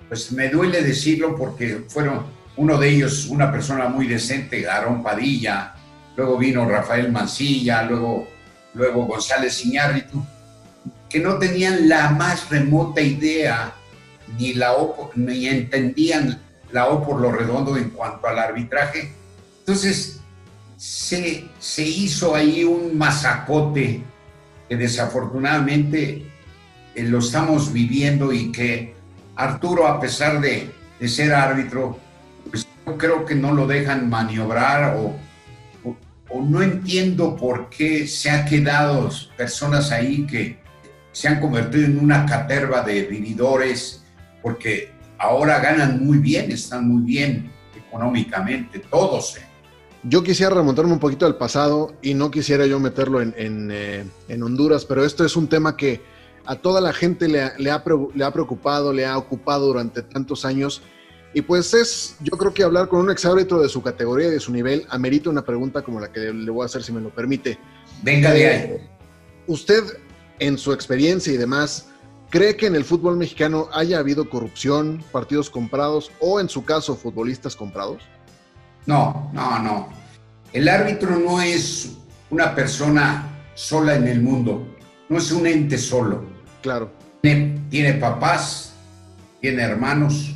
pues 0.09 0.33
me 0.33 0.49
duele 0.49 0.83
decirlo 0.83 1.37
porque 1.37 1.85
fueron 1.89 2.27
uno 2.57 2.79
de 2.79 2.89
ellos, 2.89 3.27
una 3.27 3.51
persona 3.51 3.89
muy 3.89 4.07
decente, 4.07 4.69
Aarón 4.69 5.03
Padilla, 5.03 5.75
luego 6.17 6.37
vino 6.37 6.69
Rafael 6.69 7.11
Mancilla, 7.11 7.83
luego, 7.83 8.29
luego 8.75 9.07
González 9.07 9.65
Iñárritu, 9.65 10.25
que 11.09 11.19
no 11.19 11.39
tenían 11.39 11.89
la 11.89 12.11
más 12.11 12.51
remota 12.51 13.01
idea 13.01 13.75
ni, 14.39 14.55
la 14.55 14.73
O 14.73 15.11
ni 15.15 15.47
entendían 15.47 16.41
la 16.71 16.89
O 16.89 17.05
por 17.05 17.21
lo 17.21 17.33
redondo 17.33 17.77
en 17.77 17.91
cuanto 17.91 18.27
al 18.27 18.39
arbitraje. 18.39 19.13
Entonces, 19.61 20.22
se, 20.83 21.45
se 21.61 21.85
hizo 21.85 22.35
ahí 22.35 22.65
un 22.65 22.99
masacote 22.99 24.03
que 24.69 24.77
desafortunadamente 24.77 26.27
eh, 26.97 27.03
lo 27.05 27.21
estamos 27.21 27.73
viviendo 27.73 28.33
y 28.33 28.51
que 28.51 28.93
Arturo, 29.37 29.87
a 29.87 30.01
pesar 30.01 30.41
de, 30.41 30.73
de 30.99 31.09
ser 31.09 31.35
árbitro, 31.35 32.01
pues 32.51 32.67
yo 32.85 32.99
creo 32.99 33.25
que 33.25 33.37
no 33.37 33.53
lo 33.55 33.69
dejan 33.69 34.09
maniobrar 34.11 34.97
o, 34.97 35.15
o- 35.85 36.43
no 36.43 36.63
entiendo 36.63 37.37
por 37.37 37.69
qué 37.71 38.09
se 38.09 38.29
han 38.31 38.45
quedado 38.45 39.09
personas 39.37 39.93
ahí 39.93 40.27
que 40.27 40.59
se 41.13 41.29
han 41.29 41.39
convertido 41.39 41.85
en 41.85 42.01
una 42.01 42.27
caterva 42.27 42.83
de 42.83 43.03
vividores 43.03 44.03
porque 44.43 44.91
ahora 45.17 45.61
ganan 45.61 46.05
muy 46.05 46.19
bien, 46.19 46.51
están 46.51 46.89
muy 46.89 47.05
bien 47.05 47.53
económicamente, 47.77 48.81
todos. 48.81 49.37
¿eh? 49.37 49.52
Yo 50.05 50.23
quisiera 50.25 50.55
remontarme 50.55 50.93
un 50.93 50.99
poquito 50.99 51.27
al 51.27 51.37
pasado 51.37 51.95
y 52.03 52.15
no 52.15 52.31
quisiera 52.31 52.67
yo 52.67 52.81
meterlo 52.81 53.21
en, 53.23 53.35
en, 53.37 53.71
eh, 53.71 54.05
en 54.29 54.43
Honduras, 54.43 54.85
pero 54.85 55.05
esto 55.05 55.25
es 55.25 55.37
un 55.37 55.47
tema 55.49 55.77
que 55.77 56.01
a 56.45 56.57
toda 56.57 56.81
la 56.81 56.93
gente 56.93 57.29
le 57.29 57.43
ha, 57.43 57.55
le 57.57 57.71
ha 57.71 57.85
pre- 57.85 58.09
le 58.13 58.25
ha 58.25 58.33
preocupado, 58.33 58.93
le 58.93 59.07
ha 59.07 59.17
ocupado 59.17 59.67
durante 59.69 60.03
tantos 60.03 60.45
años. 60.45 60.83
Y 61.35 61.43
pues 61.43 61.73
es, 61.73 62.17
yo 62.21 62.37
creo 62.37 62.53
que 62.53 62.65
hablar 62.65 62.89
con 62.89 63.01
un 63.01 63.11
exárbitro 63.11 63.63
de 63.63 63.69
su 63.69 63.81
categoría 63.81 64.27
y 64.29 64.33
de 64.33 64.41
su 64.41 64.53
nivel 64.53 64.85
amerita 64.91 65.31
una 65.31 65.45
pregunta 65.45 65.83
como 65.83 66.01
la 66.01 66.11
que 66.13 66.21
le 66.33 66.51
voy 66.51 66.63
a 66.63 66.67
hacer 66.67 66.83
si 66.83 66.93
me 66.93 67.01
lo 67.01 67.11
permite. 67.11 67.59
Venga 68.03 68.33
de 68.33 68.47
ahí. 68.47 68.57
Eh, 68.57 68.89
¿Usted, 69.47 69.85
en 70.41 70.59
su 70.59 70.73
experiencia 70.73 71.33
y 71.33 71.37
demás, 71.37 71.87
cree 72.29 72.57
que 72.57 72.67
en 72.67 72.75
el 72.75 72.85
fútbol 72.85 73.17
mexicano 73.17 73.69
haya 73.73 73.99
habido 73.99 74.29
corrupción, 74.29 75.03
partidos 75.13 75.49
comprados 75.49 76.11
o, 76.21 76.41
en 76.41 76.49
su 76.49 76.65
caso, 76.65 76.97
futbolistas 76.97 77.55
comprados? 77.55 78.03
No, 78.87 79.31
no, 79.33 79.59
no. 79.61 79.89
El 80.53 80.69
árbitro 80.69 81.19
no 81.19 81.41
es 81.41 81.97
una 82.31 82.55
persona 82.55 83.29
sola 83.55 83.97
en 83.97 84.09
el 84.09 84.21
mundo, 84.21 84.67
no 85.09 85.19
es 85.19 85.31
un 85.33 85.47
ente 85.47 85.79
solo. 85.79 86.25
Claro. 86.63 86.91
Tiene, 87.21 87.61
tiene 87.71 87.95
papás, 87.95 88.75
tiene 89.41 89.63
hermanos, 89.63 90.35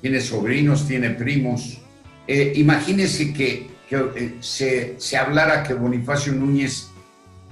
tiene 0.00 0.20
sobrinos, 0.20 0.86
tiene 0.86 1.10
primos. 1.10 1.78
Eh, 2.26 2.52
imagínese 2.56 3.32
que, 3.32 3.70
que, 3.88 3.96
eh, 4.16 4.36
se, 4.40 4.96
se 4.98 5.16
hablara 5.16 5.62
que 5.62 5.74
Bonifacio 5.74 6.32
Núñez 6.32 6.88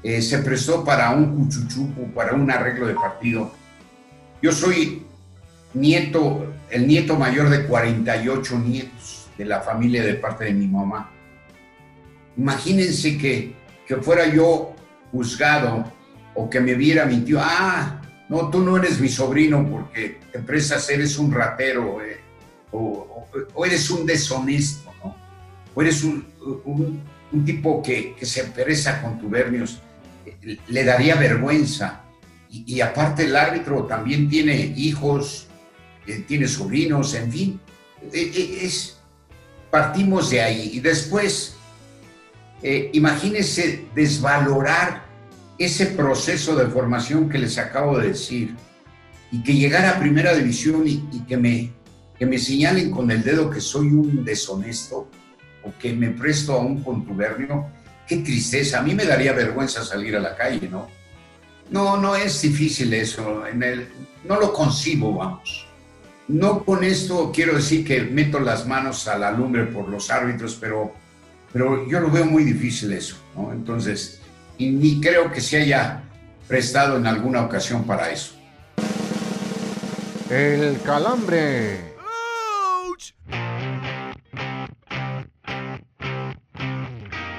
eh, 0.03 0.21
se 0.21 0.39
prestó 0.39 0.85
para 0.85 1.11
un 1.11 1.37
cuchuchupo, 1.37 2.03
para 2.15 2.35
un 2.35 2.51
arreglo 2.51 2.87
de 2.87 2.95
partido. 2.95 3.53
Yo 4.43 4.53
soy 4.53 5.05
nieto, 5.73 6.53
el 6.71 6.87
nieto 6.87 7.17
mayor 7.17 7.49
de 7.49 7.65
48 7.65 8.59
nietos 8.59 9.04
de 9.39 9.45
la 9.45 9.61
familia 9.61 10.03
de 10.05 10.15
parte 10.15 10.45
de 10.45 10.55
mi 10.55 10.67
mamá. 10.67 11.11
Imagínense 12.37 13.17
que, 13.19 13.55
que 13.87 13.97
fuera 13.97 14.27
yo 14.33 14.75
juzgado 15.13 15.85
o 16.35 16.51
que 16.51 16.61
me 16.61 16.75
viera 16.75 17.05
mi 17.07 17.21
tío, 17.21 17.39
ah, 17.41 18.01
no, 18.29 18.51
tú 18.51 18.61
no 18.61 18.77
eres 18.77 19.01
mi 19.01 19.09
sobrino 19.09 19.65
porque 19.71 20.19
te 20.33 20.39
prestas, 20.41 20.89
eres 20.91 21.19
un 21.19 21.33
ratero 21.33 22.03
eh, 22.03 22.19
o, 22.73 23.29
o- 23.55 23.65
eres 23.65 23.89
un 23.91 24.05
deshonesto, 24.07 24.93
¿no? 25.05 25.15
O 25.75 25.83
eres 25.83 26.03
un, 26.03 26.27
un- 26.65 27.03
tipo 27.45 27.83
que, 27.83 28.15
que 28.15 28.27
se 28.27 28.45
presta 28.45 29.03
con 29.03 29.19
tubernios, 29.19 29.81
le 30.69 30.85
daría 30.85 31.17
vergüenza. 31.17 32.01
Y, 32.49 32.81
aparte 32.81 33.25
el 33.25 33.35
árbitro 33.35 33.85
también 33.87 34.29
tiene 34.29 34.55
hijos, 34.77 35.49
eh, 36.07 36.25
tiene 36.29 36.47
sobrinos, 36.47 37.15
en 37.15 37.31
fin, 37.33 37.61
Eh, 38.13 38.31
eh, 38.35 38.59
es, 38.63 38.94
partimos 39.75 40.31
de 40.31 40.41
ahí. 40.41 40.71
Y 40.75 40.79
después, 40.79 41.57
eh, 42.63 42.91
imagínense 42.93 43.87
desvalorar 43.93 45.05
ese 45.59 45.87
proceso 45.87 46.55
de 46.55 46.69
formación 46.69 47.29
que 47.29 47.39
les 47.39 47.59
acabo 47.59 47.99
de 47.99 48.11
decir 48.11 48.55
y 49.33 49.43
que 49.43 49.53
llegara 49.53 49.91
a 49.91 49.99
primera 49.99 50.33
división 50.33 50.85
y, 50.87 51.01
que, 51.27 51.37
me, 51.37 51.73
que 52.17 52.25
me 52.25 52.39
señalen 52.39 52.93
con 52.93 53.11
el 53.11 53.25
dedo 53.25 53.51
que 53.51 53.61
soy 53.61 53.89
un 53.89 54.25
deshonesto 54.25 55.09
o 55.65 55.73
que 55.77 55.93
me 55.93 56.11
presto 56.11 56.53
a 56.53 56.61
un 56.61 56.81
contubernio, 56.85 57.67
qué 58.07 58.19
tristeza. 58.19 58.79
A 58.79 58.83
mí 58.83 58.95
me 58.95 59.05
daría 59.05 59.33
vergüenza 59.33 59.85
salir 59.85 60.15
a 60.15 60.21
la 60.21 60.37
calle, 60.37 60.69
¿no? 60.69 60.87
No, 61.71 61.97
no 61.97 62.15
es 62.15 62.41
difícil 62.43 62.95
eso. 62.95 63.43
No 64.23 64.39
lo 64.39 64.53
concibo, 64.53 65.15
vamos. 65.15 65.64
No 66.29 66.65
con 66.65 66.85
esto 66.85 67.31
quiero 67.35 67.55
decir 67.55 67.85
que 67.85 68.01
meto 68.03 68.41
las 68.41 68.67
manos 68.67 69.07
a 69.09 69.19
la 69.19 69.31
lumbre 69.31 69.65
por 69.65 69.89
los 69.89 70.11
árbitros, 70.11 70.57
pero, 70.59 70.93
pero 71.53 71.87
yo 71.87 72.01
lo 72.01 72.11
veo 72.11 72.25
muy 72.25 72.45
difícil 72.45 72.93
eso, 72.93 73.17
¿no? 73.37 73.53
Entonces, 73.53 74.21
y 74.57 74.71
ni 74.71 75.01
creo 75.01 75.31
que 75.31 75.41
se 75.41 75.59
haya 75.59 76.03
prestado 76.49 76.97
en 76.97 77.07
alguna 77.07 77.43
ocasión 77.43 77.85
para 77.85 78.11
eso. 78.11 78.33
El 80.31 80.81
calambre. 80.81 81.94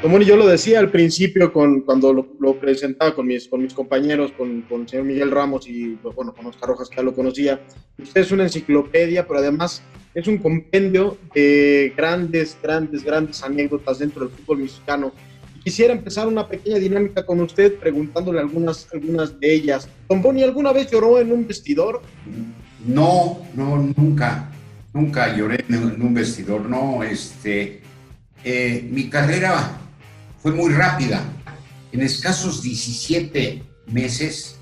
Como 0.06 0.22
yo 0.22 0.36
lo 0.36 0.46
decía 0.46 0.78
al 0.78 0.92
principio 0.92 1.52
con, 1.52 1.82
cuando 1.82 2.14
lo, 2.14 2.60
presentaba 2.60 3.16
con 3.16 3.26
mis, 3.26 3.48
con 3.48 3.64
mis 3.64 3.74
compañeros, 3.74 4.32
con, 4.38 4.64
el 4.70 4.88
señor 4.88 5.04
Miguel 5.04 5.32
Ramos 5.32 5.68
y 5.68 5.96
pues, 5.96 6.14
bueno, 6.14 6.32
con 6.32 6.46
Oscar 6.46 6.70
Rojas 6.70 6.90
que 6.90 6.98
ya 6.98 7.02
lo 7.02 7.16
conocía, 7.16 7.60
usted 7.98 8.22
es 8.22 8.32
una 8.32 8.44
enciclopedia, 8.44 9.26
pero 9.26 9.40
además 9.40 9.82
es 10.14 10.28
un 10.28 10.38
compendio 10.38 11.18
de 11.34 11.92
grandes, 11.98 12.56
grandes, 12.62 13.04
grandes 13.04 13.42
anécdotas 13.42 13.98
dentro 13.98 14.28
del 14.28 14.38
fútbol 14.38 14.60
mexicano. 14.60 15.12
Y 15.56 15.62
Quisiera 15.62 15.92
empezar 15.92 16.28
una 16.28 16.48
pequeña 16.48 16.78
dinámica 16.78 17.26
con 17.26 17.42
usted 17.42 17.74
preguntándole 17.74 18.42
algunas, 18.42 18.88
algunas 18.94 19.40
de 19.40 19.56
ellas. 19.56 19.90
Don 20.08 20.22
Boni, 20.22 20.44
¿alguna 20.44 20.72
vez 20.72 20.92
lloró 20.92 21.20
en 21.20 21.32
un 21.32 21.48
vestidor? 21.48 22.04
No, 22.86 23.40
no, 23.56 23.92
nunca, 23.98 24.52
nunca 24.94 25.36
lloré 25.36 25.66
en 25.68 26.00
un 26.00 26.14
vestidor, 26.14 26.70
no, 26.70 27.02
este, 27.02 27.82
eh, 28.44 28.88
mi 28.92 29.10
carrera 29.10 29.82
fue 30.46 30.54
muy 30.54 30.74
rápida. 30.74 31.24
En 31.92 32.04
escasos 32.04 32.62
17 32.62 33.64
meses 33.88 34.60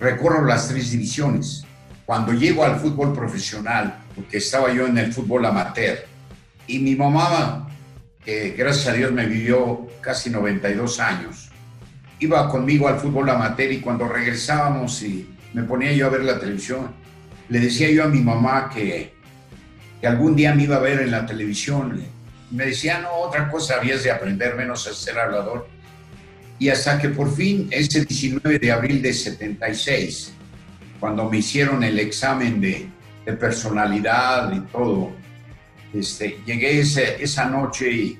recorro 0.00 0.44
las 0.44 0.66
tres 0.66 0.90
divisiones. 0.90 1.64
Cuando 2.04 2.32
llego 2.32 2.64
al 2.64 2.80
fútbol 2.80 3.12
profesional, 3.12 4.00
porque 4.16 4.38
estaba 4.38 4.74
yo 4.74 4.88
en 4.88 4.98
el 4.98 5.12
fútbol 5.12 5.46
amateur, 5.46 5.96
y 6.66 6.80
mi 6.80 6.96
mamá, 6.96 7.68
que 8.24 8.50
gracias 8.58 8.88
a 8.88 8.92
Dios 8.94 9.12
me 9.12 9.26
vivió 9.26 9.86
casi 10.00 10.28
92 10.28 10.98
años, 10.98 11.52
iba 12.18 12.48
conmigo 12.48 12.88
al 12.88 12.98
fútbol 12.98 13.30
amateur 13.30 13.70
y 13.70 13.78
cuando 13.78 14.08
regresábamos 14.08 15.04
y 15.04 15.28
me 15.54 15.62
ponía 15.62 15.92
yo 15.92 16.08
a 16.08 16.10
ver 16.10 16.24
la 16.24 16.40
televisión, 16.40 16.90
le 17.48 17.60
decía 17.60 17.88
yo 17.92 18.02
a 18.02 18.08
mi 18.08 18.22
mamá 18.22 18.68
que, 18.74 19.14
que 20.00 20.06
algún 20.08 20.34
día 20.34 20.52
me 20.52 20.64
iba 20.64 20.74
a 20.74 20.80
ver 20.80 20.98
en 21.00 21.12
la 21.12 21.26
televisión. 21.26 22.02
Me 22.50 22.66
decía, 22.66 22.98
no, 23.00 23.12
otra 23.14 23.50
cosa 23.50 23.76
habías 23.76 24.02
de 24.02 24.10
aprender 24.10 24.54
menos 24.56 24.86
a 24.86 24.92
ser 24.94 25.18
hablador. 25.18 25.68
Y 26.58 26.68
hasta 26.68 26.98
que 26.98 27.08
por 27.08 27.34
fin, 27.34 27.68
ese 27.70 28.04
19 28.04 28.58
de 28.58 28.72
abril 28.72 29.00
de 29.00 29.12
76, 29.14 30.32
cuando 30.98 31.28
me 31.30 31.38
hicieron 31.38 31.82
el 31.82 31.98
examen 31.98 32.60
de, 32.60 32.88
de 33.24 33.32
personalidad 33.34 34.52
y 34.52 34.60
todo, 34.72 35.12
este, 35.94 36.40
llegué 36.44 36.80
ese- 36.80 37.22
esa 37.22 37.46
noche 37.46 37.90
y 37.90 38.18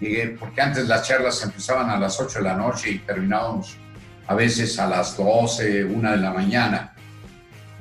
llegué, 0.00 0.28
porque 0.38 0.60
antes 0.60 0.86
las 0.86 1.06
charlas 1.08 1.42
empezaban 1.42 1.90
a 1.90 1.98
las 1.98 2.20
8 2.20 2.38
de 2.38 2.44
la 2.44 2.54
noche 2.54 2.90
y 2.90 2.98
terminábamos 2.98 3.76
a 4.26 4.34
veces 4.34 4.78
a 4.78 4.86
las 4.86 5.16
12, 5.16 5.84
1 5.84 6.10
de 6.12 6.16
la 6.18 6.32
mañana. 6.32 6.94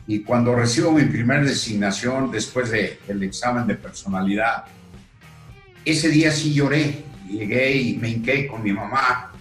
Y 0.08 0.22
cuando 0.24 0.56
recibo 0.56 0.92
mi 0.92 1.04
primer 1.04 1.46
designación 1.46 2.32
después 2.32 2.72
de- 2.72 3.00
del 3.08 3.22
examen 3.24 3.68
de 3.68 3.76
personalidad, 3.76 4.66
ese 5.86 6.10
día 6.10 6.32
sí 6.32 6.54
lloré. 6.54 7.04
Llegué 7.30 7.76
y 7.76 7.98
me 7.98 8.10
hinqué 8.10 8.48
con 8.48 8.64
mi 8.64 8.74
mamá 8.74 9.32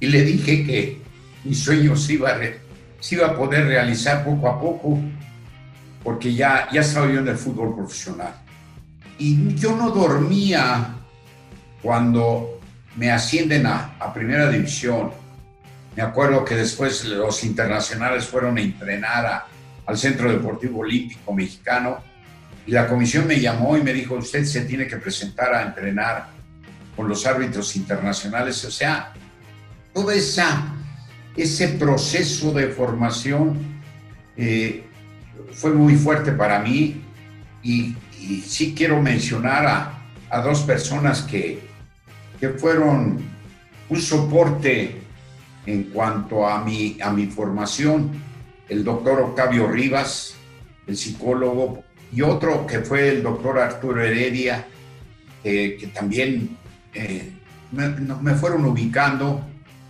y 0.00 0.06
le 0.06 0.22
dije 0.22 0.64
que 0.64 1.02
mi 1.44 1.54
sueño 1.54 1.94
se 1.94 2.14
iba 2.14 2.30
a, 2.30 3.36
poder 3.36 3.66
realizar 3.66 4.24
poco 4.24 4.48
a 4.48 4.58
poco 4.58 4.98
porque 6.02 6.32
ya, 6.32 6.68
ya 6.72 6.80
estaba 6.80 7.12
yo 7.12 7.20
en 7.20 7.28
el 7.28 7.36
fútbol 7.36 7.74
profesional. 7.74 8.34
y 9.18 9.54
yo 9.54 9.76
no 9.76 9.90
dormía 9.90 10.94
cuando 11.82 12.58
me 12.96 13.10
ascienden 13.12 13.66
a, 13.66 14.12
primera 14.12 14.50
división. 14.50 15.12
Me 15.94 16.02
acuerdo 16.02 16.44
que 16.44 16.56
después 16.56 17.04
los 17.04 17.44
internacionales 17.44 18.26
fueron 18.26 18.58
a 18.58 18.60
entrenar 18.60 19.44
al 19.86 19.98
Centro 19.98 20.30
Deportivo 20.30 20.80
Olímpico 20.80 21.32
Mexicano 21.32 21.98
y 22.66 22.72
la 22.72 22.88
comisión 22.88 23.26
me 23.26 23.40
llamó 23.40 23.76
y 23.76 23.82
me 23.82 23.92
dijo, 23.92 24.16
usted 24.16 24.44
se 24.44 24.62
tiene 24.62 24.86
que 24.86 24.96
presentar 24.96 25.54
a 25.54 25.62
entrenar 25.62 26.28
con 26.96 27.08
los 27.08 27.24
árbitros 27.24 27.76
internacionales. 27.76 28.64
O 28.64 28.70
sea, 28.70 29.12
todo 29.94 30.10
esa, 30.10 30.74
ese 31.36 31.68
proceso 31.68 32.52
de 32.52 32.68
formación 32.68 33.58
eh, 34.36 34.84
fue 35.52 35.72
muy 35.72 35.94
fuerte 35.94 36.32
para 36.32 36.58
mí 36.58 37.02
y, 37.62 37.94
y 38.20 38.40
sí 38.40 38.74
quiero 38.76 39.00
mencionar 39.00 39.66
a, 39.66 39.96
a 40.30 40.40
dos 40.40 40.62
personas 40.62 41.22
que, 41.22 41.60
que 42.40 42.50
fueron 42.50 43.20
un 43.88 44.00
soporte 44.00 45.02
en 45.66 45.84
cuanto 45.84 46.48
a 46.48 46.64
mi, 46.64 46.98
a 47.00 47.10
mi 47.10 47.26
formación, 47.26 48.10
el 48.68 48.82
doctor 48.82 49.20
Octavio 49.20 49.68
Rivas, 49.68 50.34
el 50.86 50.96
psicólogo, 50.96 51.84
y 52.16 52.22
otro 52.22 52.66
que 52.66 52.80
fue 52.80 53.10
el 53.10 53.22
doctor 53.22 53.58
Arturo 53.58 54.02
Heredia, 54.02 54.66
eh, 55.44 55.76
que 55.78 55.88
también 55.88 56.56
eh, 56.94 57.30
me, 57.72 58.34
fueron 58.34 58.64
ubicando. 58.64 59.46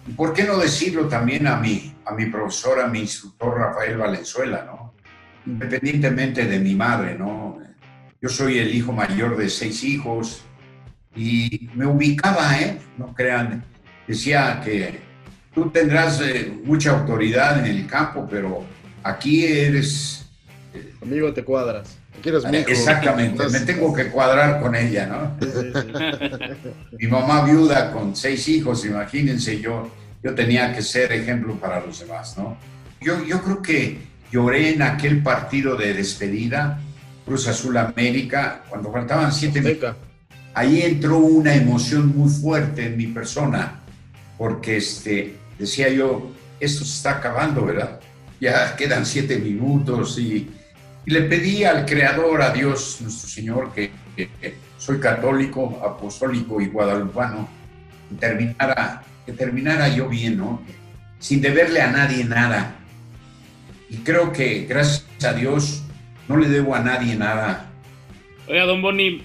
Y 0.08 0.10
por 0.10 0.32
qué 0.32 0.42
no 0.42 0.58
decirlo 0.58 1.06
también 1.06 1.46
a 1.46 1.56
mi, 1.56 1.94
a 2.04 2.12
mi 2.14 2.26
profesor, 2.26 2.80
a 2.80 2.88
mi 2.88 2.98
instructor 2.98 3.56
Rafael 3.56 3.96
Valenzuela, 3.96 4.64
¿no? 4.66 4.94
Independientemente 5.46 6.46
de 6.46 6.58
mi 6.58 6.74
madre, 6.74 7.16
¿no? 7.16 7.60
Yo 8.20 8.28
soy 8.28 8.58
el 8.58 8.74
hijo 8.74 8.92
mayor 8.92 9.36
de 9.36 9.48
seis 9.48 9.84
hijos 9.84 10.42
y 11.14 11.70
me 11.74 11.86
ubicaba, 11.86 12.58
¿eh? 12.58 12.76
No 12.98 13.14
crean, 13.14 13.62
decía 14.08 14.60
que 14.64 14.98
tú 15.54 15.70
tendrás 15.70 16.20
eh, 16.22 16.52
mucha 16.64 16.90
autoridad 16.90 17.64
en 17.64 17.66
el 17.66 17.86
campo, 17.86 18.26
pero 18.28 18.64
aquí 19.04 19.44
eres 19.44 20.26
Amigo, 21.02 21.32
te 21.32 21.44
cuadras. 21.44 21.98
Aquí 22.18 22.28
eres 22.28 22.44
mi 22.44 22.58
hijo. 22.58 22.68
Exactamente, 22.68 23.48
me 23.48 23.60
tengo 23.60 23.92
que 23.92 24.08
cuadrar 24.08 24.60
con 24.60 24.74
ella, 24.74 25.06
¿no? 25.06 25.36
Mi 26.98 27.06
mamá 27.06 27.44
viuda 27.44 27.92
con 27.92 28.16
seis 28.16 28.48
hijos, 28.48 28.84
imagínense, 28.84 29.60
yo, 29.60 29.90
yo 30.22 30.34
tenía 30.34 30.74
que 30.74 30.82
ser 30.82 31.12
ejemplo 31.12 31.54
para 31.56 31.80
los 31.80 32.00
demás, 32.00 32.36
¿no? 32.38 32.56
Yo, 33.00 33.24
yo 33.24 33.42
creo 33.42 33.62
que 33.62 33.98
lloré 34.30 34.70
en 34.70 34.82
aquel 34.82 35.22
partido 35.22 35.76
de 35.76 35.94
despedida, 35.94 36.80
Cruz 37.24 37.48
Azul 37.48 37.76
América, 37.76 38.62
cuando 38.68 38.90
faltaban 38.90 39.32
siete 39.32 39.60
minutos. 39.60 39.96
Ahí 40.54 40.80
entró 40.82 41.18
una 41.18 41.54
emoción 41.54 42.16
muy 42.16 42.30
fuerte 42.30 42.86
en 42.86 42.96
mi 42.96 43.08
persona, 43.08 43.80
porque 44.38 44.78
este, 44.78 45.36
decía 45.58 45.90
yo, 45.90 46.32
esto 46.60 46.84
se 46.84 46.96
está 46.96 47.18
acabando, 47.18 47.66
¿verdad? 47.66 48.00
Ya 48.40 48.74
quedan 48.76 49.04
siete 49.04 49.38
minutos 49.38 50.18
y, 50.18 50.48
y 51.07 51.12
le 51.12 51.22
pedí 51.22 51.62
al 51.62 51.86
Creador, 51.86 52.42
a 52.42 52.50
Dios, 52.50 52.98
nuestro 53.00 53.28
Señor, 53.28 53.72
que, 53.72 53.90
soy 54.76 54.98
católico, 54.98 55.80
apostólico 55.84 56.61
y 56.61 56.66
guadalupano, 56.66 57.48
que 58.09 58.16
terminara, 58.16 59.04
que 59.24 59.32
terminara 59.32 59.88
yo 59.94 60.09
bien, 60.09 60.36
¿no? 60.36 60.62
Sin 61.20 61.40
deberle 61.40 61.80
a 61.80 61.92
nadie 61.92 62.24
nada. 62.24 62.76
Y 63.88 63.98
creo 63.98 64.32
que, 64.32 64.66
gracias 64.68 65.07
a 65.24 65.32
Dios, 65.32 65.84
no 66.26 66.36
le 66.38 66.48
debo 66.48 66.74
a 66.74 66.80
nadie 66.80 67.14
nada. 67.14 67.70
Oiga, 68.48 68.64
don 68.64 68.82
Boni, 68.82 69.22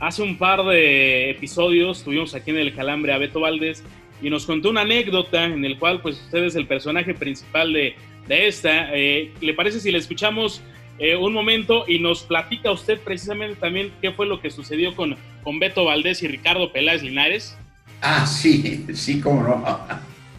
hace 0.00 0.22
un 0.22 0.36
par 0.36 0.64
de 0.64 1.30
episodios 1.30 2.02
tuvimos 2.02 2.34
aquí 2.34 2.50
en 2.50 2.58
el 2.58 2.74
Calambre 2.74 3.12
a 3.12 3.18
Beto 3.18 3.38
Valdés 3.38 3.84
y 4.20 4.30
nos 4.30 4.46
contó 4.46 4.70
una 4.70 4.80
anécdota 4.80 5.44
en 5.44 5.64
el 5.64 5.78
cual 5.78 6.02
pues 6.02 6.20
usted 6.24 6.42
es 6.42 6.56
el 6.56 6.66
personaje 6.66 7.14
principal 7.14 7.72
de, 7.72 7.94
de 8.26 8.48
esta. 8.48 8.96
Eh, 8.96 9.32
¿Le 9.40 9.54
parece 9.54 9.78
si 9.78 9.92
le 9.92 9.98
escuchamos 9.98 10.60
eh, 11.00 11.16
un 11.16 11.32
momento 11.32 11.84
y 11.88 11.98
nos 11.98 12.22
platica 12.22 12.70
usted 12.70 13.00
precisamente 13.00 13.56
también 13.56 13.90
qué 14.02 14.12
fue 14.12 14.26
lo 14.26 14.40
que 14.40 14.50
sucedió 14.50 14.94
con, 14.94 15.16
con 15.42 15.58
Beto 15.58 15.86
Valdés 15.86 16.22
y 16.22 16.28
Ricardo 16.28 16.70
Peláez 16.72 17.02
Linares? 17.02 17.56
Ah, 18.02 18.26
sí, 18.26 18.86
sí, 18.92 19.18
cómo 19.18 19.42
no. 19.42 19.80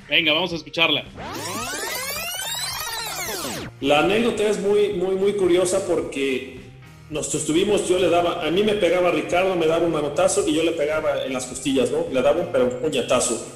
Venga, 0.08 0.34
vamos 0.34 0.54
a 0.54 0.58
escucharla. 0.58 1.04
La 3.80 4.02
anécdota 4.02 4.48
es 4.48 4.60
muy, 4.60 4.94
muy, 4.94 5.16
muy 5.16 5.34
curiosa 5.34 5.88
porque 5.88 6.60
nos 7.10 7.34
estuvimos, 7.34 7.90
yo 7.90 7.98
le 7.98 8.10
daba, 8.10 8.46
a 8.46 8.52
mí 8.52 8.62
me 8.62 8.74
pegaba 8.74 9.10
Ricardo, 9.10 9.56
me 9.56 9.66
daba 9.66 9.84
un 9.84 9.92
manotazo 9.92 10.48
y 10.48 10.54
yo 10.54 10.62
le 10.62 10.74
pegaba 10.74 11.24
en 11.26 11.34
las 11.34 11.48
costillas, 11.48 11.90
¿no? 11.90 12.06
Le 12.14 12.22
daba 12.22 12.40
un, 12.40 12.52
pero 12.52 12.66
un 12.66 12.80
puñetazo. 12.80 13.48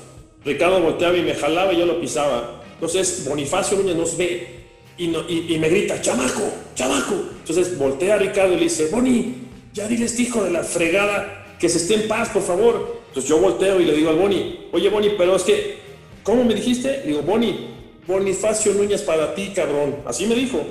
Ricardo 0.44 0.82
volteaba 0.82 1.16
y 1.16 1.22
me 1.22 1.36
jalaba 1.36 1.72
y 1.72 1.78
yo 1.78 1.86
lo 1.86 2.02
pisaba. 2.02 2.64
Entonces 2.74 3.28
Bonifacio 3.30 3.78
Núñez 3.78 3.96
nos 3.96 4.18
ve 4.18 4.65
y, 4.98 5.08
no- 5.08 5.24
y- 5.28 5.54
y 5.54 5.60
me 5.60 5.70
grita, 5.70 6.02
chamaco, 6.02 6.42
chamaco. 6.76 7.16
Entonces 7.40 7.78
voltea 7.78 8.16
a 8.16 8.18
Ricardo 8.18 8.54
y 8.54 8.58
le 8.58 8.64
dice, 8.64 8.88
Boni, 8.92 9.36
ya 9.74 9.88
dile 9.88 10.06
este 10.06 10.24
hijo 10.24 10.44
de 10.44 10.52
la 10.52 10.64
fregada 10.64 11.56
que 11.60 11.70
se 11.70 11.78
esté 11.78 11.96
en 11.96 12.08
paz, 12.08 12.30
por 12.30 12.44
favor. 12.44 13.02
Entonces 13.10 13.30
yo 13.30 13.38
volteo 13.40 13.80
y 13.80 13.86
le 13.86 13.94
digo 13.94 14.10
al 14.10 14.16
Boni, 14.18 14.68
oye 14.72 14.90
Boni, 14.90 15.12
pero 15.18 15.36
es 15.36 15.44
que, 15.44 15.78
¿cómo 16.24 16.44
me 16.44 16.54
dijiste? 16.54 17.00
Le 17.02 17.08
digo, 17.08 17.22
Boni, 17.22 17.72
Bonifacio 18.08 18.74
Núñez 18.74 19.02
para 19.02 19.34
ti, 19.34 19.52
cabrón. 19.56 19.98
Así 20.06 20.26
me 20.28 20.36
dijo. 20.36 20.62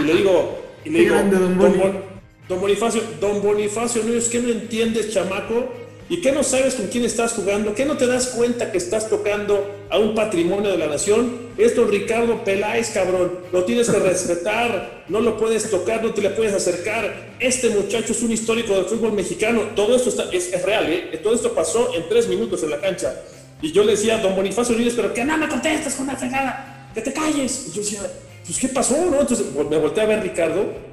Y 0.00 0.04
le 0.04 0.14
digo, 0.14 0.58
y 0.84 0.90
le 0.90 0.98
digo, 1.00 1.14
don 1.16 1.30
"Don 1.30 1.58
Boni". 1.58 1.78
Bon- 1.78 2.10
Don 2.48 2.60
Bonifacio, 2.60 3.00
don 3.20 3.40
Bonifacio 3.42 4.02
Núñez, 4.02 4.28
¿qué 4.28 4.40
no 4.40 4.48
entiendes, 4.48 5.12
chamaco? 5.14 5.68
¿Y 6.10 6.20
qué 6.20 6.32
no 6.32 6.42
sabes 6.42 6.74
con 6.74 6.88
quién 6.88 7.04
estás 7.04 7.34
jugando? 7.34 7.72
¿Qué 7.72 7.84
no 7.84 7.96
te 7.96 8.04
das 8.04 8.30
cuenta 8.30 8.72
que 8.72 8.78
estás 8.78 9.08
tocando 9.08 9.64
a 9.88 9.96
un 9.96 10.16
patrimonio 10.16 10.72
de 10.72 10.76
la 10.76 10.88
nación? 10.88 11.50
Esto 11.56 11.84
es 11.84 11.90
Ricardo 11.90 12.42
Peláez, 12.42 12.90
cabrón. 12.90 13.38
Lo 13.52 13.62
tienes 13.62 13.88
que 13.88 13.96
respetar. 14.00 15.04
No 15.06 15.20
lo 15.20 15.36
puedes 15.36 15.70
tocar, 15.70 16.02
no 16.02 16.12
te 16.12 16.20
le 16.20 16.30
puedes 16.30 16.52
acercar. 16.52 17.36
Este 17.38 17.70
muchacho 17.70 18.12
es 18.12 18.22
un 18.22 18.32
histórico 18.32 18.74
del 18.74 18.86
fútbol 18.86 19.12
mexicano. 19.12 19.62
Todo 19.76 19.94
esto 19.94 20.10
es, 20.32 20.62
real, 20.64 20.92
¿eh? 20.92 21.20
Todo 21.22 21.32
esto 21.32 21.54
pasó 21.54 21.94
en 21.94 22.08
tres 22.08 22.26
minutos 22.26 22.60
en 22.64 22.70
la 22.70 22.80
cancha. 22.80 23.14
Y 23.62 23.70
yo 23.70 23.84
le 23.84 23.92
decía 23.92 24.16
a 24.16 24.20
don 24.20 24.34
Bonifacio 24.34 24.74
Núñez, 24.74 24.94
pero 24.96 25.14
que 25.14 25.24
no 25.24 25.38
me 25.38 25.46
contestes 25.46 25.94
con 25.94 26.08
una 26.08 26.16
fregada. 26.16 26.90
Que 26.92 27.02
te 27.02 27.12
calles. 27.12 27.66
Y 27.68 27.72
yo 27.72 27.82
decía, 27.82 28.00
pues, 28.44 28.58
¿qué 28.58 28.66
pasó, 28.66 28.96
no? 29.08 29.20
Entonces 29.20 29.46
me 29.54 29.78
volteé 29.78 30.02
a 30.02 30.06
ver 30.06 30.22
Ricardo 30.24 30.90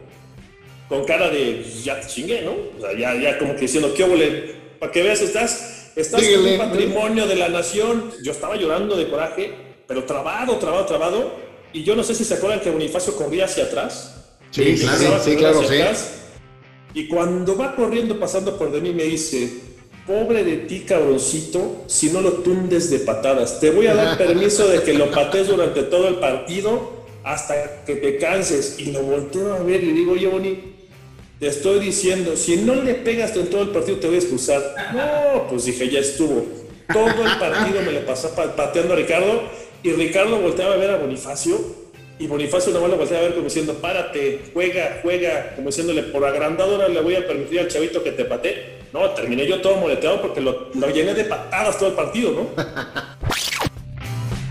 con 0.87 1.03
cara 1.05 1.29
de 1.29 1.65
ya 1.83 1.99
te 1.99 2.07
chingué, 2.07 2.43
¿no? 2.43 2.51
O 2.51 2.81
sea, 2.81 2.97
ya, 2.97 3.19
ya 3.19 3.39
como 3.39 3.55
que 3.55 3.61
diciendo, 3.61 3.93
¿qué 3.95 4.03
óvole? 4.03 4.56
Para 4.79 4.91
que 4.91 5.03
veas, 5.03 5.21
estás, 5.21 5.91
estás 5.95 6.21
Dígale, 6.21 6.53
un 6.53 6.57
patrimonio 6.57 7.27
de 7.27 7.35
la 7.35 7.49
nación. 7.49 8.11
Yo 8.23 8.31
estaba 8.31 8.55
llorando 8.55 8.95
de 8.95 9.09
coraje, 9.09 9.53
pero 9.87 10.03
trabado, 10.03 10.57
trabado, 10.57 10.85
trabado. 10.85 11.31
Y 11.73 11.83
yo 11.83 11.95
no 11.95 12.03
sé 12.03 12.15
si 12.15 12.23
se 12.23 12.35
acuerdan 12.35 12.61
que 12.61 12.71
Bonifacio 12.71 13.15
corría 13.15 13.45
hacia 13.45 13.65
atrás. 13.65 14.15
Sí, 14.51 14.75
claro, 14.79 15.21
sí, 15.23 15.35
claro, 15.35 15.63
sí. 15.67 15.75
atrás. 15.75 16.13
Y 16.93 17.07
cuando 17.07 17.57
va 17.57 17.75
corriendo, 17.75 18.19
pasando 18.19 18.57
por 18.57 18.71
de 18.71 18.81
mí, 18.81 18.91
me 18.91 19.03
dice, 19.03 19.51
pobre 20.05 20.43
de 20.43 20.57
ti, 20.57 20.81
cabroncito, 20.81 21.83
si 21.87 22.09
no 22.09 22.21
lo 22.21 22.31
tundes 22.33 22.89
de 22.89 22.99
patadas. 22.99 23.59
Te 23.59 23.71
voy 23.71 23.87
a 23.87 23.93
dar 23.93 24.17
permiso 24.19 24.67
de 24.67 24.81
que 24.81 24.93
lo 24.93 25.11
patees 25.11 25.47
durante 25.47 25.83
todo 25.83 26.07
el 26.07 26.15
partido 26.15 27.05
hasta 27.23 27.83
que 27.85 27.97
te 27.97 28.17
canses. 28.17 28.79
Y 28.79 28.91
lo 28.91 29.03
volteo 29.03 29.53
a 29.53 29.59
ver 29.59 29.83
y 29.83 29.91
digo, 29.91 30.13
oye, 30.13 30.27
Boni, 30.27 30.76
te 31.39 31.47
estoy 31.47 31.79
diciendo, 31.79 32.35
si 32.35 32.57
no 32.57 32.75
le 32.75 32.95
pegas 32.95 33.35
en 33.35 33.49
todo 33.49 33.61
el 33.61 33.69
partido, 33.69 33.97
te 33.97 34.07
voy 34.07 34.15
a 34.15 34.19
excusar. 34.19 34.61
No, 34.93 35.47
pues 35.49 35.65
dije, 35.65 35.89
ya 35.89 35.99
estuvo. 35.99 36.45
Todo 36.91 37.07
el 37.07 37.37
partido 37.39 37.81
me 37.85 37.91
lo 37.91 38.05
pasó 38.05 38.33
pa- 38.35 38.55
pateando 38.55 38.93
a 38.93 38.97
Ricardo 38.97 39.43
y 39.83 39.91
Ricardo 39.91 40.39
volteaba 40.39 40.73
a 40.73 40.77
ver 40.77 40.89
a 40.89 40.97
Bonifacio 40.97 41.59
y 42.19 42.25
Bonifacio 42.25 42.73
nomás 42.73 42.89
lo 42.89 42.97
volteaba 42.97 43.19
a 43.23 43.25
ver 43.27 43.33
como 43.35 43.43
diciendo, 43.45 43.75
párate, 43.75 44.39
juega, 44.53 44.99
juega, 45.03 45.53
como 45.55 45.67
diciéndole, 45.67 46.03
por 46.03 46.25
agrandadora 46.25 46.87
le 46.87 46.99
voy 47.01 47.15
a 47.15 47.27
permitir 47.27 47.59
al 47.59 47.67
chavito 47.67 48.03
que 48.03 48.11
te 48.13 48.25
patee. 48.25 48.77
No, 48.93 49.09
terminé 49.11 49.45
yo 49.45 49.59
todo 49.61 49.75
moleteado 49.75 50.21
porque 50.21 50.41
lo, 50.41 50.69
lo 50.73 50.89
llené 50.89 51.13
de 51.13 51.25
patadas 51.25 51.77
todo 51.77 51.89
el 51.89 51.95
partido, 51.95 52.31
¿no? 52.31 52.63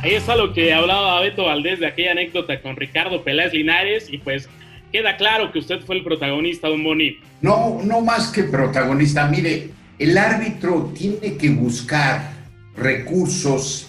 Ahí 0.02 0.14
está 0.14 0.36
lo 0.36 0.52
que 0.52 0.72
hablaba 0.72 1.20
Beto 1.20 1.44
Valdés 1.46 1.80
de 1.80 1.86
aquella 1.86 2.12
anécdota 2.12 2.60
con 2.60 2.76
Ricardo 2.76 3.24
Peláez 3.24 3.52
Linares 3.52 4.06
y 4.12 4.18
pues 4.18 4.48
queda 4.96 5.16
claro 5.18 5.52
que 5.52 5.58
usted 5.58 5.80
fue 5.80 5.96
el 5.96 6.04
protagonista, 6.04 6.68
don 6.68 6.82
Boni. 6.82 7.18
No, 7.42 7.82
no 7.84 8.00
más 8.00 8.28
que 8.28 8.44
protagonista. 8.44 9.28
Mire, 9.28 9.70
el 9.98 10.16
árbitro 10.16 10.90
tiene 10.96 11.36
que 11.36 11.50
buscar 11.50 12.32
recursos 12.74 13.88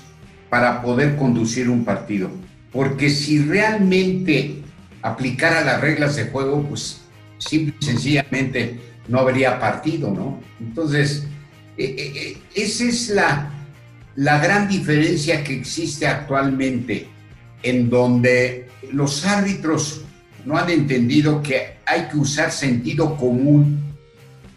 para 0.49 0.81
poder 0.81 1.15
conducir 1.15 1.69
un 1.69 1.85
partido. 1.85 2.29
Porque 2.73 3.09
si 3.09 3.39
realmente 3.39 4.57
aplicara 5.01 5.63
las 5.63 5.79
reglas 5.79 6.17
de 6.17 6.25
juego, 6.25 6.61
pues 6.63 7.05
simple 7.37 7.73
y 7.79 7.85
sencillamente 7.85 8.77
no 9.07 9.19
habría 9.19 9.57
partido, 9.57 10.11
¿no? 10.11 10.41
Entonces, 10.59 11.25
eh, 11.77 11.95
eh, 11.97 12.11
eh, 12.15 12.37
esa 12.53 12.83
es 12.83 13.09
la, 13.09 13.49
la 14.15 14.39
gran 14.39 14.67
diferencia 14.67 15.41
que 15.41 15.53
existe 15.53 16.05
actualmente, 16.05 17.07
en 17.63 17.89
donde 17.89 18.67
los 18.91 19.25
árbitros 19.25 20.03
no 20.47 20.57
han 20.57 20.69
entendido 20.69 21.43
que 21.43 21.75
hay 21.85 22.07
que 22.07 22.15
usar 22.15 22.53
sentido 22.53 23.17
común 23.17 23.93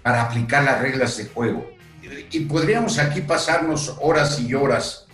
para 0.02 0.22
aplicar 0.22 0.62
las 0.62 0.80
reglas 0.80 1.16
de 1.16 1.24
juego. 1.24 1.68
Y 2.30 2.40
podríamos 2.40 3.00
aquí 3.00 3.22
pasarnos 3.22 3.96
horas 4.00 4.40
y 4.40 4.54
horas 4.54 5.06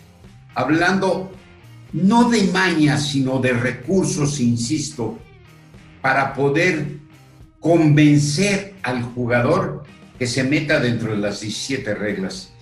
hablando 0.54 1.32
no 1.94 2.28
de 2.28 2.42
mañas, 2.52 3.08
sino 3.08 3.38
de 3.38 3.54
recursos, 3.54 4.38
insisto, 4.38 5.18
para 6.02 6.34
poder 6.34 6.98
convencer 7.58 8.74
al 8.82 9.02
jugador 9.02 9.82
que 10.18 10.26
se 10.26 10.44
meta 10.44 10.78
dentro 10.78 11.12
de 11.12 11.16
las 11.16 11.40
17 11.40 11.94
reglas. 11.94 12.52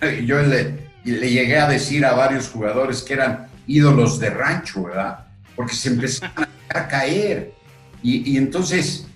Yo 0.26 0.42
le, 0.42 0.90
le 1.04 1.30
llegué 1.30 1.58
a 1.60 1.68
decir 1.68 2.04
a 2.04 2.14
varios 2.14 2.48
jugadores 2.48 3.02
que 3.02 3.12
eran 3.12 3.46
ídolos 3.68 4.18
de 4.18 4.30
rancho, 4.30 4.82
¿verdad? 4.82 5.26
Porque 5.54 5.76
se 5.76 5.90
empezaban 5.90 6.48
a 6.48 6.53
caer. 6.74 7.54
Y, 8.02 8.36
entonces 8.36 9.06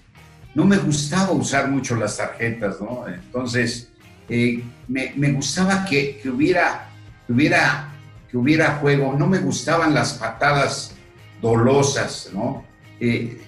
no 0.55 0.65
me 0.65 0.79
gustaba 0.79 1.33
usar 1.33 1.69
mucho 1.69 1.95
las 1.97 2.17
tarjetas, 2.17 2.81
¿no? 2.81 3.07
Entonces, 3.07 3.91
eh, 4.29 4.65
me, 4.89 5.13
me, 5.17 5.33
gustaba 5.33 5.85
que, 5.85 6.19
que, 6.23 6.31
hubiera, 6.31 6.89
que, 7.27 7.33
hubiera, 7.35 7.89
que 8.31 8.37
hubiera 8.37 8.77
juego, 8.77 9.15
no 9.19 9.27
me 9.27 9.39
gustaban 9.39 9.93
las 9.93 10.15
patadas 10.15 10.95
dolosas, 11.43 12.31
¿no? 12.33 12.65
Eh, 12.99 13.39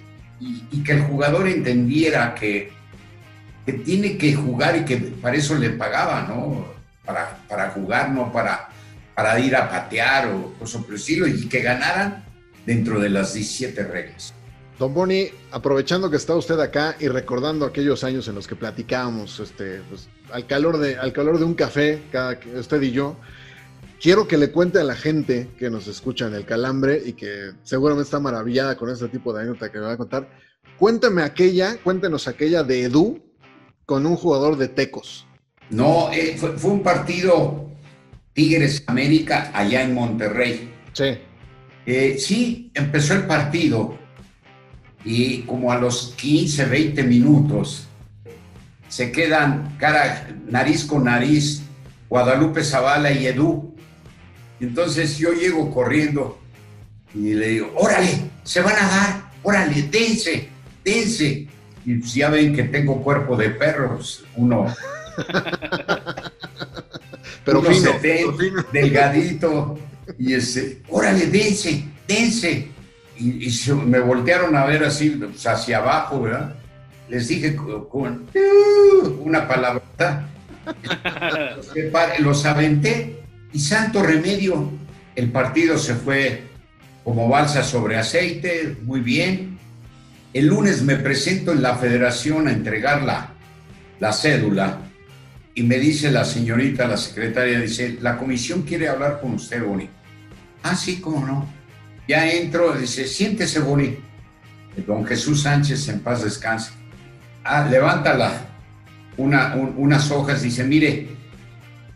y, 0.41 0.65
y, 0.71 0.83
que 0.83 0.93
el 0.93 1.03
jugador 1.03 1.49
entendiera 1.49 2.35
que, 2.35 2.71
que, 3.65 3.73
tiene 3.73 4.19
que 4.19 4.35
jugar 4.35 4.77
y 4.77 4.85
que 4.85 4.97
para 4.99 5.37
eso 5.37 5.55
le 5.55 5.71
pagaba, 5.71 6.27
¿no? 6.29 6.67
Para, 7.05 7.39
para 7.49 7.71
jugar, 7.71 8.11
no 8.11 8.31
para, 8.31 8.69
para 9.15 9.41
ir 9.41 9.57
a 9.57 9.71
patear 9.71 10.29
o 10.29 10.53
cosas 10.59 10.83
por 10.83 10.91
el 10.91 11.01
estilo, 11.01 11.27
y 11.27 11.49
que 11.49 11.61
ganaran 11.61 12.30
dentro 12.67 13.01
de 13.01 13.09
las 13.11 13.35
17 13.35 13.85
reglas. 13.85 14.35
Don 14.81 14.95
Boni, 14.95 15.29
aprovechando 15.51 16.11
que 16.11 16.17
está 16.17 16.35
usted 16.35 16.59
acá 16.59 16.97
y 16.99 17.09
recordando 17.09 17.67
aquellos 17.67 18.03
años 18.03 18.29
en 18.29 18.35
los 18.35 18.47
que 18.47 18.57
platicábamos, 18.57 19.39
este, 19.39 19.83
pues, 19.91 20.09
al, 20.33 20.47
calor 20.47 20.79
de, 20.79 20.97
al 20.97 21.13
calor 21.13 21.39
de 21.39 21.45
un 21.45 21.53
café, 21.53 22.03
cada, 22.11 22.39
usted 22.59 22.81
y 22.81 22.91
yo, 22.91 23.17
quiero 24.01 24.27
que 24.27 24.39
le 24.39 24.51
cuente 24.51 24.79
a 24.79 24.85
la 24.85 24.95
gente 24.95 25.51
que 25.59 25.69
nos 25.69 25.87
escucha 25.87 26.29
en 26.29 26.35
el 26.35 26.47
Calambre 26.47 27.03
y 27.05 27.13
que 27.13 27.51
seguramente 27.63 28.05
está 28.05 28.21
maravillada 28.21 28.77
con 28.79 28.89
este 28.89 29.09
tipo 29.09 29.35
de 29.35 29.43
anécdota 29.43 29.71
que 29.71 29.79
me 29.79 29.85
va 29.85 29.93
a 29.93 29.97
contar. 29.99 30.31
Cuénteme 30.79 31.25
aquella, 31.25 31.77
cuéntenos 31.77 32.27
aquella 32.27 32.63
de 32.63 32.85
Edu 32.85 33.21
con 33.85 34.07
un 34.07 34.17
jugador 34.17 34.57
de 34.57 34.69
Tecos. 34.69 35.27
No, 35.69 36.11
eh, 36.11 36.37
fue, 36.39 36.57
fue 36.57 36.71
un 36.71 36.83
partido 36.83 37.69
Tigres 38.33 38.83
América 38.87 39.51
allá 39.53 39.83
en 39.83 39.93
Monterrey. 39.93 40.73
Sí. 40.95 41.19
Eh, 41.93 42.21
sí, 42.21 42.71
empezó 42.73 43.15
el 43.15 43.27
partido 43.27 43.99
y 45.05 45.41
como 45.41 45.73
a 45.73 45.79
los 45.81 46.15
15, 46.17 46.67
20 46.67 47.03
minutos 47.03 47.89
se 48.89 49.11
quedan 49.11 49.75
cara, 49.77 50.29
nariz 50.47 50.85
con 50.85 51.03
nariz 51.03 51.63
Guadalupe 52.09 52.63
Zavala 52.63 53.11
y 53.11 53.27
Edu. 53.27 53.75
Entonces 54.61 55.19
yo 55.19 55.33
llego 55.33 55.75
corriendo 55.75 56.39
y 57.13 57.35
le 57.35 57.49
digo, 57.49 57.73
órale, 57.75 58.21
se 58.45 58.61
van 58.61 58.77
a 58.77 58.89
dar, 58.89 59.33
órale, 59.43 59.83
dense, 59.83 60.49
dense. 60.85 61.49
Y 61.85 61.95
pues 61.97 62.15
ya 62.15 62.31
ven 62.31 62.55
que 62.55 62.63
tengo 62.63 63.03
cuerpo 63.03 63.37
de 63.37 63.51
perros, 63.51 64.25
uno. 64.37 64.73
pero 67.45 67.59
uno 67.59 67.71
fino, 67.71 67.93
ve, 67.95 67.99
pero 68.01 68.39
fino. 68.39 68.65
delgadito, 68.73 69.77
y 70.21 70.35
ese, 70.35 70.83
órale, 70.91 71.27
dense, 71.29 71.83
dense 72.07 72.69
y, 73.17 73.47
y 73.47 73.51
se, 73.51 73.75
me 73.75 73.99
voltearon 74.01 74.55
a 74.55 74.67
ver 74.67 74.85
así, 74.85 75.11
pues, 75.11 75.47
hacia 75.47 75.79
abajo, 75.79 76.21
¿verdad? 76.21 76.55
Les 77.09 77.27
dije 77.27 77.57
con, 77.57 78.29
uh, 78.35 79.09
una 79.23 79.49
palabrota, 79.49 80.29
los, 82.19 82.45
aventé 82.45 83.23
y 83.55 83.59
santo 83.59 84.03
remedio, 84.03 84.71
el 85.17 85.33
partido 85.33 85.79
se 85.79 85.95
fue 85.95 86.43
como 87.03 87.27
balsa 87.27 87.65
sobre 87.65 87.97
aceite, 87.97 88.77
muy 88.83 89.01
bien. 89.01 89.59
El 90.35 90.47
lunes 90.49 90.83
me 90.83 90.97
presento 90.97 91.51
en 91.53 91.63
la 91.63 91.77
federación 91.77 92.47
a 92.47 92.53
entregar 92.53 93.03
la, 93.03 93.33
la 93.99 94.13
cédula 94.13 94.79
y 95.55 95.63
me 95.63 95.79
dice 95.79 96.11
la 96.11 96.27
señorita, 96.27 96.87
la 96.87 96.99
secretaria, 96.99 97.59
dice, 97.59 97.97
la 98.03 98.19
comisión 98.19 98.63
quiere 98.63 98.89
hablar 98.89 99.21
con 99.21 99.35
usted, 99.35 99.65
Boni. 99.65 99.89
Ah, 100.63 100.77
sí, 100.77 101.01
cómo 101.01 101.27
no 101.27 101.61
ya 102.11 102.29
entro, 102.29 102.73
dice, 102.73 103.07
siéntese 103.07 103.61
bonito. 103.61 104.01
Don 104.85 105.07
Jesús 105.07 105.43
Sánchez, 105.43 105.89
en 105.89 106.01
paz 106.01 106.25
descanse. 106.25 106.73
Ah, 107.45 107.69
levanta 107.71 108.15
la, 108.15 108.33
una, 109.17 109.55
un, 109.55 109.75
unas 109.77 110.11
hojas, 110.11 110.43
dice, 110.43 110.65
mire, 110.65 111.11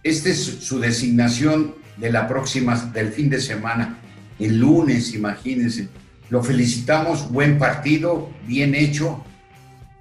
esta 0.04 0.28
es 0.28 0.44
su 0.44 0.78
designación 0.78 1.74
de 1.96 2.12
la 2.12 2.28
próxima, 2.28 2.76
del 2.76 3.08
fin 3.08 3.28
de 3.28 3.40
semana, 3.40 3.98
el 4.38 4.60
lunes, 4.60 5.14
imagínense. 5.14 5.88
Lo 6.30 6.44
felicitamos, 6.44 7.32
buen 7.32 7.58
partido, 7.58 8.30
bien 8.46 8.76
hecho, 8.76 9.24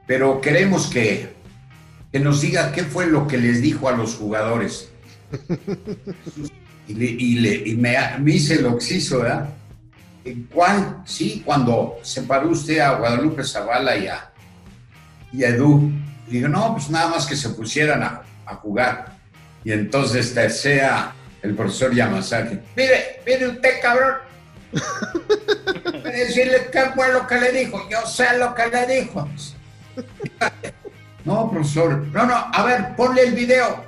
pero 0.06 0.42
queremos 0.42 0.92
que, 0.92 1.34
que 2.12 2.20
nos 2.20 2.42
diga 2.42 2.72
qué 2.72 2.84
fue 2.84 3.08
lo 3.08 3.28
que 3.28 3.40
les 3.40 3.64
dijo 3.64 3.90
a 3.90 3.94
los 3.94 4.14
jugadores. 4.14 4.90
y, 6.88 6.94
le, 6.94 7.06
y, 7.06 7.36
le, 7.36 7.70
y 7.70 7.76
me, 7.76 7.96
me 8.20 8.32
hice 8.32 8.56
el 8.56 8.66
oxiso, 8.66 9.20
¿verdad? 9.20 9.50
¿Cuál? 10.54 11.02
Sí, 11.06 11.42
cuando 11.46 11.98
separó 12.02 12.50
usted 12.50 12.80
a 12.80 12.96
Guadalupe 12.96 13.44
Zavala 13.44 13.98
y 13.98 14.08
a, 14.08 14.32
y 15.32 15.44
a 15.44 15.50
Edu. 15.50 15.92
Y 16.28 16.32
digo, 16.32 16.48
no, 16.48 16.74
pues 16.74 16.90
nada 16.90 17.10
más 17.10 17.26
que 17.26 17.36
se 17.36 17.50
pusieran 17.50 18.02
a, 18.04 18.22
a 18.46 18.56
jugar. 18.56 19.18
Y 19.64 19.72
entonces 19.72 20.34
tercea 20.34 21.14
el 21.42 21.56
profesor 21.56 21.94
Yamazaki. 21.94 22.60
Mire, 22.76 23.22
mire 23.26 23.48
usted, 23.50 23.82
cabrón. 23.82 24.16
Decirle 26.04 26.70
qué 26.72 26.82
fue 26.96 27.12
lo 27.12 27.28
que 27.28 27.40
le 27.40 27.52
dijo. 27.52 27.88
Yo 27.90 28.06
sé 28.06 28.38
lo 28.38 28.56
que 28.56 28.68
le 28.68 29.02
dijo. 29.02 29.28
No, 31.26 31.50
profesor. 31.50 32.06
No, 32.08 32.26
no, 32.26 32.36
a 32.36 32.64
ver, 32.66 32.98
ponle 32.98 33.22
el 33.22 33.34
video. 33.34 33.86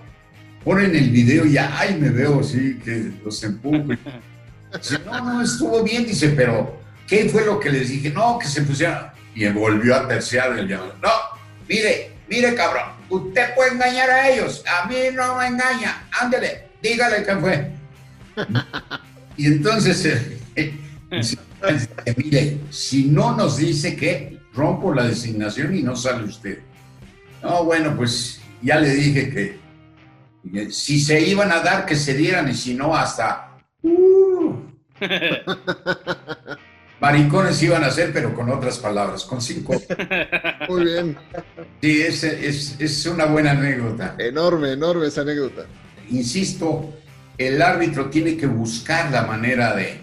Ponen 0.66 0.95
el 0.95 1.11
video 1.11 1.45
y 1.45 1.53
ya, 1.53 1.78
ay, 1.80 1.95
me 1.99 2.09
veo 2.09 2.39
así, 2.39 2.80
que 2.84 3.11
los 3.24 3.43
empujo. 3.43 3.84
Dice, 4.76 4.99
no, 5.05 5.22
no, 5.24 5.41
estuvo 5.43 5.84
bien, 5.84 6.07
dice, 6.07 6.30
pero 6.30 6.82
¿qué 7.07 7.30
fue 7.30 7.45
lo 7.45 7.59
que 7.59 7.70
les 7.70 7.89
dije? 7.89 8.09
No, 8.09 8.39
que 8.39 8.47
se 8.47 8.63
pusieron. 8.63 9.05
Y 9.36 9.47
volvió 9.49 9.95
a 9.95 10.07
terciar 10.07 10.57
el 10.57 10.68
llamado. 10.68 10.95
No, 11.03 11.11
mire, 11.70 12.13
mire, 12.28 12.55
cabrón, 12.55 12.93
usted 13.09 13.53
puede 13.53 13.74
engañar 13.74 14.09
a 14.09 14.28
ellos, 14.28 14.63
a 14.66 14.88
mí 14.88 14.95
no 15.13 15.38
me 15.38 15.47
engaña, 15.47 16.07
ándele, 16.20 16.70
dígale 16.82 17.24
qué 17.24 17.36
fue. 17.36 17.72
y 19.38 19.45
entonces, 19.45 20.03
eh, 20.55 20.74
mire, 22.18 22.57
si 22.72 23.05
no 23.05 23.36
nos 23.36 23.57
dice 23.57 23.95
que 23.95 24.39
rompo 24.51 24.91
la 24.95 25.05
designación 25.05 25.76
y 25.76 25.84
no 25.84 25.95
sale 25.95 26.24
usted. 26.24 26.59
No, 27.43 27.66
bueno, 27.66 27.95
pues 27.95 28.41
ya 28.63 28.80
le 28.80 28.89
dije 28.95 29.30
que 29.30 29.64
si 30.70 31.00
se 31.00 31.22
iban 31.22 31.52
a 31.52 31.60
dar, 31.60 31.86
que 31.86 31.96
se 31.96 32.14
dieran, 32.14 32.50
y 32.50 32.54
si 32.54 32.74
no, 32.74 32.96
hasta 32.96 33.58
Maricones 37.00 37.62
iban 37.62 37.84
a 37.84 37.91
ser, 37.91 38.12
pero 38.14 38.34
con 38.34 38.50
otras 38.50 38.80
palabras, 38.80 39.26
con 39.26 39.41
cinco. 39.41 39.74
Muy 40.70 40.86
bien. 40.86 41.18
Sí, 41.82 42.02
es, 42.02 42.24
es, 42.24 42.80
es, 42.80 43.06
una 43.06 43.26
buena 43.26 43.52
anécdota. 43.52 44.16
Enorme, 44.18 44.72
enorme 44.72 45.08
esa 45.08 45.22
anécdota. 45.22 45.66
Insisto, 46.10 46.93
el 47.38 47.62
árbitro 47.62 48.10
tiene 48.10 48.38
que 48.38 48.48
buscar 48.48 49.12
la 49.12 49.24
manera 49.24 49.76
de, 49.76 50.00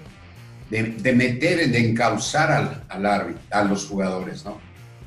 de, 0.71 0.83
de 0.83 1.13
meter, 1.13 1.71
de 1.71 1.79
encauzar 1.79 2.53
al, 2.53 2.85
al 2.89 3.07
árbitro, 3.07 3.43
a 3.51 3.65
los 3.65 3.87
jugadores, 3.87 4.45
¿no? 4.45 4.61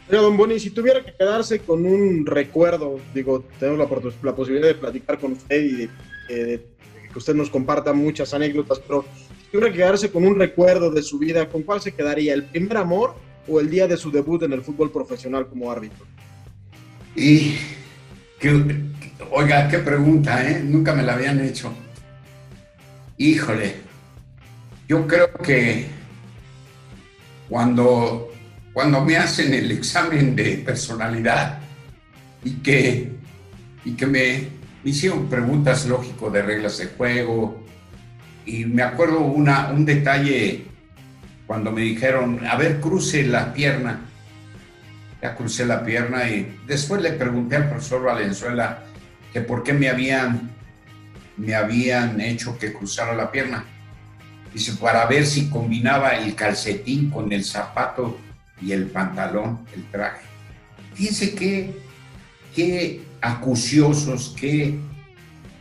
Pero, 0.08 0.22
don 0.22 0.38
Boni, 0.38 0.60
si 0.60 0.70
tuviera 0.70 1.04
que 1.04 1.14
quedarse 1.14 1.60
con 1.60 1.86
un 1.86 2.26
recuerdo, 2.26 3.00
digo, 3.14 3.44
tenemos 3.60 3.80
la, 4.22 4.36
posibilidad 4.36 4.68
de 4.68 4.76
platicar 4.76 5.18
con 5.20 5.32
usted 5.34 5.64
y 5.64 5.72
de, 5.72 5.90
de 6.28 6.68
que 7.12 7.20
usted 7.20 7.34
nos 7.34 7.50
comparta 7.50 7.94
muchas 7.94 8.34
anécdotas, 8.34 8.80
pero 8.80 9.06
si 9.40 9.52
tuviera 9.52 9.72
que 9.72 9.78
quedarse 9.78 10.12
con 10.12 10.26
un 10.26 10.38
recuerdo 10.38 10.92
de 10.92 11.02
su 11.02 11.18
vida, 11.18 11.50
¿con 11.50 11.64
cuál 11.64 11.82
se 11.82 11.94
quedaría? 11.94 12.34
¿El 12.34 12.44
primer 12.44 12.78
amor 12.78 13.16
o 13.48 13.60
el 13.60 13.70
día 13.70 13.88
de 13.88 13.98
su 13.98 14.12
debut 14.12 14.44
en 14.44 14.54
el 14.54 14.62
fútbol 14.62 14.92
profesional 14.92 15.48
como 15.48 15.72
árbitro? 15.72 16.06
Y, 17.16 17.56
oiga, 19.32 19.68
qué 19.70 19.80
pregunta, 19.80 20.50
¿eh? 20.50 20.62
Nunca 20.64 20.94
me 20.94 21.04
la 21.04 21.14
habían 21.14 21.40
hecho. 21.40 21.72
Híjole, 23.18 23.76
yo 24.88 25.08
creo 25.08 25.32
que 25.34 25.86
cuando, 27.48 28.30
cuando 28.76 29.06
me 29.06 29.16
hacen 29.16 29.54
el 29.54 29.72
examen 29.72 30.36
de 30.36 30.58
personalidad 30.58 31.60
y 32.44 32.56
que, 32.56 33.10
y 33.86 33.94
que 33.94 34.06
me, 34.06 34.50
me 34.84 34.90
hicieron 34.90 35.30
preguntas 35.30 35.86
lógico 35.86 36.30
de 36.30 36.42
reglas 36.42 36.80
de 36.80 36.88
juego 36.88 37.64
y 38.46 38.66
me 38.66 38.84
acuerdo 38.84 39.22
una, 39.22 39.70
un 39.70 39.86
detalle 39.86 40.66
cuando 41.48 41.72
me 41.72 41.84
dijeron, 41.84 42.46
a 42.46 42.58
ver, 42.58 42.82
cruce 42.82 43.24
la 43.24 43.54
pierna. 43.54 44.02
ya 45.22 45.38
crucé 45.38 45.66
la 45.66 45.86
pierna 45.86 46.30
y 46.30 46.60
después 46.68 47.02
le 47.02 47.14
pregunté 47.14 47.56
al 47.56 47.70
profesor 47.70 48.04
Valenzuela 48.04 48.84
que 49.32 49.40
por 49.40 49.64
qué 49.64 49.72
me 49.72 49.88
habían, 49.88 50.52
me 51.38 51.56
habían 51.56 52.20
hecho 52.20 52.60
que 52.60 52.74
cruzara 52.74 53.16
la 53.16 53.32
pierna. 53.32 53.64
Dice, 54.54 54.74
para 54.74 55.06
ver 55.06 55.26
si 55.26 55.50
combinaba 55.50 56.10
el 56.18 56.36
calcetín 56.36 57.10
con 57.10 57.32
el 57.32 57.46
zapato 57.46 58.25
y 58.62 58.72
el 58.72 58.86
pantalón, 58.86 59.66
el 59.76 59.84
traje. 59.92 60.26
Fíjense 60.94 61.36
qué, 61.36 61.78
qué 62.56 63.04
acuciosos, 63.22 64.36
qué, 64.40 64.80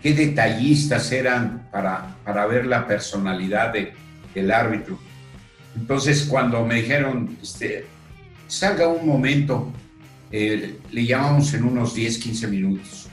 qué 0.02 0.14
detallistas 0.14 1.10
eran 1.12 1.68
para, 1.72 2.16
para 2.24 2.46
ver 2.46 2.66
la 2.66 2.86
personalidad 2.86 3.72
de, 3.72 3.92
del 4.34 4.50
árbitro. 4.50 4.98
Entonces, 5.76 6.24
cuando 6.24 6.64
me 6.64 6.76
dijeron, 6.76 7.36
este, 7.42 7.86
salga 8.46 8.86
un 8.86 9.06
momento, 9.06 9.72
eh, 10.30 10.78
le 10.90 11.06
llamamos 11.06 11.52
en 11.54 11.64
unos 11.64 11.94
10, 11.94 12.18
15 12.18 12.46
minutos. 12.46 13.08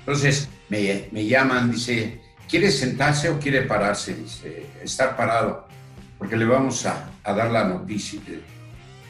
Entonces, 0.00 0.48
me, 0.68 1.08
me 1.10 1.26
llaman, 1.26 1.70
dice, 1.70 2.20
¿quiere 2.48 2.70
sentarse 2.70 3.28
o 3.28 3.38
quiere 3.38 3.62
pararse? 3.62 4.14
Dice, 4.14 4.66
estar 4.82 5.16
parado, 5.16 5.66
porque 6.18 6.36
le 6.36 6.44
vamos 6.44 6.86
a, 6.86 7.10
a 7.24 7.32
dar 7.32 7.50
la 7.50 7.64
noticia. 7.64 8.20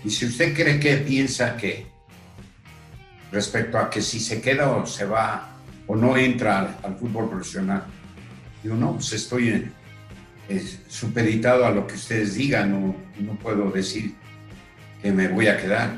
Dice, 0.07 0.27
¿usted 0.27 0.55
cree 0.55 0.79
que 0.79 0.99
piensa 0.99 1.57
que 1.57 1.85
respecto 3.33 3.77
a 3.77 3.91
que 3.91 4.01
si 4.01 4.21
se 4.21 4.41
queda 4.41 4.71
o 4.71 4.87
se 4.87 5.05
va 5.05 5.49
o 5.89 5.97
no 5.97 6.17
entra 6.17 6.79
al, 6.81 6.97
fútbol 6.97 7.29
profesional? 7.29 7.83
Digo, 8.63 8.77
no, 8.77 8.93
pues 8.93 9.13
estoy 9.15 9.49
en, 9.49 9.73
es 10.49 10.79
supeditado 10.87 11.67
a 11.67 11.73
lo 11.73 11.89
que 11.89 11.97
ustedes 11.97 12.35
digan, 12.37 12.71
no, 12.71 12.95
no 13.19 13.37
puedo 13.41 13.69
decir 13.73 14.15
que 15.03 15.11
me 15.11 15.27
voy 15.27 15.49
a 15.49 15.57
quedar. 15.57 15.97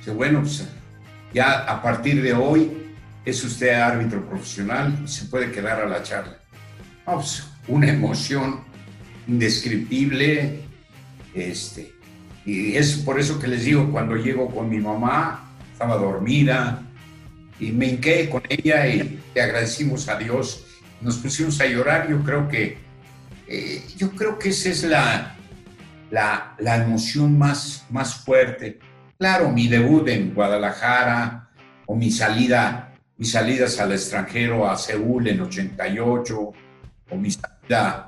Dice, 0.00 0.10
bueno, 0.10 0.40
pues 0.40 0.68
ya 1.32 1.60
a 1.60 1.80
partir 1.80 2.20
de 2.20 2.34
hoy 2.34 2.92
es 3.24 3.42
usted 3.42 3.70
árbitro 3.70 4.28
profesional, 4.28 5.08
se 5.08 5.24
puede 5.24 5.50
quedar 5.50 5.80
a 5.80 5.88
la 5.88 6.02
charla. 6.02 6.40
No, 7.06 7.14
pues, 7.14 7.42
una 7.68 7.88
emoción 7.88 8.60
indescriptible, 9.26 10.60
este, 11.32 11.95
y 12.46 12.76
es 12.76 12.96
por 12.98 13.18
eso 13.18 13.40
que 13.40 13.48
les 13.48 13.64
digo, 13.64 13.90
cuando 13.90 14.14
llego 14.14 14.48
con 14.48 14.70
mi 14.70 14.78
mamá, 14.78 15.50
estaba 15.72 15.96
dormida, 15.96 16.80
y 17.58 17.72
me 17.72 17.86
hinqué 17.86 18.30
con 18.30 18.42
ella 18.48 18.86
y 18.86 19.20
le 19.34 19.42
agradecimos 19.42 20.08
a 20.08 20.16
Dios. 20.16 20.64
Nos 21.00 21.16
pusimos 21.16 21.60
a 21.60 21.66
llorar, 21.66 22.08
yo 22.08 22.22
creo 22.22 22.48
que 22.48 22.78
eh, 23.48 23.82
yo 23.96 24.10
creo 24.12 24.38
que 24.38 24.50
esa 24.50 24.68
es 24.68 24.84
la, 24.84 25.34
la, 26.10 26.54
la, 26.58 26.76
emoción 26.76 27.36
más, 27.36 27.84
más 27.90 28.14
fuerte. 28.14 28.78
Claro, 29.18 29.50
mi 29.50 29.66
debut 29.66 30.06
en 30.08 30.32
Guadalajara 30.32 31.50
o 31.86 31.96
mi 31.96 32.10
salida, 32.10 32.94
mis 33.16 33.32
salidas 33.32 33.80
al 33.80 33.92
extranjero, 33.92 34.68
a 34.68 34.76
Seúl 34.76 35.28
en 35.28 35.40
88, 35.40 36.52
o 37.10 37.16
mi 37.16 37.30
salida 37.30 38.05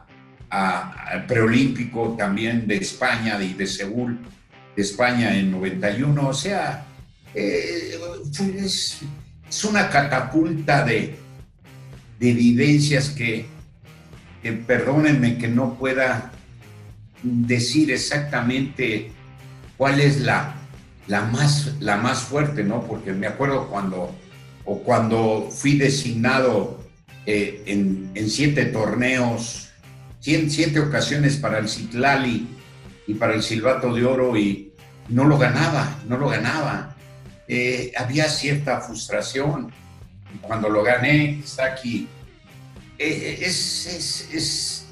al 0.51 1.27
preolímpico 1.27 2.15
también 2.17 2.67
de 2.67 2.77
España 2.77 3.39
de, 3.39 3.55
de 3.55 3.67
Seúl, 3.67 4.19
de 4.75 4.83
España 4.83 5.37
en 5.37 5.51
91. 5.51 6.29
O 6.29 6.35
sea, 6.35 6.87
eh, 7.35 7.99
es, 8.57 9.01
una 9.69 9.89
catapulta 9.89 10.85
de, 10.85 11.17
de 12.19 13.05
que, 13.17 13.47
que 14.43 14.53
perdónenme 14.53 15.39
que 15.39 15.49
no 15.49 15.75
pueda 15.75 16.33
decir 17.23 17.91
exactamente 17.91 19.11
cuál 19.77 20.01
es 20.01 20.21
la, 20.21 20.55
la, 21.07 21.23
más, 21.23 21.73
la 21.81 21.97
más 21.97 22.21
fuerte, 22.21 22.63
¿no? 22.63 22.83
Porque 22.87 23.13
me 23.13 23.27
acuerdo 23.27 23.69
cuando, 23.69 24.15
o 24.65 24.79
cuando 24.81 25.49
fui 25.51 25.77
designado 25.77 26.79
eh, 27.27 27.63
en, 27.67 28.11
en, 28.15 28.31
siete 28.31 28.67
torneos, 28.67 29.68
siete, 30.21 30.51
siete, 30.51 30.81
ocasiones 30.81 31.37
para 31.37 31.59
el 31.59 31.69
Citlali 31.69 32.47
y 33.07 33.15
para 33.15 33.35
el 33.35 33.43
Silbato 33.43 33.93
de 33.95 34.05
Oro 34.05 34.37
y 34.37 34.73
no 35.09 35.25
lo 35.25 35.39
ganaba, 35.39 35.99
no 36.07 36.19
lo 36.19 36.29
ganaba. 36.29 36.97
Eh, 37.47 37.93
había 37.97 38.29
cierta 38.29 38.81
frustración. 38.81 39.73
Cuando 40.43 40.69
lo 40.69 40.83
gané, 40.83 41.41
está 41.41 41.65
aquí 41.65 42.07
eh, 42.99 43.39
es, 43.43 43.87
es, 43.87 44.29
es, 44.35 44.85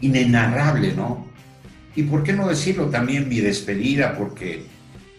inenarrable, 0.00 0.92
¿no? 0.92 1.26
Y 1.94 2.02
por 2.02 2.22
qué 2.22 2.34
no 2.34 2.48
decirlo 2.48 2.90
también 2.90 3.28
mi 3.28 3.40
despedida, 3.40 4.14
porque 4.16 4.66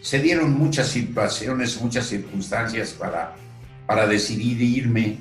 se 0.02 0.20
dieron 0.20 0.52
muchas 0.52 0.88
situaciones, 0.88 1.80
muchas 1.80 2.06
circunstancias 2.06 2.90
para, 2.90 3.34
para 3.86 4.06
decidir 4.06 4.60
irme. 4.62 5.18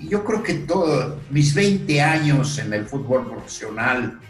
Yo 0.00 0.24
creo 0.24 0.42
que 0.42 0.54
todos 0.54 1.16
mis 1.30 1.54
20 1.54 2.00
años 2.00 2.58
en 2.58 2.72
el 2.72 2.86
fútbol 2.86 3.28
profesional 3.28 4.20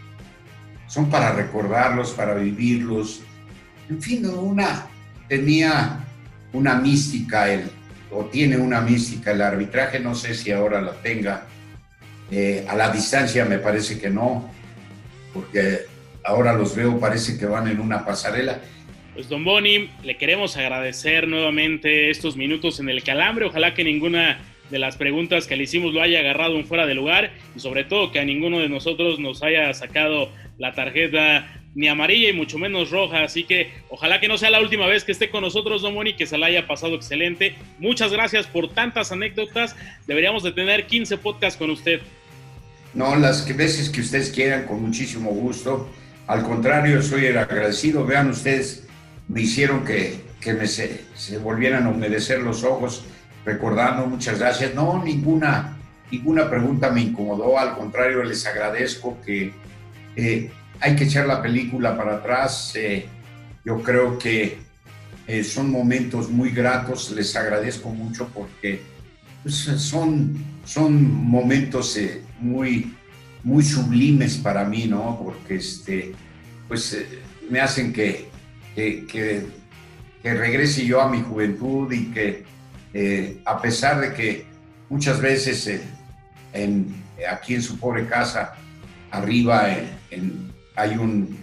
son 0.87 1.11
para 1.11 1.33
recordarlos, 1.33 2.13
para 2.13 2.35
vivirlos. 2.35 3.21
En 3.91 4.01
fin, 4.01 4.27
una 4.27 4.87
tenía 5.29 6.05
una 6.53 6.77
mística, 6.77 7.53
el, 7.53 7.71
o 8.11 8.25
tiene 8.25 8.57
una 8.57 8.81
mística 8.81 9.33
el 9.33 9.43
arbitraje, 9.43 10.01
no 10.01 10.15
sé 10.15 10.35
si 10.35 10.51
ahora 10.51 10.81
la 10.81 10.93
tenga, 11.03 11.47
eh, 12.31 12.65
a 12.69 12.75
la 12.75 12.91
distancia 12.91 13.45
me 13.45 13.59
parece 13.59 13.99
que 13.99 14.11
no, 14.11 14.51
porque 15.33 15.81
ahora 16.25 16.53
los 16.53 16.75
veo, 16.75 16.99
parece 16.99 17.39
que 17.39 17.47
van 17.47 17.69
en 17.69 17.81
una 17.81 18.05
pasarela. 18.05 18.61
Pues 19.15 19.29
don 19.29 19.45
Boni, 19.45 19.91
le 20.05 20.17
queremos 20.17 20.57
agradecer 20.57 21.27
nuevamente 21.27 22.09
estos 22.11 22.37
minutos 22.37 22.79
en 22.79 22.89
el 22.89 23.03
calambre. 23.03 23.47
Ojalá 23.47 23.75
que 23.75 23.83
ninguna 23.83 24.39
de 24.71 24.79
las 24.79 24.97
preguntas 24.97 25.47
que 25.47 25.57
le 25.57 25.65
hicimos 25.65 25.95
lo 25.95 26.03
haya 26.03 26.21
agarrado 26.21 26.57
un 26.57 26.65
fuera 26.65 26.87
de 26.87 26.95
lugar 26.95 27.33
y 27.57 27.61
sobre 27.61 27.85
todo 27.85 28.13
que 28.13 28.21
a 28.21 28.25
ninguno 28.25 28.59
de 28.59 28.69
nosotros 28.69 29.19
nos 29.19 29.43
haya 29.43 29.73
sacado 29.75 30.31
la 30.59 30.75
tarjeta 30.75 31.47
ni 31.75 31.89
amarilla 31.89 32.31
y 32.31 32.33
mucho 32.33 32.59
menos 32.59 32.91
roja. 32.91 33.23
Así 33.23 33.45
que 33.45 33.71
ojalá 33.89 34.21
que 34.21 34.29
no 34.29 34.37
sea 34.37 34.51
la 34.51 34.61
última 34.61 34.87
vez 34.87 35.05
que 35.05 35.13
esté 35.13 35.31
con 35.31 35.43
nosotros, 35.43 35.83
Don 35.83 35.95
Moni, 35.95 36.15
que 36.15 36.27
se 36.27 36.39
la 36.39 36.47
haya 36.47 36.67
pasado 36.67 36.95
excelente. 36.97 37.55
Muchas 37.79 38.13
gracias 38.13 38.47
por 38.47 38.73
tantas 38.73 39.13
anécdotas. 39.13 39.77
Deberíamos 40.07 40.43
de 40.43 40.53
tener 40.53 40.87
15 40.87 41.19
podcasts 41.19 41.59
con 41.59 41.71
usted. 41.71 42.01
No, 42.95 43.15
las 43.17 43.47
veces 43.57 43.91
que 43.91 44.01
ustedes 44.01 44.31
quieran, 44.31 44.67
con 44.67 44.83
muchísimo 44.83 45.31
gusto. 45.31 45.89
Al 46.27 46.43
contrario, 46.43 47.01
soy 47.03 47.27
el 47.27 47.39
agradecido. 47.39 48.05
Vean 48.05 48.31
ustedes, 48.31 48.87
me 49.29 49.43
hicieron 49.43 49.85
que, 49.85 50.21
que 50.41 50.55
me 50.55 50.67
se, 50.67 51.03
se, 51.15 51.39
volvieran 51.39 51.87
a 51.87 51.91
humedecer 51.91 52.41
los 52.41 52.65
ojos 52.65 53.05
recordando. 53.49 54.07
Muchas 54.07 54.39
gracias. 54.39 54.75
No, 54.75 55.03
ninguna, 55.03 55.77
ninguna 56.11 56.49
pregunta 56.51 56.91
me 56.91 57.01
incomodó. 57.01 57.59
Al 57.59 57.75
contrario, 57.77 58.23
les 58.23 58.47
agradezco 58.47 59.19
que 59.25 59.53
eh, 60.17 60.51
hay 60.81 60.97
que 60.97 61.05
echar 61.05 61.27
la 61.27 61.41
película 61.41 61.97
para 61.97 62.17
atrás. 62.17 62.73
Eh, 62.77 63.07
yo 63.65 63.83
creo 63.83 64.19
que 64.19 64.59
eh, 65.27 65.45
son 65.45 65.71
momentos 65.71 66.29
muy 66.29 66.51
gratos. 66.51 67.11
Les 67.13 67.35
agradezco 67.37 67.89
mucho 67.89 68.29
porque 68.35 68.83
pues, 69.43 69.55
son, 69.55 70.37
son 70.65 71.03
momentos 71.11 71.99
muy, 72.41 72.95
muy 73.43 73.65
sublimes 73.65 74.37
para 74.37 74.65
mí, 74.65 74.87
¿no? 74.87 75.19
Porque 75.23 75.55
este, 75.55 76.13
pues, 76.69 76.99
me 77.49 77.61
hacen 77.61 77.95
que, 77.95 78.29
que, 78.75 79.47
regrese 80.23 80.85
yo 80.85 81.01
a 81.01 81.09
mi 81.09 81.23
juventud 81.23 81.91
y 81.91 82.11
que 82.11 82.45
eh, 82.95 83.41
a 83.45 83.61
pesar 83.61 84.01
de 84.01 84.15
que 84.15 84.47
muchas 84.89 85.21
veces 85.21 85.83
aquí 87.31 87.55
en 87.55 87.63
su 87.63 87.79
pobre 87.79 88.07
casa, 88.07 88.55
arriba 89.11 89.69
hay 90.77 90.97
un, 90.97 91.37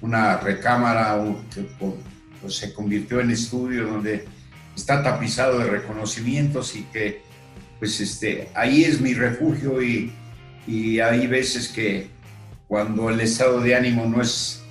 una 0.00 0.36
recámara 0.38 1.22
que 1.54 1.66
pues, 2.40 2.56
se 2.56 2.72
convirtió 2.72 3.20
en 3.20 3.30
estudio 3.30 3.86
donde 3.86 4.24
está 4.76 5.02
tapizado 5.02 5.58
de 5.58 5.66
reconocimientos 5.66 6.74
y 6.76 6.82
que 6.84 7.22
pues 7.78 8.00
este, 8.00 8.50
ahí 8.54 8.84
es 8.84 9.00
mi 9.00 9.14
refugio 9.14 9.82
y, 9.82 10.12
y 10.66 11.00
hay 11.00 11.26
veces 11.26 11.68
que 11.68 12.08
cuando 12.68 13.10
el 13.10 13.20
estado 13.20 13.60
de 13.60 13.74
ánimo 13.74 14.06
no 14.06 14.22
es, 14.22 14.62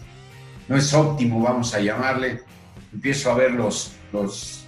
no 0.68 0.78
es 0.78 0.94
óptimo, 0.94 1.42
vamos 1.42 1.74
a 1.74 1.80
llamarle, 1.80 2.42
empiezo 2.94 3.32
a 3.32 3.36
ver 3.36 3.52
los, 3.52 3.94
los, 4.14 4.66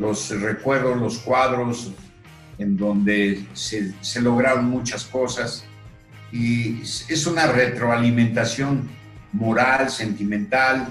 los 0.00 0.30
recuerdos, 0.40 0.98
los 0.98 1.18
cuadros 1.18 1.92
en 2.58 2.76
donde 2.76 3.44
se, 3.52 3.94
lograron 4.20 4.64
muchas 4.64 5.04
cosas 5.04 5.64
y 6.32 6.80
es 6.80 7.26
una 7.26 7.46
retroalimentación 7.46 8.88
moral, 9.32 9.90
sentimental 9.90 10.88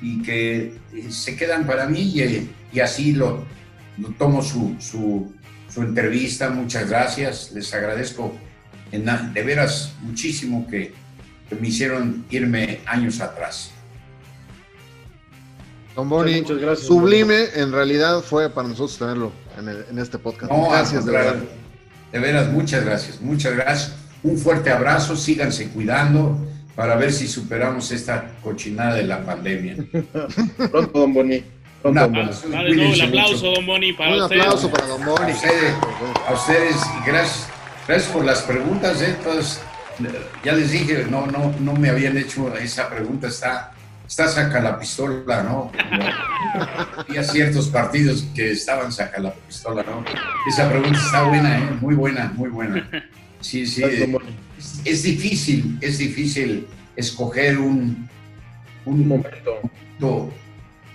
y 0.00 0.22
que 0.22 0.78
se 1.10 1.36
quedan 1.36 1.66
para 1.66 1.86
mí 1.86 2.14
y, 2.72 2.80
así 2.80 3.12
lo, 3.12 3.44
tomo 4.16 4.42
su, 4.42 4.76
su, 4.78 5.82
entrevista. 5.82 6.50
Muchas 6.50 6.88
gracias, 6.88 7.52
les 7.52 7.72
agradezco 7.74 8.34
de 8.90 9.42
veras 9.42 9.92
muchísimo 10.02 10.66
que 10.68 10.92
me 11.60 11.68
hicieron 11.68 12.24
irme 12.30 12.80
años 12.86 13.20
atrás. 13.20 13.72
Don 15.96 16.08
Boni, 16.08 16.40
Muchas 16.42 16.58
gracias, 16.58 16.86
sublime, 16.86 17.46
en 17.54 17.72
realidad 17.72 18.20
fue 18.20 18.48
para 18.48 18.68
nosotros 18.68 18.96
tenerlo 18.98 19.32
en, 19.58 19.68
el- 19.68 19.84
en 19.90 19.98
este 19.98 20.18
podcast. 20.18 20.50
No, 20.50 20.68
Gracias, 20.70 21.04
de 21.04 21.12
verdad. 21.12 21.36
De 22.12 22.18
veras, 22.18 22.48
muchas 22.50 22.84
gracias, 22.84 23.20
muchas 23.20 23.54
gracias. 23.54 23.94
Un 24.22 24.36
fuerte 24.38 24.70
abrazo, 24.70 25.16
síganse 25.16 25.68
cuidando 25.70 26.38
para 26.76 26.94
ver 26.96 27.12
si 27.12 27.26
superamos 27.28 27.90
esta 27.90 28.30
cochinada 28.42 28.94
de 28.94 29.04
la 29.04 29.24
pandemia. 29.24 29.76
Pronto, 30.70 30.98
don 31.00 31.12
Boni. 31.14 31.44
Pronto, 31.82 31.88
Un 31.88 31.94
don 31.94 32.12
Boni. 32.12 32.20
abrazo. 32.22 32.48
Dale, 32.48 32.76
no, 32.76 32.82
el 32.94 33.00
aplauso, 33.02 33.34
mucho. 33.46 33.52
don 33.54 33.66
Boni, 33.66 33.92
para 33.92 34.14
Un 34.16 34.22
usted. 34.22 34.40
aplauso 34.40 34.70
para 34.70 34.86
Don 34.86 35.02
A 35.02 35.06
Boni. 35.06 35.32
ustedes, 35.32 35.74
a 36.28 36.32
ustedes 36.34 36.76
y 37.02 37.06
gracias, 37.06 37.48
gracias 37.88 38.12
por 38.12 38.24
las 38.24 38.42
preguntas. 38.42 39.00
¿eh? 39.02 39.16
Todas, 39.24 39.60
eh, 40.02 40.08
ya 40.44 40.52
les 40.52 40.70
dije, 40.70 41.06
no, 41.10 41.26
no, 41.26 41.52
no 41.60 41.74
me 41.74 41.88
habían 41.90 42.16
hecho 42.16 42.54
esa 42.56 42.88
pregunta, 42.88 43.28
está, 43.28 43.72
está 44.10 44.26
saca 44.26 44.60
la 44.60 44.76
pistola, 44.76 45.44
¿no? 45.44 45.70
Había 46.98 47.22
ciertos 47.22 47.68
partidos 47.68 48.26
que 48.34 48.50
estaban 48.50 48.90
saca 48.90 49.20
la 49.20 49.32
pistola, 49.32 49.84
¿no? 49.84 50.04
Esa 50.48 50.68
pregunta 50.68 50.98
está 50.98 51.22
buena, 51.22 51.58
¿eh? 51.58 51.70
muy 51.80 51.94
buena, 51.94 52.32
muy 52.34 52.50
buena. 52.50 52.90
Sí, 53.40 53.64
sí, 53.66 53.84
es, 53.84 54.82
es 54.84 55.02
difícil, 55.04 55.78
es 55.80 55.98
difícil 55.98 56.66
escoger 56.96 57.58
un, 57.58 58.08
Un 58.84 59.06
momento. 59.06 59.60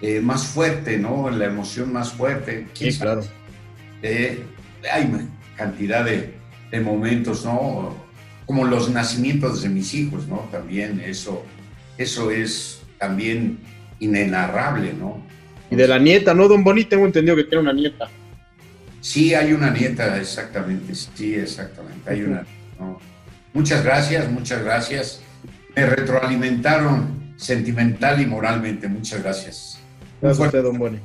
eh, 0.01 0.19
más 0.19 0.45
fuerte, 0.47 0.97
¿no? 0.97 1.29
La 1.29 1.45
emoción 1.45 1.93
más 1.93 2.11
fuerte. 2.11 2.67
¿Quién 2.77 2.91
Sí, 2.91 2.99
claro. 2.99 3.23
Eh, 4.01 4.43
hay 4.91 5.09
cantidad 5.55 6.03
de, 6.03 6.35
de 6.69 6.79
momentos, 6.81 7.45
¿no? 7.45 7.95
Como 8.45 8.65
los 8.65 8.89
nacimientos 8.89 9.61
de 9.61 9.69
mis 9.69 9.93
hijos, 9.93 10.27
¿no? 10.27 10.49
También 10.51 10.99
eso, 10.99 11.43
eso 11.97 12.29
es 12.29 12.81
también 12.97 13.59
inenarrable, 13.99 14.93
¿no? 14.93 15.21
Y 15.69 15.75
de 15.75 15.87
la 15.87 15.99
nieta, 15.99 16.33
¿no, 16.33 16.47
don 16.47 16.63
Boni? 16.63 16.85
Tengo 16.85 17.05
entendido 17.05 17.35
que 17.35 17.43
tiene 17.43 17.63
una 17.63 17.73
nieta. 17.73 18.07
Sí, 19.01 19.33
hay 19.33 19.53
una 19.53 19.69
nieta, 19.69 20.17
exactamente, 20.17 20.95
sí, 20.95 21.35
exactamente, 21.35 22.09
hay 22.09 22.23
una. 22.23 22.45
¿no? 22.79 22.99
Muchas 23.53 23.83
gracias, 23.83 24.29
muchas 24.31 24.63
gracias. 24.63 25.21
Me 25.75 25.85
retroalimentaron 25.85 27.33
sentimental 27.37 28.21
y 28.21 28.25
moralmente, 28.25 28.87
muchas 28.87 29.21
gracias. 29.21 29.79
Gracias 30.21 30.41
a 30.41 30.45
usted, 30.47 30.63
don 30.63 30.77
Boni. 30.77 30.99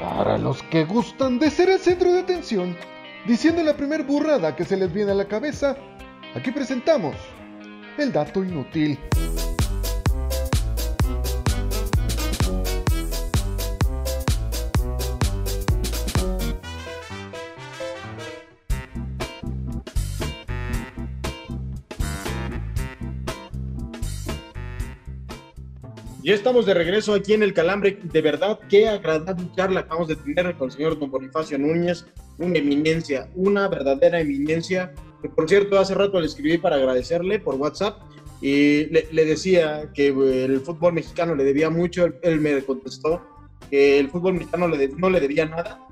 Para 0.00 0.36
los 0.36 0.62
que 0.64 0.84
gustan 0.84 1.38
de 1.38 1.50
ser 1.50 1.70
el 1.70 1.78
centro 1.78 2.12
de 2.12 2.20
atención, 2.20 2.76
diciendo 3.26 3.62
la 3.62 3.76
primer 3.76 4.02
burrada 4.02 4.54
que 4.54 4.64
se 4.64 4.76
les 4.76 4.92
viene 4.92 5.12
a 5.12 5.14
la 5.14 5.28
cabeza, 5.28 5.76
aquí 6.34 6.50
presentamos 6.50 7.16
el 7.98 8.12
dato 8.12 8.44
inútil. 8.44 8.98
Ya 26.28 26.34
estamos 26.34 26.66
de 26.66 26.74
regreso 26.74 27.14
aquí 27.14 27.32
en 27.32 27.42
el 27.42 27.54
Calambre. 27.54 27.98
De 28.02 28.20
verdad, 28.20 28.58
qué 28.68 28.86
agradable 28.86 29.48
charla 29.56 29.80
acabamos 29.80 30.08
de 30.08 30.16
tener 30.16 30.54
con 30.56 30.66
el 30.66 30.72
señor 30.72 30.98
don 30.98 31.10
Bonifacio 31.10 31.58
Núñez. 31.58 32.04
Una 32.36 32.58
eminencia, 32.58 33.30
una 33.34 33.66
verdadera 33.66 34.20
eminencia. 34.20 34.92
Que, 35.22 35.28
por 35.28 35.48
cierto, 35.48 35.78
hace 35.78 35.94
rato 35.94 36.20
le 36.20 36.26
escribí 36.26 36.58
para 36.58 36.76
agradecerle 36.76 37.38
por 37.40 37.56
WhatsApp 37.56 37.98
y 38.40 38.84
le, 38.86 39.08
le 39.10 39.24
decía 39.24 39.90
que 39.92 40.08
eh, 40.08 40.44
el 40.44 40.60
fútbol 40.60 40.92
mexicano 40.92 41.34
le 41.34 41.44
debía 41.44 41.70
mucho. 41.70 42.04
Él, 42.04 42.14
él 42.22 42.40
me 42.40 42.62
contestó 42.62 43.22
que 43.70 43.98
el 43.98 44.08
fútbol 44.10 44.34
mexicano 44.34 44.68
le 44.68 44.78
de- 44.78 44.88
no 44.96 45.10
le 45.10 45.20
debía 45.20 45.44
nada 45.46 45.84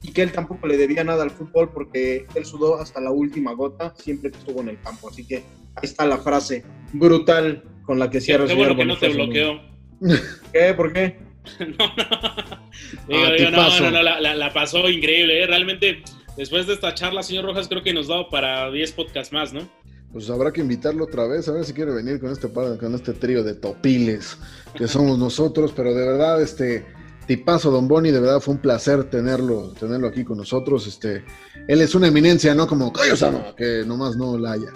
y 0.00 0.12
que 0.12 0.22
él 0.22 0.30
tampoco 0.30 0.68
le 0.68 0.76
debía 0.76 1.02
nada 1.02 1.24
al 1.24 1.30
fútbol 1.30 1.70
porque 1.74 2.24
él 2.36 2.44
sudó 2.44 2.80
hasta 2.80 3.00
la 3.00 3.10
última 3.10 3.52
gota 3.52 3.92
siempre 3.96 4.30
que 4.30 4.38
estuvo 4.38 4.60
en 4.60 4.68
el 4.68 4.80
campo. 4.80 5.08
Así 5.08 5.26
que 5.26 5.36
ahí 5.74 5.82
está 5.82 6.06
la 6.06 6.18
frase 6.18 6.64
brutal 6.92 7.64
con 7.84 7.98
la 7.98 8.06
que 8.08 8.18
Qué, 8.18 8.20
cierra 8.20 8.44
el 8.44 8.50
qué 8.50 8.54
bueno 8.54 8.76
que 8.76 8.84
no 8.84 8.96
te 8.96 9.08
bloqueó. 9.08 9.60
¿Qué? 10.52 10.74
¿Por 10.74 10.92
qué? 10.92 11.18
Digo, 11.58 13.22
Ah, 13.24 13.32
digo, 13.36 13.50
no, 13.50 13.80
no, 13.80 13.90
no, 13.90 14.02
la, 14.02 14.20
la- 14.20 14.34
la 14.36 14.52
pasó 14.52 14.88
increíble. 14.88 15.42
¿eh? 15.42 15.46
Realmente, 15.46 16.02
después 16.38 16.66
de 16.66 16.72
esta 16.74 16.94
charla, 16.94 17.22
señor 17.22 17.44
Rojas, 17.44 17.68
creo 17.68 17.82
que 17.82 17.92
nos 17.92 18.08
da 18.08 18.28
para 18.30 18.70
10 18.70 18.92
podcasts 18.92 19.32
más, 19.32 19.52
¿no? 19.52 19.68
Pues 20.12 20.30
habrá 20.30 20.50
que 20.52 20.62
invitarlo 20.62 21.04
otra 21.04 21.26
vez, 21.26 21.46
a 21.48 21.52
ver 21.52 21.64
si 21.66 21.74
quiere 21.74 21.92
venir 21.92 22.18
con 22.18 22.30
este 22.32 22.48
par- 22.48 22.78
con 22.78 22.94
este 22.94 23.12
trío 23.12 23.44
de 23.44 23.52
topiles 23.54 24.38
que 24.74 24.88
somos 24.88 25.18
nosotros, 25.26 25.72
pero 25.76 25.92
de 25.94 26.06
verdad, 26.06 26.40
este 26.40 26.86
tipazo 27.26 27.70
Don 27.70 27.86
Boni, 27.88 28.10
de 28.10 28.20
verdad 28.20 28.40
fue 28.40 28.54
un 28.54 28.60
placer 28.60 29.04
tenerlo, 29.10 29.74
tenerlo 29.78 30.08
aquí 30.08 30.24
con 30.24 30.38
nosotros. 30.38 30.86
Este, 30.86 31.24
él 31.66 31.82
es 31.82 31.94
una 31.94 32.08
eminencia, 32.08 32.54
no 32.54 32.66
como 32.66 32.90
Kayo-sama, 32.90 33.54
que 33.54 33.82
nomás 33.86 34.16
no 34.16 34.38
la 34.38 34.52
haya. 34.52 34.72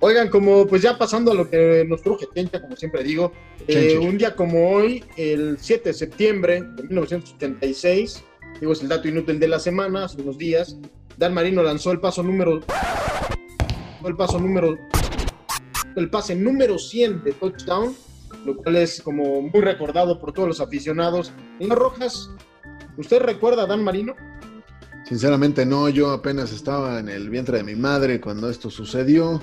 Oigan, 0.00 0.28
como 0.30 0.66
pues 0.66 0.80
ya 0.80 0.96
pasando 0.96 1.32
a 1.32 1.34
lo 1.34 1.50
que 1.50 1.84
nos 1.86 2.00
truje 2.02 2.26
Chencha, 2.34 2.62
como 2.62 2.76
siempre 2.76 3.02
digo, 3.04 3.30
eh, 3.68 3.98
un 3.98 4.16
día 4.16 4.34
como 4.34 4.70
hoy, 4.70 5.04
el 5.18 5.58
7 5.60 5.90
de 5.90 5.94
septiembre 5.94 6.62
de 6.62 6.82
1986, 6.84 8.22
digo, 8.60 8.72
es 8.72 8.82
el 8.82 8.88
dato 8.88 9.08
inútil 9.08 9.38
de 9.38 9.48
la 9.48 9.58
semana, 9.58 10.04
hace 10.04 10.20
unos 10.22 10.38
días, 10.38 10.76
Dan 11.16 11.34
Marino 11.34 11.62
lanzó 11.62 11.92
el 11.92 12.00
paso 12.00 12.22
número, 12.22 12.60
el 14.04 14.16
paso 14.16 14.38
número, 14.38 14.76
el 15.96 16.10
pase 16.10 16.34
número 16.34 16.78
100 16.78 17.24
de 17.24 17.32
touchdown, 17.32 17.94
lo 18.44 18.56
cual 18.56 18.76
es 18.76 19.00
como 19.00 19.42
muy 19.42 19.60
recordado 19.60 20.20
por 20.20 20.32
todos 20.32 20.48
los 20.48 20.60
aficionados. 20.60 21.32
Señor 21.58 21.78
Rojas, 21.78 22.30
¿usted 22.96 23.20
recuerda 23.20 23.62
a 23.62 23.66
Dan 23.66 23.84
Marino? 23.84 24.14
Sinceramente 25.04 25.66
no, 25.66 25.88
yo 25.88 26.10
apenas 26.10 26.50
estaba 26.52 26.98
en 26.98 27.08
el 27.08 27.30
vientre 27.30 27.58
de 27.58 27.64
mi 27.64 27.74
madre 27.74 28.20
cuando 28.20 28.48
esto 28.48 28.70
sucedió. 28.70 29.42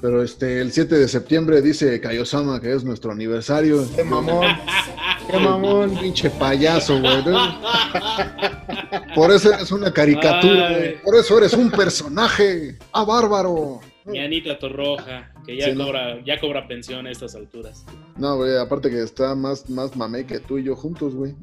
Pero 0.00 0.20
este, 0.20 0.60
el 0.60 0.72
7 0.72 0.96
de 0.96 1.06
septiembre 1.06 1.62
dice 1.62 2.00
Kayosama 2.00 2.60
que 2.60 2.74
es 2.74 2.82
nuestro 2.82 3.12
aniversario. 3.12 3.86
¡Qué 3.94 4.02
mamón! 4.02 4.46
¡Qué 5.30 5.38
mamón! 5.38 5.96
Pinche 5.98 6.30
payaso, 6.30 7.00
güey. 7.00 7.24
¿no? 7.24 7.58
Por 9.14 9.30
eso 9.30 9.52
eres 9.52 9.70
una 9.72 9.92
caricatura, 9.92 10.68
Ay. 10.68 10.74
güey. 10.74 11.02
Por 11.02 11.14
eso 11.16 11.38
eres 11.38 11.52
un 11.54 11.70
personaje. 11.70 12.78
¡Ah, 12.92 13.04
bárbaro! 13.04 13.80
Mi 14.04 14.18
Anita 14.18 14.58
Torroja, 14.58 15.30
que 15.46 15.56
ya, 15.56 15.66
Sí, 15.66 15.72
¿no? 15.74 15.84
cobra, 15.86 16.18
ya 16.24 16.40
cobra 16.40 16.66
pensión 16.66 17.06
a 17.06 17.10
estas 17.10 17.34
alturas. 17.36 17.84
No, 18.16 18.36
güey, 18.36 18.56
aparte 18.58 18.90
que 18.90 19.00
está 19.02 19.34
más, 19.36 19.70
más 19.70 19.94
mamey 19.96 20.24
que 20.24 20.40
tú 20.40 20.58
y 20.58 20.64
yo 20.64 20.74
juntos, 20.74 21.14
güey. 21.14 21.34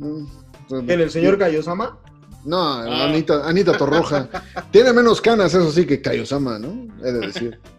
¿Quién, 0.67 0.99
el 1.01 1.09
señor 1.09 1.37
Kayosama? 1.37 1.97
No, 2.43 2.57
Ah. 2.61 3.05
Anita, 3.05 3.47
Anita 3.47 3.77
Torroja. 3.77 4.29
Tiene 4.71 4.91
menos 4.93 5.21
canas, 5.21 5.53
eso 5.53 5.71
sí, 5.71 5.85
que 5.85 6.01
Kayosama, 6.01 6.59
¿no? 6.59 6.87
He 7.05 7.11
de 7.11 7.19
decir. 7.27 7.59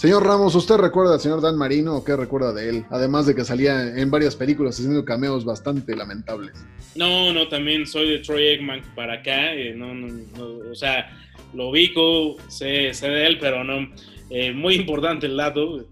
Señor 0.00 0.24
Ramos, 0.24 0.54
¿usted 0.54 0.76
recuerda 0.76 1.12
al 1.12 1.20
señor 1.20 1.42
Dan 1.42 1.58
Marino 1.58 2.02
qué 2.02 2.16
recuerda 2.16 2.54
de 2.54 2.70
él? 2.70 2.84
Además 2.88 3.26
de 3.26 3.34
que 3.34 3.44
salía 3.44 3.98
en 3.98 4.10
varias 4.10 4.34
películas 4.34 4.76
haciendo 4.76 5.04
cameos 5.04 5.44
bastante 5.44 5.94
lamentables. 5.94 6.52
No, 6.94 7.34
no, 7.34 7.48
también 7.48 7.86
soy 7.86 8.08
de 8.08 8.20
Troy 8.20 8.46
Eggman 8.46 8.80
para 8.94 9.16
acá. 9.16 9.52
eh, 9.52 9.74
no, 9.76 9.92
no, 9.92 10.06
no, 10.38 10.70
o 10.70 10.74
sea, 10.74 11.14
lo 11.52 11.68
ubico, 11.68 12.38
sé, 12.48 12.94
sé 12.94 13.10
de 13.10 13.26
él, 13.26 13.38
pero 13.38 13.62
no. 13.62 13.90
eh, 14.30 14.52
muy 14.52 14.76
importante 14.76 15.26
el 15.26 15.36
dato. 15.36 15.86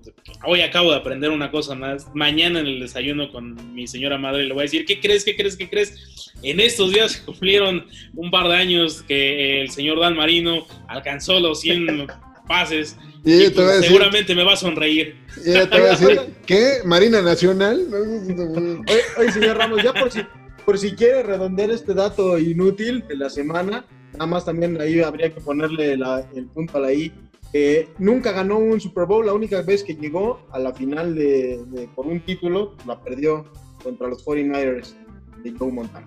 Hoy 0.46 0.62
acabo 0.62 0.90
de 0.90 0.96
aprender 0.96 1.28
una 1.28 1.50
cosa 1.50 1.74
más. 1.74 2.06
Mañana 2.14 2.61
en 2.61 2.66
el 2.66 2.80
desayuno 2.80 3.30
con 3.30 3.74
mi 3.74 3.86
señora 3.86 4.16
madre 4.16 4.44
le 4.44 4.54
voy 4.54 4.61
a 4.61 4.62
decir: 4.62 4.86
¿Qué 4.86 5.00
crees? 5.00 5.22
¿Qué 5.22 5.36
crees? 5.36 5.54
¿Qué 5.54 5.68
crees? 5.68 6.32
En 6.42 6.61
estos 6.61 6.94
días 6.94 7.12
se 7.12 7.24
cumplieron 7.26 7.84
un 8.14 8.30
par 8.30 8.48
de 8.48 8.56
años 8.56 9.02
que 9.02 9.61
el 9.61 9.68
señor 9.68 10.00
Dan 10.00 10.16
Marino 10.16 10.66
alcanzó 10.86 11.40
los 11.40 11.61
100 11.61 12.06
pases. 12.49 12.96
Y 13.24 13.51
pues, 13.51 13.84
seguramente 13.84 14.34
me 14.34 14.42
va 14.44 14.55
a 14.55 14.57
sonreír. 14.57 15.16
y 15.44 15.51
ella 15.51 15.68
te 15.70 15.78
va 15.80 15.86
a 15.86 15.90
decir, 15.90 16.20
¿qué? 16.46 16.78
¿Marina 16.84 17.20
Nacional? 17.20 17.86
Oye, 17.92 19.01
oye, 19.18 19.32
señor 19.32 19.57
Ramos, 19.59 19.82
ya 19.82 19.92
por 19.92 20.11
si, 20.11 20.20
por 20.64 20.78
si 20.78 20.92
quiere 20.92 21.22
redondear 21.22 21.70
este 21.70 21.94
dato 21.94 22.38
inútil 22.38 23.05
de 23.07 23.16
la 23.16 23.28
semana, 23.30 23.84
nada 24.14 24.26
más 24.26 24.44
también 24.44 24.80
ahí 24.80 25.01
habría 25.01 25.32
que 25.32 25.40
ponerle 25.40 25.96
la- 25.96 26.26
el 26.34 26.46
punto 26.46 26.78
a 26.78 26.80
la 26.80 26.92
I. 26.92 27.12
Eh, 27.53 27.88
nunca 27.99 28.32
ganó 28.32 28.59
un 28.59 28.78
Super 28.80 29.07
Bowl, 29.07 29.24
la 29.24 29.32
única 29.32 29.62
vez 29.62 29.82
que 29.82 29.94
llegó 29.94 30.46
a 30.53 30.59
la 30.59 30.74
final 30.74 31.14
de, 31.14 31.61
de- 31.68 31.88
por 31.88 32.07
un 32.07 32.20
título, 32.20 32.76
la 32.86 33.01
perdió 33.03 33.46
contra 33.82 34.07
los 34.09 34.22
49ers 34.24 34.94
de 35.42 35.53
Joe 35.59 35.72
Montana. 35.72 36.07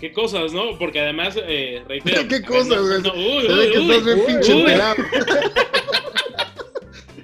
Qué 0.00 0.12
cosas, 0.12 0.52
¿no? 0.52 0.78
Porque 0.78 1.00
además, 1.00 1.38
eh, 1.46 1.82
reitero. 1.86 2.26
¿Qué 2.28 2.42
cosas, 2.42 2.68
no, 2.68 2.86
güey? 2.86 3.02
no, 3.02 3.14
uy, 3.14 3.46
Se 3.46 3.54
ve 3.54 3.66
uy, 3.66 3.72
que 3.72 3.78
uy, 3.78 3.90
estás 3.90 4.04
bien 4.04 4.18
uy, 4.18 4.26
pinche 4.26 4.54
uy. 4.54 4.72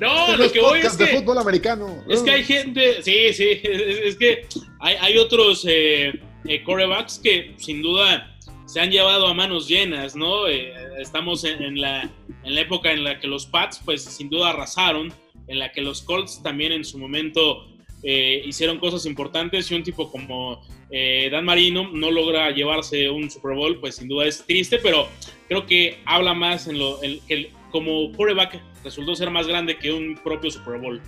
No, 0.03 0.37
lo 0.37 0.51
que 0.51 0.61
voy 0.61 0.81
es 0.81 0.87
podcasts 0.87 0.99
de 0.99 1.07
que, 1.07 1.17
fútbol 1.19 1.39
americano. 1.39 2.03
es 2.09 2.23
que 2.23 2.31
hay 2.33 2.43
gente, 2.43 3.03
sí, 3.05 3.33
sí, 3.33 3.51
es, 3.63 3.99
es 4.05 4.17
que 4.17 4.47
hay, 4.81 4.97
hay 5.01 5.17
otros 5.17 5.65
eh, 5.69 6.13
eh, 6.45 6.65
corebacks 6.65 7.21
que 7.23 7.55
sin 7.57 7.83
duda 7.83 8.37
se 8.67 8.81
han 8.81 8.91
llevado 8.91 9.29
a 9.29 9.35
manos 9.35 9.69
llenas, 9.69 10.17
¿no? 10.17 10.49
Eh, 10.49 10.73
estamos 10.99 11.45
en, 11.45 11.63
en 11.63 11.81
la, 11.81 12.03
en 12.43 12.55
la 12.55 12.61
época 12.63 12.91
en 12.91 13.05
la 13.05 13.21
que 13.21 13.29
los 13.29 13.47
Pats, 13.47 13.81
pues 13.85 14.03
sin 14.03 14.29
duda 14.29 14.51
arrasaron, 14.51 15.13
en 15.47 15.59
la 15.61 15.71
que 15.71 15.83
los 15.83 16.03
Colts 16.03 16.43
también 16.43 16.73
en 16.73 16.85
su 16.85 16.99
momento 16.99 17.69
eh, 18.03 18.43
hicieron 18.45 18.79
cosas 18.79 19.07
importantes 19.07 19.71
y 19.71 19.75
un 19.75 19.83
tipo 19.83 20.11
como 20.11 20.61
eh, 20.91 21.29
Dan 21.31 21.45
Marino 21.45 21.89
no 21.93 22.11
logra 22.11 22.51
llevarse 22.51 23.09
un 23.11 23.31
Super 23.31 23.55
Bowl, 23.55 23.79
pues 23.81 23.97
sin 23.97 24.09
duda 24.09 24.27
es 24.27 24.45
triste, 24.47 24.79
pero 24.83 25.09
creo 25.49 25.65
que 25.67 25.99
habla 26.05 26.35
más 26.35 26.67
en 26.69 26.79
lo 26.79 27.03
en 27.03 27.21
que 27.27 27.35
el- 27.35 27.51
como 27.71 28.13
quarterback 28.13 28.61
resultó 28.85 29.15
ser 29.15 29.31
más 29.31 29.47
grande 29.47 29.79
que 29.79 29.91
un 29.93 30.19
propio 30.23 30.51
Super 30.51 30.79
Bowl. 30.79 31.01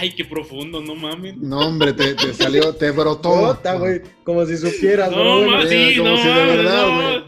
Ay, 0.00 0.14
qué 0.14 0.24
profundo, 0.24 0.80
no 0.80 0.94
mames. 0.94 1.36
No, 1.38 1.58
hombre, 1.60 1.92
te, 1.92 2.14
te 2.14 2.32
salió, 2.32 2.72
te 2.74 2.90
brotó. 2.92 3.58
Güey, 3.78 4.00
como 4.22 4.46
si 4.46 4.56
supieras, 4.56 5.10
No, 5.10 5.16
sí, 5.66 5.94
como 5.96 6.10
no, 6.10 6.16
si 6.16 6.28
de 6.28 6.34
verdad, 6.34 6.86
no. 6.86 7.24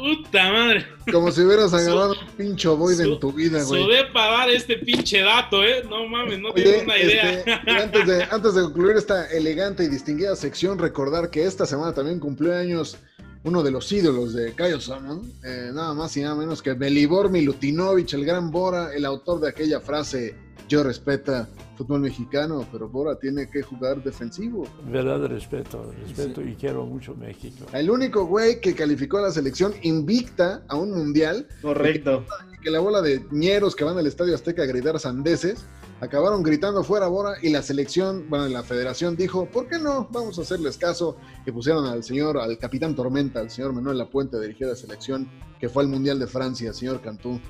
Puta 0.00 0.52
madre. 0.52 0.86
Como 1.12 1.30
si 1.30 1.42
hubieras 1.42 1.72
agarrado 1.74 2.12
un 2.12 2.26
pinche 2.36 2.68
ovoide 2.68 3.04
Su- 3.04 3.12
en 3.14 3.20
tu 3.20 3.32
vida, 3.32 3.62
güey. 3.64 3.82
Sudé 3.84 4.04
para 4.12 4.32
dar 4.38 4.50
este 4.50 4.76
pinche 4.78 5.20
dato, 5.20 5.62
¿eh? 5.62 5.82
No 5.88 6.06
mames, 6.06 6.38
no 6.40 6.50
Oye, 6.50 6.62
tengo 6.64 6.82
una 6.84 6.98
idea. 6.98 7.30
este, 7.32 7.52
antes, 7.70 8.06
de, 8.06 8.22
antes 8.30 8.54
de 8.54 8.62
concluir 8.62 8.96
esta 8.96 9.26
elegante 9.30 9.84
y 9.84 9.88
distinguida 9.88 10.34
sección, 10.36 10.78
recordar 10.78 11.30
que 11.30 11.44
esta 11.44 11.66
semana 11.66 11.92
también 11.92 12.18
cumplió 12.18 12.56
años 12.56 12.96
uno 13.42 13.62
de 13.62 13.70
los 13.70 13.90
ídolos 13.90 14.34
de 14.34 14.52
Cayo 14.54 14.80
Salmon, 14.80 15.22
eh, 15.44 15.70
nada 15.72 15.94
más 15.94 16.14
y 16.16 16.20
nada 16.22 16.34
menos 16.34 16.60
que 16.62 16.74
Belibor 16.74 17.30
Milutinovic, 17.30 18.12
el 18.12 18.26
gran 18.26 18.50
Bora, 18.50 18.94
el 18.94 19.04
autor 19.06 19.40
de 19.40 19.48
aquella 19.48 19.80
frase, 19.80 20.34
yo 20.70 20.84
respeta 20.84 21.48
fútbol 21.76 22.00
mexicano, 22.00 22.64
pero 22.70 22.88
Bora 22.88 23.18
tiene 23.18 23.50
que 23.50 23.60
jugar 23.60 24.04
defensivo. 24.04 24.68
Verdad, 24.86 25.26
respeto, 25.26 25.92
respeto 26.06 26.42
y 26.42 26.54
quiero 26.54 26.86
mucho 26.86 27.12
México. 27.16 27.66
El 27.72 27.90
único 27.90 28.24
güey 28.24 28.60
que 28.60 28.72
calificó 28.74 29.18
a 29.18 29.22
la 29.22 29.30
selección 29.32 29.74
invicta 29.82 30.62
a 30.68 30.76
un 30.76 30.92
mundial, 30.92 31.48
Correcto. 31.60 32.24
que 32.62 32.70
la 32.70 32.78
bola 32.78 33.02
de 33.02 33.24
ñeros 33.32 33.74
que 33.74 33.82
van 33.82 33.98
al 33.98 34.06
Estadio 34.06 34.32
Azteca 34.32 34.62
a 34.62 34.66
gritar 34.66 34.96
sandeces, 35.00 35.64
acabaron 36.00 36.44
gritando 36.44 36.84
fuera 36.84 37.08
Bora 37.08 37.34
y 37.42 37.50
la 37.50 37.62
selección, 37.62 38.26
bueno, 38.30 38.46
la 38.46 38.62
federación 38.62 39.16
dijo, 39.16 39.46
¿por 39.46 39.66
qué 39.66 39.78
no? 39.80 40.08
Vamos 40.12 40.38
a 40.38 40.42
hacerles 40.42 40.78
caso 40.78 41.16
y 41.44 41.50
pusieron 41.50 41.84
al 41.86 42.04
señor, 42.04 42.38
al 42.38 42.58
capitán 42.58 42.94
Tormenta, 42.94 43.40
al 43.40 43.50
señor 43.50 43.72
Manuel 43.72 43.98
Lapuente, 43.98 44.40
dirigió 44.40 44.68
la 44.68 44.76
selección 44.76 45.28
que 45.58 45.68
fue 45.68 45.82
al 45.82 45.88
Mundial 45.88 46.20
de 46.20 46.28
Francia, 46.28 46.72
señor 46.72 47.00
Cantú. 47.00 47.40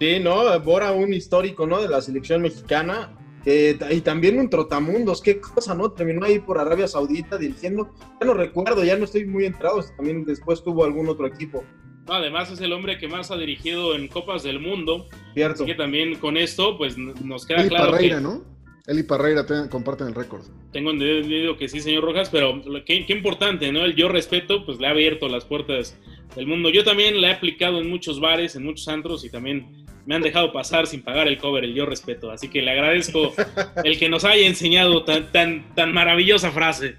Sí, 0.00 0.18
¿no? 0.20 0.58
Bora, 0.60 0.92
un 0.92 1.12
histórico, 1.14 1.66
¿no? 1.66 1.80
De 1.80 1.88
la 1.88 2.00
selección 2.00 2.42
mexicana. 2.42 3.16
eh, 3.44 3.76
y 3.90 4.00
también 4.02 4.38
un 4.38 4.48
trotamundos, 4.48 5.20
qué 5.20 5.40
cosa, 5.40 5.74
¿no? 5.74 5.90
Terminó 5.90 6.24
ahí 6.24 6.38
por 6.38 6.58
Arabia 6.58 6.86
Saudita 6.86 7.38
dirigiendo. 7.38 7.90
Ya 8.20 8.26
no 8.26 8.34
recuerdo, 8.34 8.84
ya 8.84 8.96
no 8.96 9.04
estoy 9.04 9.24
muy 9.26 9.44
entrado. 9.46 9.82
También 9.96 10.24
después 10.24 10.62
tuvo 10.62 10.84
algún 10.84 11.08
otro 11.08 11.26
equipo. 11.26 11.64
No, 12.06 12.14
además 12.14 12.50
es 12.50 12.60
el 12.60 12.72
hombre 12.72 12.98
que 12.98 13.06
más 13.08 13.30
ha 13.30 13.36
dirigido 13.36 13.94
en 13.94 14.08
Copas 14.08 14.42
del 14.42 14.58
Mundo. 14.60 15.06
Cierto. 15.34 15.62
Así 15.62 15.72
que 15.72 15.76
también 15.76 16.16
con 16.16 16.36
esto, 16.36 16.76
pues 16.78 16.96
nos 16.98 17.46
queda 17.46 17.66
claro 17.68 17.92
Parreira, 17.92 18.16
que 18.16 18.22
¿no? 18.22 18.44
Eli 18.86 19.02
Parreira 19.04 19.46
te- 19.46 19.68
comparten 19.68 20.08
el 20.08 20.14
récord. 20.14 20.42
tengo 20.72 20.90
entendido 20.90 21.56
que 21.56 21.68
sí, 21.68 21.80
señor 21.80 22.02
Rojas, 22.04 22.30
pero 22.30 22.60
qué, 22.84 23.06
qué 23.06 23.12
importante, 23.12 23.70
¿no? 23.70 23.84
El 23.84 23.94
yo 23.94 24.08
respeto, 24.08 24.64
pues 24.66 24.78
le 24.80 24.86
ha 24.88 24.90
abierto 24.90 25.28
las 25.28 25.44
puertas 25.44 25.96
del 26.34 26.46
mundo. 26.46 26.68
Yo 26.70 26.82
también 26.82 27.20
la 27.20 27.28
he 27.28 27.32
aplicado 27.34 27.80
en 27.80 27.88
muchos 27.88 28.18
bares, 28.20 28.56
en 28.56 28.64
muchos 28.64 28.88
antros 28.88 29.24
y 29.24 29.30
también 29.30 29.84
me 30.04 30.16
han 30.16 30.22
dejado 30.22 30.52
pasar 30.52 30.88
sin 30.88 31.02
pagar 31.02 31.28
el 31.28 31.38
cover, 31.38 31.62
el 31.62 31.74
yo 31.74 31.86
respeto. 31.86 32.32
Así 32.32 32.48
que 32.48 32.60
le 32.62 32.72
agradezco 32.72 33.32
el 33.84 33.98
que 34.00 34.08
nos 34.08 34.24
haya 34.24 34.46
enseñado 34.48 35.04
tan, 35.04 35.30
tan, 35.30 35.72
tan 35.76 35.92
maravillosa 35.92 36.50
frase. 36.50 36.96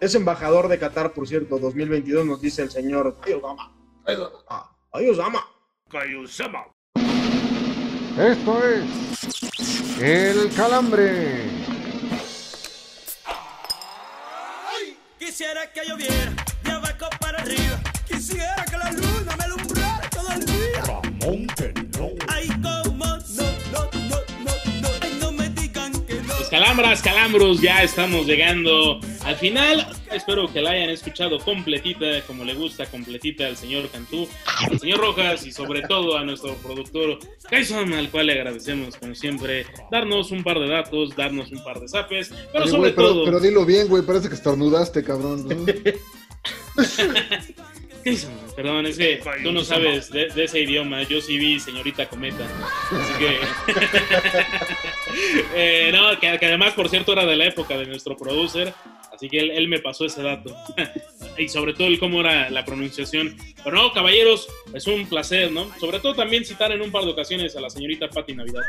Es 0.00 0.16
embajador 0.16 0.66
de 0.66 0.78
Qatar, 0.80 1.12
por 1.14 1.28
cierto, 1.28 1.60
2022, 1.60 2.26
nos 2.26 2.40
dice 2.40 2.62
el 2.62 2.70
señor 2.70 3.16
Ayosama. 3.22 3.72
Ayosama. 4.92 5.46
Esto 8.18 8.60
es 8.68 8.82
El 9.98 10.52
Calambre. 10.54 11.44
Quisiera 15.18 15.72
que 15.72 15.80
lloviera 15.88 16.32
de 16.62 16.70
abajo 16.70 17.08
para 17.18 17.40
arriba. 17.40 17.80
Quisiera 18.06 18.64
que 18.70 18.76
la 18.76 18.90
luna 18.90 19.36
me 19.38 19.44
alumbrara 19.44 20.10
todo 20.10 20.30
el 20.32 20.44
día. 20.44 20.82
Ay, 22.28 22.48
como 22.60 23.06
no, 23.06 23.16
no, 23.16 23.46
no, 23.72 23.90
no, 24.08 24.16
no, 24.44 24.88
ay, 25.00 25.18
no 25.18 25.32
me 25.32 25.48
digan 25.48 25.92
que 26.04 26.16
no. 26.16 26.34
Pues 26.36 26.48
calambras, 26.50 27.00
calambros, 27.00 27.62
ya 27.62 27.82
estamos 27.82 28.26
llegando 28.26 29.00
al 29.32 29.38
final. 29.38 29.86
Espero 30.12 30.52
que 30.52 30.60
la 30.60 30.72
hayan 30.72 30.90
escuchado 30.90 31.38
completita, 31.38 32.20
como 32.26 32.44
le 32.44 32.54
gusta, 32.54 32.84
completita 32.86 33.46
al 33.46 33.56
señor 33.56 33.88
Cantú, 33.90 34.28
al 34.70 34.78
señor 34.78 35.00
Rojas 35.00 35.46
y 35.46 35.52
sobre 35.52 35.82
todo 35.82 36.18
a 36.18 36.24
nuestro 36.24 36.54
productor 36.56 37.18
Kaison, 37.48 37.92
al 37.94 38.10
cual 38.10 38.26
le 38.26 38.34
agradecemos, 38.34 38.96
como 38.96 39.14
siempre, 39.14 39.64
darnos 39.90 40.30
un 40.30 40.44
par 40.44 40.58
de 40.58 40.68
datos, 40.68 41.16
darnos 41.16 41.50
un 41.50 41.64
par 41.64 41.80
de 41.80 41.88
zapes, 41.88 42.30
pero 42.52 42.64
Oye, 42.64 42.70
sobre 42.70 42.92
pero, 42.92 43.08
todo... 43.08 43.24
pero 43.24 43.40
dilo 43.40 43.64
bien, 43.64 43.88
güey, 43.88 44.02
parece 44.02 44.28
que 44.28 44.34
estornudaste, 44.34 45.02
cabrón. 45.02 45.48
¿no? 45.48 45.64
Kaison, 48.04 48.32
Perdón, 48.54 48.86
es 48.86 48.98
que 48.98 49.22
tú 49.42 49.52
no 49.52 49.64
sabes 49.64 50.10
de, 50.10 50.28
de 50.28 50.44
ese 50.44 50.60
idioma. 50.60 51.02
Yo 51.04 51.20
sí 51.20 51.38
vi 51.38 51.58
señorita 51.58 52.08
Cometa. 52.08 52.44
Así 52.90 53.12
que. 53.18 53.38
Eh, 55.54 55.90
no, 55.92 56.18
que, 56.18 56.38
que 56.38 56.46
además, 56.46 56.72
por 56.72 56.88
cierto, 56.88 57.12
era 57.12 57.26
de 57.26 57.36
la 57.36 57.44
época 57.44 57.76
de 57.76 57.84
nuestro 57.84 58.16
producer. 58.16 58.72
Así 59.22 59.28
que 59.28 59.38
él, 59.38 59.68
me 59.68 59.78
pasó 59.78 60.04
ese 60.04 60.20
dato. 60.20 60.52
y 61.38 61.48
sobre 61.48 61.74
todo 61.74 61.86
el 61.86 62.00
cómo 62.00 62.22
era 62.22 62.50
la 62.50 62.64
pronunciación. 62.64 63.36
Pero 63.62 63.76
no, 63.76 63.92
caballeros, 63.92 64.48
es 64.74 64.84
un 64.88 65.08
placer, 65.08 65.52
¿no? 65.52 65.70
Sobre 65.78 66.00
todo 66.00 66.16
también 66.16 66.44
citar 66.44 66.72
en 66.72 66.82
un 66.82 66.90
par 66.90 67.04
de 67.04 67.12
ocasiones 67.12 67.54
a 67.54 67.60
la 67.60 67.70
señorita 67.70 68.10
Patti 68.10 68.34
Navidad. 68.34 68.62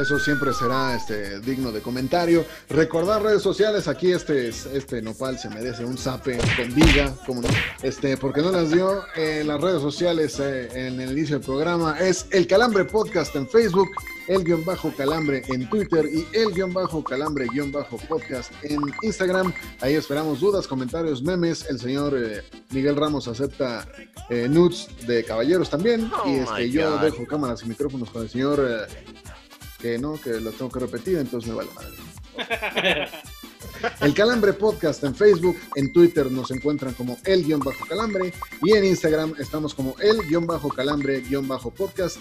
Eso 0.00 0.18
siempre 0.18 0.54
será 0.54 0.96
este, 0.96 1.40
digno 1.40 1.72
de 1.72 1.82
comentario. 1.82 2.46
Recordar 2.70 3.22
redes 3.22 3.42
sociales, 3.42 3.86
aquí 3.86 4.12
este, 4.12 4.48
este 4.48 5.02
nopal 5.02 5.38
se 5.38 5.50
merece 5.50 5.84
un 5.84 5.98
zape 5.98 6.38
con 6.56 6.74
viga, 6.74 7.14
como 7.26 7.42
no, 7.42 7.48
este, 7.82 8.16
porque 8.16 8.40
no 8.40 8.50
las 8.50 8.70
dio 8.70 9.04
las 9.44 9.60
redes 9.60 9.82
sociales 9.82 10.40
eh, 10.40 10.70
en 10.72 10.98
el 11.02 11.12
inicio 11.12 11.36
del 11.36 11.44
programa. 11.44 11.98
Es 12.00 12.26
el 12.30 12.46
Calambre 12.46 12.86
Podcast 12.86 13.36
en 13.36 13.46
Facebook, 13.46 13.90
el 14.28 14.44
guion 14.44 14.64
bajo 14.64 14.92
Calambre 14.96 15.42
en 15.48 15.68
Twitter 15.68 16.06
y 16.06 16.26
el 16.36 16.52
guion 16.52 16.72
bajo 16.72 17.02
Calambre 17.02 17.46
guion 17.52 17.72
bajo 17.72 17.98
Podcast 17.98 18.52
en 18.62 18.80
Instagram. 19.02 19.52
Ahí 19.80 19.94
esperamos 19.94 20.40
dudas, 20.40 20.66
comentarios, 20.66 21.22
memes. 21.22 21.68
El 21.68 21.78
señor 21.78 22.14
eh, 22.16 22.42
Miguel 22.70 22.96
Ramos 22.96 23.28
acepta 23.28 23.86
eh, 24.30 24.48
nudes 24.48 24.88
de 25.06 25.24
caballeros 25.24 25.70
también. 25.70 26.10
y 26.26 26.34
este, 26.36 26.70
yo 26.70 26.98
dejo 26.98 27.26
cámaras 27.26 27.62
y 27.62 27.68
micrófonos 27.68 28.10
con 28.10 28.22
el 28.22 28.28
señor... 28.28 28.60
eh, 28.60 29.14
que 29.84 29.98
no, 29.98 30.18
que 30.18 30.40
lo 30.40 30.50
tengo 30.52 30.70
que 30.70 30.80
repetir, 30.80 31.18
entonces 31.18 31.50
me 31.50 31.56
vale 31.56 31.68
madre. 31.74 33.08
El 34.00 34.14
Calambre 34.14 34.54
Podcast 34.54 35.04
en 35.04 35.14
Facebook, 35.14 35.58
en 35.74 35.92
Twitter 35.92 36.30
nos 36.30 36.50
encuentran 36.52 36.94
como 36.94 37.18
el 37.24 37.44
guion 37.44 37.60
bajo 37.60 37.84
calambre 37.84 38.32
y 38.62 38.72
en 38.72 38.84
Instagram 38.86 39.34
estamos 39.38 39.74
como 39.74 39.94
el 40.00 40.26
guion 40.26 40.46
bajo 40.46 40.70
calambre 40.70 41.20
guion 41.20 41.46
bajo 41.46 41.70
podcast. 41.70 42.18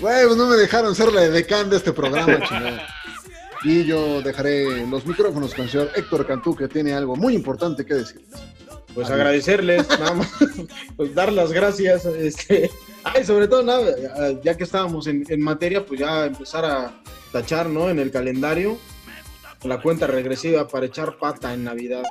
Güey, 0.00 0.26
pues 0.26 0.36
no 0.36 0.46
me 0.46 0.56
dejaron 0.56 0.94
ser 0.94 1.12
la 1.12 1.22
decán 1.22 1.70
de 1.70 1.76
este 1.76 1.92
programa, 1.92 2.38
chingada. 2.48 2.86
Y 3.64 3.84
yo 3.84 4.22
dejaré 4.22 4.86
los 4.86 5.06
micrófonos 5.06 5.54
con 5.54 5.64
el 5.64 5.70
señor 5.70 5.90
Héctor 5.94 6.26
Cantú, 6.26 6.54
que 6.54 6.68
tiene 6.68 6.92
algo 6.92 7.16
muy 7.16 7.34
importante 7.34 7.84
que 7.84 7.94
decir. 7.94 8.24
Pues 8.94 9.10
agradecerles, 9.10 9.88
nada 9.88 10.14
más, 10.14 10.30
pues 10.96 11.14
dar 11.14 11.32
las 11.32 11.52
gracias, 11.52 12.06
este, 12.06 12.70
ay, 13.04 13.24
sobre 13.24 13.48
todo 13.48 13.62
nada, 13.62 13.94
ya 14.42 14.56
que 14.56 14.64
estábamos 14.64 15.06
en, 15.06 15.24
en 15.28 15.40
materia, 15.40 15.84
pues 15.84 16.00
ya 16.00 16.26
empezar 16.26 16.64
a 16.64 17.02
tachar, 17.32 17.68
¿no? 17.68 17.90
En 17.90 17.98
el 17.98 18.10
calendario 18.10 18.78
la 19.66 19.80
cuenta 19.80 20.06
regresiva 20.06 20.66
para 20.68 20.86
echar 20.86 21.18
pata 21.18 21.52
en 21.52 21.64
Navidad. 21.64 22.04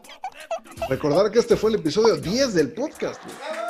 Recordar 0.90 1.32
que 1.32 1.40
este 1.40 1.56
fue 1.56 1.72
el 1.72 1.78
episodio 1.78 2.18
10 2.18 2.54
del 2.54 2.74
podcast. 2.74 3.22
güey. 3.24 3.65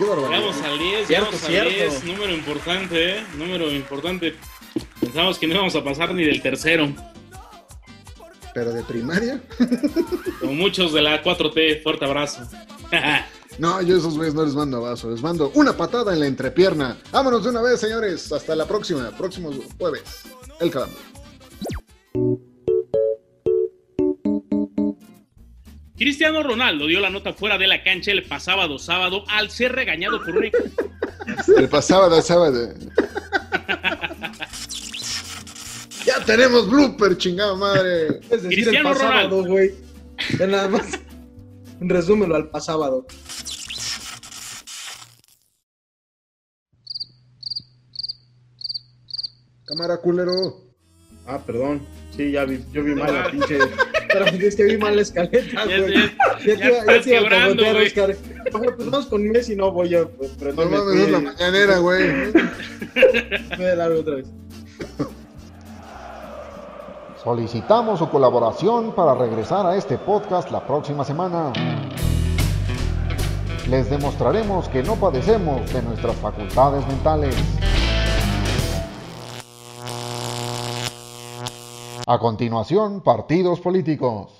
Qué 0.00 0.06
barbaridad. 0.06 0.38
Llegamos 0.38 0.62
al 0.62 0.78
10, 0.78 1.06
Cierto, 1.06 1.30
llegamos 1.30 1.44
al 1.44 1.50
cierto. 1.50 1.70
10, 1.70 2.04
número 2.04 2.32
importante, 2.32 3.18
¿eh? 3.18 3.26
Número 3.36 3.70
importante. 3.70 4.34
Pensamos 4.98 5.38
que 5.38 5.46
no 5.46 5.54
íbamos 5.54 5.76
a 5.76 5.84
pasar 5.84 6.14
ni 6.14 6.24
del 6.24 6.40
tercero. 6.40 6.90
Pero 8.54 8.72
de 8.72 8.82
primaria. 8.82 9.42
Como 10.40 10.54
muchos 10.54 10.94
de 10.94 11.02
la 11.02 11.22
4T, 11.22 11.82
fuerte 11.82 12.04
abrazo. 12.06 12.48
No, 13.58 13.82
yo 13.82 13.96
a 13.96 13.98
esos 13.98 14.16
güeyes 14.16 14.32
no 14.32 14.42
les 14.42 14.54
mando 14.54 14.78
abrazo, 14.78 15.10
les 15.10 15.20
mando 15.20 15.52
una 15.54 15.76
patada 15.76 16.14
en 16.14 16.20
la 16.20 16.26
entrepierna. 16.26 16.96
Vámonos 17.12 17.44
de 17.44 17.50
una 17.50 17.60
vez, 17.60 17.78
señores. 17.78 18.32
Hasta 18.32 18.56
la 18.56 18.64
próxima, 18.64 19.10
próximo 19.10 19.50
jueves. 19.76 20.22
El 20.60 20.70
calambre. 20.70 20.96
Cristiano 26.00 26.42
Ronaldo 26.42 26.86
dio 26.86 26.98
la 26.98 27.10
nota 27.10 27.34
fuera 27.34 27.58
de 27.58 27.66
la 27.66 27.84
cancha 27.84 28.10
el 28.10 28.22
pasado 28.22 28.78
sábado 28.78 29.22
al 29.28 29.50
ser 29.50 29.72
regañado 29.72 30.18
por 30.24 30.34
un 30.34 30.44
El 31.58 31.68
pasado, 31.68 32.22
sábado. 32.22 32.72
Ya 36.06 36.24
tenemos 36.24 36.70
blooper, 36.70 37.18
chingada 37.18 37.54
madre. 37.54 38.06
Es 38.30 38.42
decir, 38.42 38.48
Cristiano 38.48 38.88
el 38.88 38.94
pasábado, 38.94 39.28
Ronaldo. 39.28 39.44
güey. 39.44 39.74
Ya 40.38 40.46
nada 40.46 40.68
más. 40.68 40.98
Resúmelo 41.80 42.34
al 42.34 42.48
pasábado. 42.48 43.06
Cámara 49.66 49.98
culero. 49.98 50.64
Ah, 51.26 51.38
perdón. 51.38 51.86
Sí, 52.16 52.32
ya 52.32 52.44
vi, 52.44 52.62
yo 52.72 52.82
vi 52.82 52.94
mal 52.94 53.12
la 53.14 53.24
pinche. 53.30 53.58
Pero 54.12 54.24
es 54.48 54.56
que 54.56 54.64
vi 54.64 54.76
mal 54.78 54.96
la 54.96 55.02
escaleta, 55.02 55.64
Ya, 55.66 55.78
güey. 55.80 55.94
ya- 55.94 56.00
Ya 56.00 56.36
te 56.38 56.56
ya 56.56 56.66
iba- 56.66 56.70
ya 56.70 56.78
estás 56.80 57.04
te 57.04 57.10
iba 57.10 57.20
a 57.20 57.28
preguntar. 57.28 57.76
Oscar. 57.76 58.16
Oye, 58.54 58.70
pues 58.72 58.90
vamos 58.90 59.06
con 59.06 59.28
Messi, 59.30 59.56
no 59.56 59.70
voy 59.72 59.94
a 59.94 60.06
pues, 60.08 60.30
No 60.32 60.36
prenderme. 60.38 60.76
mames, 60.78 61.00
es 61.00 61.10
la 61.10 61.20
mañanera, 61.20 61.78
güey. 61.78 62.32
Voy 63.56 63.66
a 63.66 63.76
darle 63.76 64.00
otra 64.00 64.14
vez. 64.16 64.26
Solicitamos 67.22 67.98
su 67.98 68.08
colaboración 68.08 68.94
para 68.94 69.14
regresar 69.14 69.66
a 69.66 69.76
este 69.76 69.98
podcast 69.98 70.50
la 70.50 70.66
próxima 70.66 71.04
semana. 71.04 71.52
Les 73.68 73.88
demostraremos 73.90 74.68
que 74.70 74.82
no 74.82 74.96
padecemos 74.96 75.70
de 75.72 75.82
nuestras 75.82 76.16
facultades 76.16 76.84
mentales. 76.88 77.36
A 82.10 82.18
continuación, 82.18 83.02
partidos 83.02 83.60
políticos. 83.60 84.39